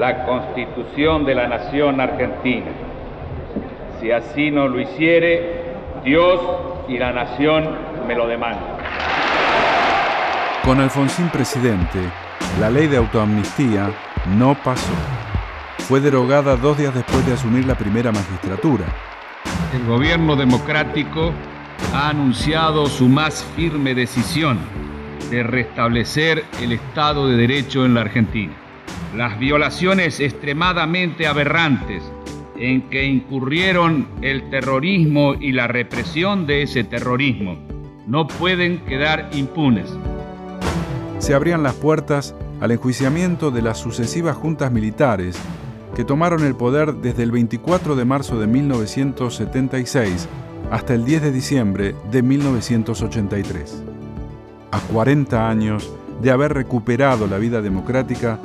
la 0.00 0.24
constitución 0.24 1.26
de 1.26 1.34
la 1.34 1.46
nación 1.46 2.00
argentina. 2.00 2.70
Si 4.00 4.10
así 4.10 4.50
no 4.50 4.66
lo 4.66 4.80
hiciere, 4.80 5.66
Dios 6.02 6.40
y 6.88 6.98
la 6.98 7.12
nación 7.12 7.64
me 8.06 8.14
lo 8.14 8.26
demandan. 8.26 8.76
Con 10.64 10.80
Alfonsín 10.80 11.28
presidente, 11.28 11.98
la 12.60 12.70
ley 12.70 12.86
de 12.86 12.96
autoamnistía 12.96 13.90
no 14.36 14.54
pasó. 14.54 14.92
Fue 15.78 16.00
derogada 16.00 16.56
dos 16.56 16.78
días 16.78 16.94
después 16.94 17.24
de 17.26 17.34
asumir 17.34 17.66
la 17.66 17.76
primera 17.76 18.10
magistratura. 18.10 18.84
El 19.74 19.86
gobierno 19.86 20.34
democrático 20.34 21.32
ha 21.94 22.08
anunciado 22.08 22.86
su 22.86 23.08
más 23.08 23.44
firme 23.54 23.94
decisión 23.94 24.58
de 25.30 25.42
restablecer 25.42 26.44
el 26.60 26.72
Estado 26.72 27.28
de 27.28 27.36
Derecho 27.36 27.84
en 27.84 27.94
la 27.94 28.02
Argentina. 28.02 28.52
Las 29.14 29.38
violaciones 29.38 30.20
extremadamente 30.20 31.26
aberrantes 31.26 32.02
en 32.58 32.82
que 32.82 33.04
incurrieron 33.04 34.08
el 34.22 34.50
terrorismo 34.50 35.34
y 35.34 35.52
la 35.52 35.66
represión 35.66 36.46
de 36.46 36.62
ese 36.62 36.84
terrorismo 36.84 37.56
no 38.06 38.28
pueden 38.28 38.78
quedar 38.84 39.30
impunes. 39.32 39.90
Se 41.18 41.34
abrían 41.34 41.62
las 41.62 41.74
puertas 41.74 42.34
al 42.60 42.70
enjuiciamiento 42.70 43.50
de 43.50 43.62
las 43.62 43.78
sucesivas 43.78 44.36
juntas 44.36 44.70
militares 44.70 45.36
que 45.94 46.04
tomaron 46.04 46.44
el 46.44 46.54
poder 46.54 46.94
desde 46.94 47.22
el 47.22 47.32
24 47.32 47.96
de 47.96 48.04
marzo 48.04 48.38
de 48.38 48.46
1976 48.46 50.28
hasta 50.70 50.94
el 50.94 51.04
10 51.04 51.22
de 51.22 51.32
diciembre 51.32 51.94
de 52.10 52.22
1983. 52.22 53.82
A 54.70 54.80
40 54.80 55.48
años 55.48 55.90
de 56.20 56.30
haber 56.30 56.54
recuperado 56.54 57.26
la 57.26 57.38
vida 57.38 57.62
democrática, 57.62 58.38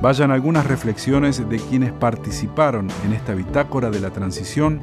vayan 0.00 0.30
algunas 0.30 0.66
reflexiones 0.66 1.48
de 1.48 1.58
quienes 1.58 1.92
participaron 1.92 2.88
en 3.04 3.12
esta 3.12 3.34
bitácora 3.34 3.90
de 3.90 4.00
la 4.00 4.10
transición 4.10 4.80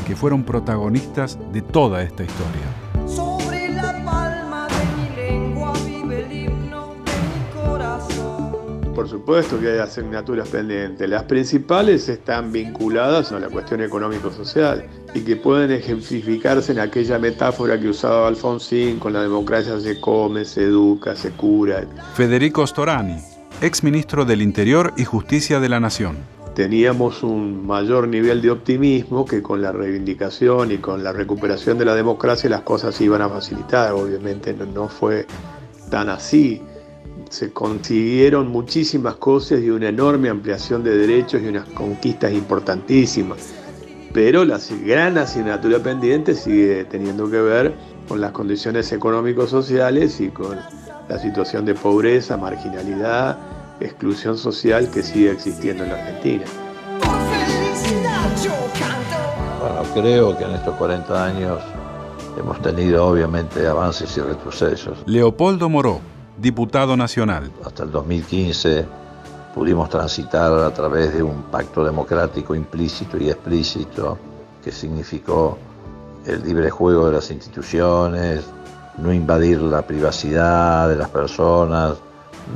y 0.00 0.06
que 0.06 0.16
fueron 0.16 0.44
protagonistas 0.44 1.38
de 1.52 1.62
toda 1.62 2.02
esta 2.02 2.24
historia. 2.24 3.06
Sobre 3.06 3.68
la 3.70 3.92
palma 4.04 4.68
de 4.68 5.02
mi 5.02 5.16
lengua 5.16 5.72
vive 5.84 6.24
el 6.24 6.32
himno 6.32 6.94
de 7.04 7.12
mi 7.12 7.62
corazón. 7.66 8.92
por 8.94 9.08
supuesto 9.08 9.58
que 9.60 9.72
hay 9.72 9.78
asignaturas 9.78 10.48
pendientes. 10.48 11.08
Las 11.08 11.24
principales 11.24 12.08
están 12.08 12.52
vinculadas 12.52 13.32
a 13.32 13.40
la 13.40 13.48
cuestión 13.48 13.82
económico-social 13.82 14.86
y 15.14 15.20
que 15.20 15.36
pueden 15.36 15.72
ejemplificarse 15.72 16.72
en 16.72 16.80
aquella 16.80 17.18
metáfora 17.18 17.78
que 17.78 17.88
usaba 17.88 18.28
Alfonsín, 18.28 18.98
con 18.98 19.12
la 19.12 19.22
democracia 19.22 19.78
se 19.80 20.00
come, 20.00 20.44
se 20.44 20.62
educa, 20.64 21.14
se 21.14 21.30
cura. 21.32 21.84
Federico 22.14 22.66
Storani, 22.66 23.16
ex 23.62 23.84
ministro 23.84 24.24
del 24.24 24.42
Interior 24.42 24.92
y 24.96 25.04
Justicia 25.04 25.60
de 25.60 25.68
la 25.68 25.78
Nación. 25.78 26.16
Teníamos 26.54 27.22
un 27.22 27.64
mayor 27.64 28.08
nivel 28.08 28.42
de 28.42 28.50
optimismo 28.50 29.24
que 29.24 29.40
con 29.40 29.62
la 29.62 29.70
reivindicación 29.70 30.72
y 30.72 30.78
con 30.78 31.04
la 31.04 31.12
recuperación 31.12 31.78
de 31.78 31.84
la 31.84 31.94
democracia 31.94 32.50
las 32.50 32.62
cosas 32.62 32.94
se 32.96 33.04
iban 33.04 33.22
a 33.22 33.28
facilitar. 33.28 33.92
Obviamente 33.92 34.52
no, 34.52 34.66
no 34.66 34.88
fue 34.88 35.26
tan 35.90 36.10
así 36.10 36.60
se 37.30 37.50
consiguieron 37.50 38.48
muchísimas 38.48 39.16
cosas 39.16 39.60
y 39.62 39.70
una 39.70 39.88
enorme 39.88 40.28
ampliación 40.28 40.84
de 40.84 40.96
derechos 40.96 41.40
y 41.42 41.46
unas 41.46 41.66
conquistas 41.70 42.32
importantísimas. 42.32 43.54
Pero 44.12 44.44
la 44.44 44.60
gran 44.84 45.16
asignatura 45.16 45.78
pendiente 45.78 46.34
sigue 46.34 46.84
teniendo 46.84 47.30
que 47.30 47.40
ver 47.40 47.74
con 48.06 48.20
las 48.20 48.32
condiciones 48.32 48.92
económicos 48.92 49.48
sociales 49.48 50.20
y 50.20 50.28
con 50.28 50.58
la 51.12 51.18
situación 51.18 51.66
de 51.66 51.74
pobreza, 51.74 52.38
marginalidad, 52.38 53.36
exclusión 53.80 54.38
social 54.38 54.88
que 54.90 55.02
sigue 55.02 55.30
existiendo 55.30 55.84
en 55.84 55.90
la 55.90 55.96
Argentina. 55.96 56.44
Bueno, 59.60 59.82
creo 59.92 60.38
que 60.38 60.44
en 60.44 60.52
estos 60.52 60.74
40 60.76 61.24
años 61.24 61.58
hemos 62.38 62.62
tenido 62.62 63.06
obviamente 63.06 63.66
avances 63.66 64.16
y 64.16 64.20
retrocesos. 64.22 65.02
Leopoldo 65.04 65.68
Moró, 65.68 66.00
diputado 66.38 66.96
nacional. 66.96 67.52
Hasta 67.62 67.82
el 67.82 67.90
2015 67.90 68.86
pudimos 69.54 69.90
transitar 69.90 70.50
a 70.50 70.72
través 70.72 71.12
de 71.12 71.22
un 71.22 71.42
pacto 71.42 71.84
democrático 71.84 72.54
implícito 72.54 73.18
y 73.18 73.28
explícito 73.28 74.16
que 74.64 74.72
significó 74.72 75.58
el 76.24 76.42
libre 76.42 76.70
juego 76.70 77.08
de 77.08 77.12
las 77.12 77.30
instituciones, 77.30 78.46
no 78.98 79.12
invadir 79.12 79.60
la 79.60 79.82
privacidad 79.82 80.88
de 80.88 80.96
las 80.96 81.08
personas, 81.08 81.94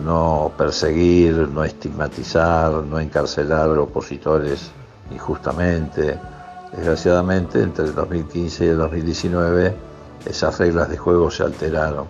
no 0.04 0.52
perseguir, 0.56 1.48
no 1.48 1.64
estigmatizar, 1.64 2.72
no 2.72 2.98
encarcelar 2.98 3.70
opositores 3.78 4.70
injustamente. 5.10 6.18
Desgraciadamente, 6.72 7.62
entre 7.62 7.86
el 7.86 7.94
2015 7.94 8.64
y 8.64 8.68
el 8.68 8.78
2019, 8.78 9.76
esas 10.26 10.58
reglas 10.58 10.90
de 10.90 10.96
juego 10.96 11.30
se 11.30 11.44
alteraron. 11.44 12.06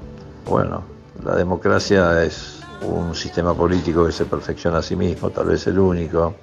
Bueno, 0.49 0.83
la 1.25 1.37
democracia 1.37 2.23
es 2.23 2.56
un 2.83 3.15
sistema 3.15 3.55
político 3.55 4.07
que 4.07 4.13
se 4.13 4.27
perfecciona 4.27 4.79
a 4.79 4.83
sí 4.83 4.97
mismo, 4.97 5.31
tal 5.31 5.47
vez 5.47 5.67
el 5.67 5.79
único. 5.79 6.35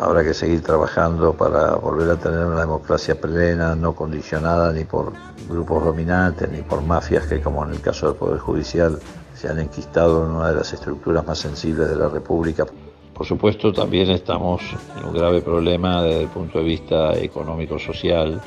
Habrá 0.00 0.24
que 0.24 0.32
seguir 0.32 0.62
trabajando 0.62 1.34
para 1.34 1.74
volver 1.74 2.10
a 2.10 2.16
tener 2.16 2.46
una 2.46 2.60
democracia 2.60 3.20
plena, 3.20 3.74
no 3.74 3.94
condicionada 3.94 4.72
ni 4.72 4.84
por 4.84 5.12
grupos 5.48 5.84
dominantes, 5.84 6.50
ni 6.50 6.62
por 6.62 6.82
mafias 6.82 7.26
que, 7.26 7.40
como 7.40 7.64
en 7.64 7.72
el 7.72 7.80
caso 7.80 8.06
del 8.06 8.16
Poder 8.16 8.38
Judicial, 8.38 8.98
se 9.34 9.48
han 9.48 9.58
enquistado 9.58 10.24
en 10.24 10.32
una 10.32 10.50
de 10.50 10.56
las 10.56 10.72
estructuras 10.72 11.26
más 11.26 11.38
sensibles 11.38 11.88
de 11.88 11.96
la 11.96 12.08
República. 12.08 12.64
Por 13.12 13.26
supuesto, 13.26 13.72
también 13.72 14.10
estamos 14.10 14.62
en 14.98 15.04
un 15.04 15.14
grave 15.14 15.42
problema 15.42 16.02
desde 16.02 16.22
el 16.22 16.28
punto 16.28 16.58
de 16.58 16.64
vista 16.64 17.12
económico-social 17.14 18.40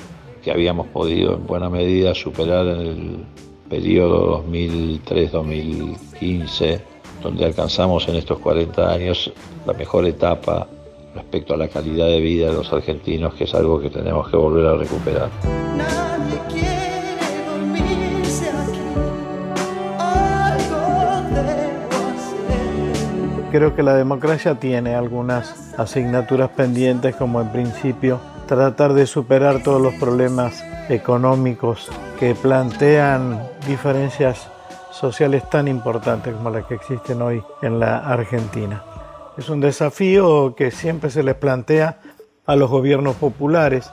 que 0.44 0.52
habíamos 0.52 0.88
podido 0.88 1.36
en 1.36 1.46
buena 1.46 1.70
medida 1.70 2.16
superar 2.16 2.66
en 2.68 2.80
el 2.80 3.26
periodo 3.70 4.44
2003-2015, 4.46 6.82
donde 7.26 7.44
alcanzamos 7.44 8.08
en 8.08 8.18
estos 8.18 8.38
40 8.38 8.88
años 8.88 9.34
la 9.66 9.74
mejor 9.74 10.06
etapa 10.06 10.68
respecto 11.16 11.56
a 11.56 11.58
la 11.58 11.68
calidad 11.68 12.06
de 12.06 12.20
vida 12.20 12.52
de 12.52 12.54
los 12.54 12.72
argentinos, 12.72 13.34
que 13.34 13.46
es 13.46 13.56
algo 13.56 13.82
que 13.82 13.90
tenemos 13.90 14.30
que 14.30 14.38
volver 14.38 14.68
a 14.68 14.76
recuperar. 14.76 15.30
Creo 23.52 23.76
que 23.76 23.82
la 23.82 23.96
democracia 23.96 24.60
tiene 24.60 24.94
algunas 24.94 25.74
asignaturas 25.80 26.50
pendientes, 26.50 27.16
como 27.16 27.42
en 27.42 27.52
principio 27.52 28.20
tratar 28.48 28.94
de 28.94 29.08
superar 29.08 29.64
todos 29.64 29.82
los 29.82 29.96
problemas 29.96 30.64
económicos 30.90 31.90
que 32.20 32.36
plantean 32.36 33.42
diferencias 33.68 34.52
sociales 34.96 35.50
tan 35.50 35.68
importantes 35.68 36.34
como 36.34 36.50
las 36.50 36.66
que 36.66 36.76
existen 36.76 37.22
hoy 37.22 37.44
en 37.62 37.80
la 37.80 37.98
Argentina. 37.98 38.84
Es 39.38 39.50
un 39.50 39.60
desafío 39.60 40.56
que 40.56 40.72
siempre 40.72 41.10
se 41.10 41.22
les 41.22 41.36
plantea 41.36 42.00
a 42.46 42.56
los 42.56 42.70
gobiernos 42.70 43.16
populares 43.18 43.92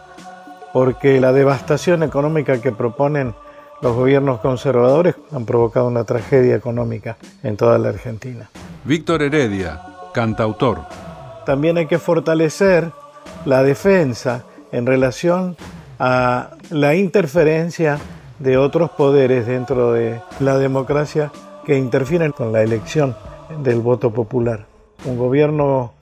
porque 0.72 1.20
la 1.20 1.32
devastación 1.32 2.02
económica 2.02 2.60
que 2.60 2.72
proponen 2.72 3.34
los 3.82 3.96
gobiernos 3.96 4.40
conservadores 4.40 5.16
han 5.32 5.44
provocado 5.44 5.88
una 5.88 6.04
tragedia 6.04 6.54
económica 6.54 7.16
en 7.42 7.56
toda 7.56 7.78
la 7.78 7.88
Argentina. 7.88 8.48
Víctor 8.84 9.22
Heredia, 9.22 9.80
cantautor. 10.14 10.82
También 11.44 11.76
hay 11.76 11.86
que 11.86 11.98
fortalecer 11.98 12.92
la 13.44 13.64
defensa 13.64 14.44
en 14.70 14.86
relación 14.86 15.56
a 15.98 16.50
la 16.70 16.94
interferencia 16.94 17.98
de 18.42 18.58
otros 18.58 18.90
poderes 18.90 19.46
dentro 19.46 19.92
de 19.92 20.20
la 20.40 20.58
democracia 20.58 21.30
que 21.64 21.78
interfieren 21.78 22.32
con 22.32 22.52
la 22.52 22.62
elección 22.62 23.16
del 23.62 23.80
voto 23.80 24.12
popular. 24.12 24.66
Un 25.04 25.16
gobierno 25.16 25.92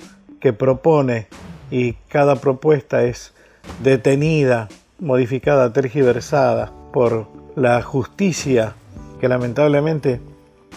que 0.41 0.53
propone 0.53 1.29
y 1.71 1.95
cada 2.09 2.37
propuesta 2.37 3.03
es 3.03 3.35
detenida, 3.83 4.69
modificada, 4.99 5.73
tergiversada 5.73 6.73
por 6.93 7.27
la 7.57 7.83
justicia 7.83 8.75
que 9.21 9.29
lamentablemente 9.29 10.21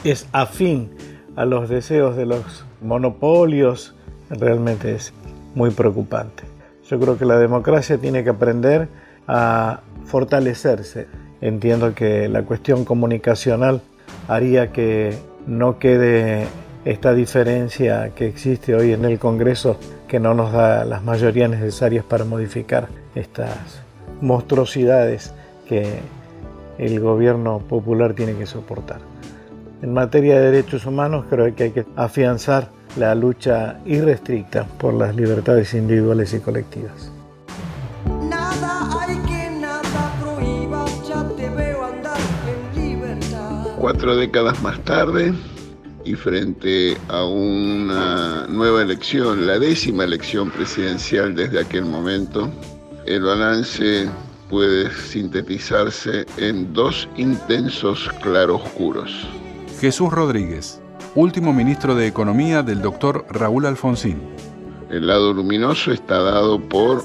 es 0.04 0.28
afín 0.34 0.92
a 1.38 1.46
los 1.46 1.70
deseos 1.70 2.18
de 2.18 2.26
los 2.26 2.66
monopolios, 2.82 3.96
realmente 4.30 4.96
es 4.96 5.14
muy 5.56 5.72
preocupante. 5.72 6.44
Yo 6.90 7.00
creo 7.00 7.18
que 7.18 7.26
la 7.26 7.38
democracia 7.38 7.98
tiene 7.98 8.24
que 8.24 8.32
aprender 8.32 8.90
a 9.28 9.80
fortalecerse. 10.06 11.08
Entiendo 11.44 11.94
que 11.94 12.30
la 12.30 12.44
cuestión 12.44 12.86
comunicacional 12.86 13.82
haría 14.30 14.72
que 14.72 15.14
no 15.46 15.78
quede 15.78 16.48
esta 16.86 17.14
diferencia 17.14 18.12
que 18.16 18.28
existe 18.28 18.74
hoy 18.74 18.94
en 18.94 19.04
el 19.04 19.20
Congreso 19.20 19.78
que 20.08 20.22
no 20.22 20.34
nos 20.34 20.54
da 20.54 20.86
las 20.86 21.04
mayorías 21.04 21.50
necesarias 21.50 22.06
para 22.06 22.24
modificar 22.24 22.88
estas 23.14 23.84
monstruosidades 24.22 25.34
que 25.68 26.00
el 26.78 27.02
gobierno 27.02 27.60
popular 27.60 28.14
tiene 28.14 28.36
que 28.36 28.46
soportar. 28.46 29.00
En 29.82 29.94
materia 29.94 30.40
de 30.40 30.50
derechos 30.50 30.86
humanos 30.86 31.26
creo 31.30 31.54
que 31.54 31.64
hay 31.64 31.72
que 31.72 31.86
afianzar 31.98 32.70
la 32.96 33.14
lucha 33.16 33.82
irrestricta 33.86 34.66
por 34.80 34.94
las 34.94 35.14
libertades 35.14 35.74
individuales 35.74 36.34
y 36.34 36.40
colectivas. 36.40 37.13
Cuatro 43.84 44.16
décadas 44.16 44.64
más 44.64 44.82
tarde 44.86 45.34
y 46.06 46.16
frente 46.16 46.96
a 47.10 47.26
una 47.26 48.48
nueva 48.48 48.82
elección, 48.82 49.46
la 49.46 49.60
décima 49.60 50.06
elección 50.06 50.50
presidencial 50.52 51.36
desde 51.36 51.60
aquel 51.60 51.84
momento, 51.84 52.50
el 53.06 53.24
balance 53.24 54.10
puede 54.50 54.90
sintetizarse 54.90 56.26
en 56.38 56.72
dos 56.72 57.10
intensos 57.18 58.10
claroscuros. 58.22 59.28
Jesús 59.82 60.14
Rodríguez, 60.14 60.82
último 61.16 61.52
ministro 61.52 61.94
de 61.94 62.08
Economía 62.08 62.64
del 62.64 62.82
doctor 62.82 63.26
Raúl 63.32 63.66
Alfonsín. 63.66 64.22
El 64.92 65.08
lado 65.08 65.34
luminoso 65.34 65.92
está 65.92 66.20
dado 66.20 66.58
por 66.70 67.04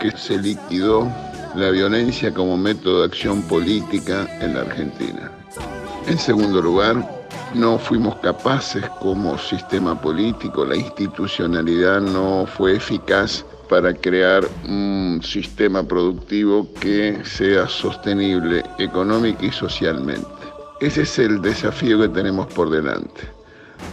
que 0.00 0.10
se 0.12 0.38
liquidó 0.38 1.06
la 1.54 1.68
violencia 1.68 2.32
como 2.32 2.56
método 2.56 3.00
de 3.00 3.08
acción 3.08 3.42
política 3.42 4.26
en 4.40 4.54
la 4.54 4.62
Argentina. 4.62 5.37
En 6.08 6.18
segundo 6.18 6.62
lugar, 6.62 7.06
no 7.54 7.78
fuimos 7.78 8.16
capaces 8.16 8.82
como 8.98 9.36
sistema 9.36 10.00
político, 10.00 10.64
la 10.64 10.74
institucionalidad 10.74 12.00
no 12.00 12.46
fue 12.46 12.76
eficaz 12.76 13.44
para 13.68 13.92
crear 13.92 14.48
un 14.66 15.20
sistema 15.22 15.82
productivo 15.82 16.66
que 16.80 17.22
sea 17.24 17.68
sostenible 17.68 18.64
económica 18.78 19.44
y 19.44 19.52
socialmente. 19.52 20.26
Ese 20.80 21.02
es 21.02 21.18
el 21.18 21.42
desafío 21.42 22.00
que 22.00 22.08
tenemos 22.08 22.46
por 22.54 22.70
delante. 22.70 23.28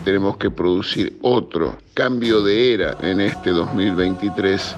Tenemos 0.05 0.37
que 0.37 0.49
producir 0.49 1.17
otro 1.21 1.75
cambio 1.95 2.41
de 2.43 2.75
era 2.75 2.95
en 3.01 3.19
este 3.19 3.49
2023 3.49 4.73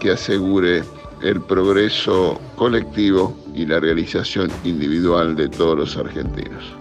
que 0.00 0.10
asegure 0.10 0.84
el 1.22 1.40
progreso 1.40 2.38
colectivo 2.56 3.34
y 3.54 3.66
la 3.66 3.80
realización 3.80 4.50
individual 4.64 5.36
de 5.36 5.48
todos 5.48 5.78
los 5.78 5.96
argentinos. 5.96 6.76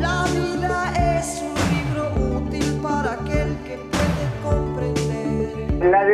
La 0.00 0.24
vida 0.32 1.18
es 1.18 1.42
un 1.42 1.54
libro 1.76 2.38
útil 2.38 2.80
para 2.82 3.12
aquel 3.12 3.56
que 3.66 3.82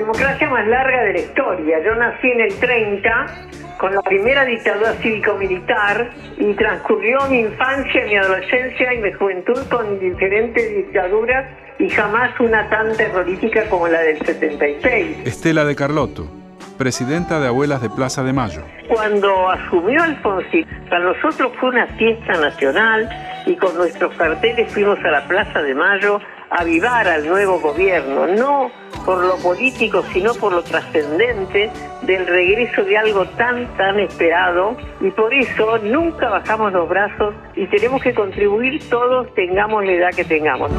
democracia 0.08 0.48
más 0.48 0.66
larga 0.66 1.02
de 1.04 1.12
la 1.12 1.18
historia. 1.18 1.84
Yo 1.84 1.94
nací 1.94 2.28
en 2.28 2.40
el 2.40 2.54
30 2.54 3.26
con 3.78 3.94
la 3.94 4.02
primera 4.02 4.44
dictadura 4.44 4.92
cívico-militar 4.94 6.10
y 6.36 6.52
transcurrió 6.54 7.18
mi 7.28 7.40
infancia, 7.40 8.04
mi 8.06 8.16
adolescencia 8.16 8.94
y 8.94 8.98
mi 8.98 9.12
juventud 9.12 9.60
con 9.70 10.00
diferentes 10.00 10.76
dictaduras 10.76 11.46
y 11.78 11.88
jamás 11.90 12.38
una 12.40 12.68
tan 12.70 12.96
terrorífica 12.96 13.68
como 13.68 13.86
la 13.86 14.00
del 14.00 14.18
76. 14.24 15.18
Estela 15.24 15.64
de 15.64 15.76
Carlotto, 15.76 16.28
presidenta 16.78 17.40
de 17.40 17.48
Abuelas 17.48 17.82
de 17.82 17.90
Plaza 17.90 18.22
de 18.22 18.32
Mayo. 18.32 18.62
Cuando 18.88 19.50
asumió 19.50 20.02
Alfonsín, 20.02 20.66
para 20.88 21.04
nosotros 21.04 21.52
fue 21.60 21.70
una 21.70 21.86
fiesta 21.98 22.40
nacional 22.40 23.08
y 23.44 23.56
con 23.56 23.74
nuestros 23.76 24.14
carteles 24.14 24.72
fuimos 24.72 24.98
a 25.04 25.10
la 25.10 25.26
Plaza 25.26 25.60
de 25.60 25.74
Mayo 25.74 26.20
a 26.50 26.62
avivar 26.62 27.06
al 27.06 27.26
nuevo 27.26 27.60
gobierno, 27.60 28.26
no 28.28 28.70
por 29.04 29.24
lo 29.24 29.36
político, 29.36 30.02
sino 30.12 30.32
por 30.34 30.52
lo 30.52 30.62
trascendente 30.62 31.70
del 32.02 32.26
regreso 32.26 32.84
de 32.84 32.96
algo 32.96 33.26
tan, 33.36 33.66
tan 33.76 33.98
esperado. 34.00 34.76
Y 35.00 35.10
por 35.10 35.32
eso 35.34 35.78
nunca 35.78 36.28
bajamos 36.28 36.72
los 36.72 36.88
brazos 36.88 37.34
y 37.54 37.66
tenemos 37.66 38.02
que 38.02 38.14
contribuir 38.14 38.88
todos, 38.88 39.32
tengamos 39.34 39.84
la 39.84 39.92
edad 39.92 40.10
que 40.14 40.24
tengamos. 40.24 40.70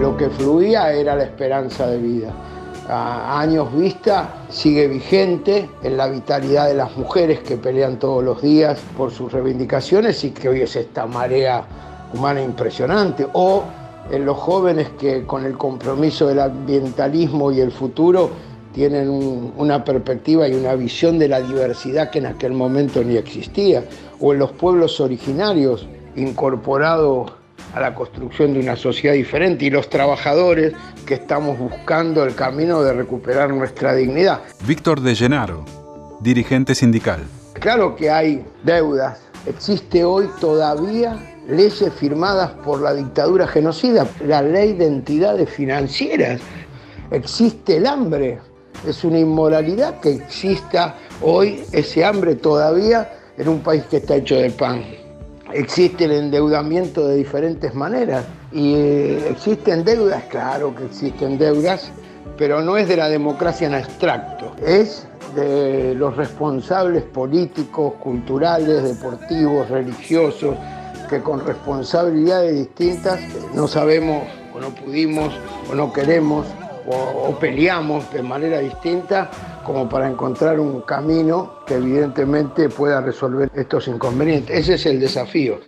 Lo 0.00 0.16
que 0.16 0.28
fluía 0.30 0.92
era 0.92 1.16
la 1.16 1.24
esperanza 1.24 1.86
de 1.86 1.98
vida. 1.98 2.28
A 2.88 3.40
años 3.40 3.74
vista 3.76 4.44
sigue 4.48 4.86
vigente 4.86 5.68
en 5.82 5.96
la 5.96 6.06
vitalidad 6.06 6.68
de 6.68 6.74
las 6.74 6.96
mujeres 6.96 7.40
que 7.40 7.56
pelean 7.56 7.98
todos 7.98 8.22
los 8.22 8.40
días 8.40 8.78
por 8.96 9.10
sus 9.10 9.32
reivindicaciones 9.32 10.22
y 10.22 10.30
que 10.30 10.48
hoy 10.48 10.60
es 10.60 10.76
esta 10.76 11.06
marea 11.06 11.64
humana 12.14 12.40
impresionante. 12.42 13.26
O 13.32 13.64
en 14.10 14.24
los 14.24 14.36
jóvenes 14.36 14.90
que 14.98 15.24
con 15.26 15.44
el 15.44 15.58
compromiso 15.58 16.28
del 16.28 16.40
ambientalismo 16.40 17.50
y 17.50 17.60
el 17.60 17.72
futuro 17.72 18.30
tienen 18.72 19.08
un- 19.08 19.52
una 19.56 19.82
perspectiva 19.82 20.46
y 20.46 20.54
una 20.54 20.74
visión 20.74 21.18
de 21.18 21.28
la 21.28 21.40
diversidad 21.40 22.10
que 22.10 22.18
en 22.18 22.26
aquel 22.26 22.52
momento 22.52 23.02
ni 23.02 23.16
existía. 23.16 23.82
O 24.20 24.32
en 24.32 24.38
los 24.38 24.52
pueblos 24.52 25.00
originarios 25.00 25.88
incorporados 26.14 27.32
a 27.74 27.80
la 27.80 27.94
construcción 27.94 28.54
de 28.54 28.60
una 28.60 28.76
sociedad 28.76 29.14
diferente 29.14 29.66
y 29.66 29.70
los 29.70 29.88
trabajadores 29.90 30.72
que 31.04 31.14
estamos 31.14 31.58
buscando 31.58 32.24
el 32.24 32.34
camino 32.34 32.82
de 32.82 32.92
recuperar 32.92 33.50
nuestra 33.50 33.94
dignidad. 33.94 34.40
Víctor 34.66 35.00
de 35.00 35.14
Llenaro, 35.14 35.64
dirigente 36.20 36.74
sindical. 36.74 37.20
Claro 37.54 37.96
que 37.96 38.10
hay 38.10 38.44
deudas. 38.62 39.18
Existe 39.46 40.04
hoy 40.04 40.28
todavía 40.40 41.18
leyes 41.48 41.92
firmadas 41.94 42.50
por 42.64 42.80
la 42.80 42.94
dictadura 42.94 43.46
genocida, 43.46 44.06
la 44.24 44.42
ley 44.42 44.72
de 44.72 44.86
entidades 44.86 45.48
financieras. 45.48 46.40
Existe 47.10 47.76
el 47.76 47.86
hambre. 47.86 48.40
Es 48.86 49.04
una 49.04 49.18
inmoralidad 49.18 50.00
que 50.00 50.10
exista 50.10 50.96
hoy 51.22 51.62
ese 51.72 52.04
hambre 52.04 52.34
todavía 52.34 53.10
en 53.38 53.48
un 53.48 53.60
país 53.60 53.84
que 53.84 53.98
está 53.98 54.16
hecho 54.16 54.36
de 54.36 54.50
pan. 54.50 55.05
Existe 55.52 56.04
el 56.04 56.12
endeudamiento 56.12 57.06
de 57.06 57.16
diferentes 57.16 57.74
maneras 57.74 58.24
y 58.52 58.74
eh, 58.74 59.28
existen 59.30 59.84
deudas, 59.84 60.24
claro 60.24 60.74
que 60.74 60.86
existen 60.86 61.38
deudas, 61.38 61.92
pero 62.36 62.62
no 62.62 62.76
es 62.76 62.88
de 62.88 62.96
la 62.96 63.08
democracia 63.08 63.68
en 63.68 63.74
abstracto, 63.74 64.56
es 64.64 65.06
de 65.36 65.94
los 65.94 66.16
responsables 66.16 67.04
políticos, 67.04 67.94
culturales, 68.02 68.82
deportivos, 68.82 69.68
religiosos, 69.70 70.56
que 71.08 71.20
con 71.20 71.46
responsabilidades 71.46 72.54
distintas 72.54 73.20
no 73.54 73.68
sabemos 73.68 74.24
o 74.52 74.60
no 74.60 74.70
pudimos 74.70 75.32
o 75.70 75.74
no 75.74 75.92
queremos 75.92 76.46
o, 76.88 77.28
o 77.28 77.38
peleamos 77.38 78.10
de 78.12 78.22
manera 78.22 78.58
distinta 78.58 79.30
como 79.66 79.88
para 79.88 80.08
encontrar 80.08 80.60
un 80.60 80.82
camino 80.82 81.54
que 81.66 81.74
evidentemente 81.74 82.68
pueda 82.68 83.00
resolver 83.00 83.50
estos 83.52 83.88
inconvenientes. 83.88 84.56
Ese 84.56 84.74
es 84.74 84.86
el 84.86 85.00
desafío. 85.00 85.58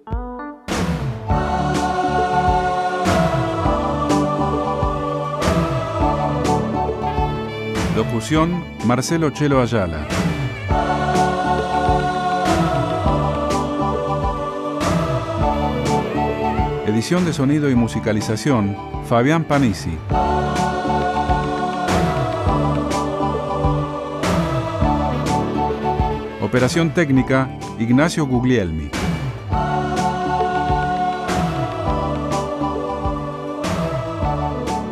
Locución, 7.97 8.63
Marcelo 8.87 9.31
Chelo 9.31 9.61
Ayala. 9.61 10.07
Edición 16.87 17.25
de 17.25 17.33
sonido 17.33 17.69
y 17.69 17.75
musicalización, 17.75 18.77
Fabián 19.09 19.43
Panisi. 19.43 19.99
Operación 26.49 26.95
técnica, 26.95 27.47
Ignacio 27.79 28.25
Guglielmi. 28.25 28.91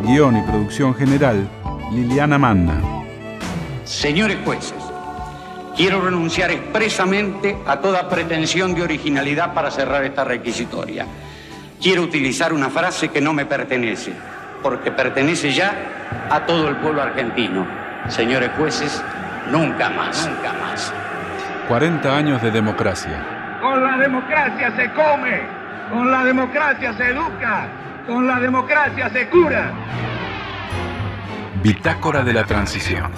Guión 0.03 0.37
y 0.37 0.43
producción 0.43 0.95
general, 0.95 1.49
Liliana 1.93 2.37
Manna. 2.37 2.79
Señores 3.85 4.37
jueces, 4.45 4.77
quiero 5.75 6.03
renunciar 6.03 6.51
expresamente 6.51 7.57
a 7.67 7.81
toda 7.81 8.07
pretensión 8.07 8.75
de 8.75 8.83
originalidad 8.83 9.55
para 9.55 9.71
cerrar 9.71 10.05
esta 10.05 10.25
requisitoria. 10.25 11.07
Quiero 11.81 12.03
utilizar 12.03 12.53
una 12.53 12.69
frase 12.69 13.09
que 13.09 13.23
no 13.23 13.33
me 13.33 13.47
pertenece, 13.47 14.13
porque 14.63 14.91
pertenece 14.91 15.55
ya 15.55 16.29
a 16.31 16.45
todo 16.45 16.69
el 16.69 16.77
pueblo 16.77 17.01
argentino. 17.01 17.67
Señores 18.09 18.51
jueces, 18.59 19.03
nunca 19.51 19.89
más, 19.89 20.29
nunca 20.29 20.53
más. 20.53 20.93
40 21.69 22.17
años 22.17 22.43
de 22.43 22.51
democracia. 22.53 23.59
Con 23.61 23.83
la 23.83 23.99
democracia 23.99 24.77
se 24.77 24.89
come, 24.93 25.41
con 25.91 26.11
la 26.11 26.25
democracia 26.25 26.93
se 26.97 27.09
educa, 27.09 27.69
con 28.07 28.27
la 28.27 28.39
democracia 28.39 29.11
se 29.11 29.29
cura. 29.29 29.73
Bitácora 31.63 32.23
de 32.23 32.33
la 32.33 32.45
Transición. 32.45 33.11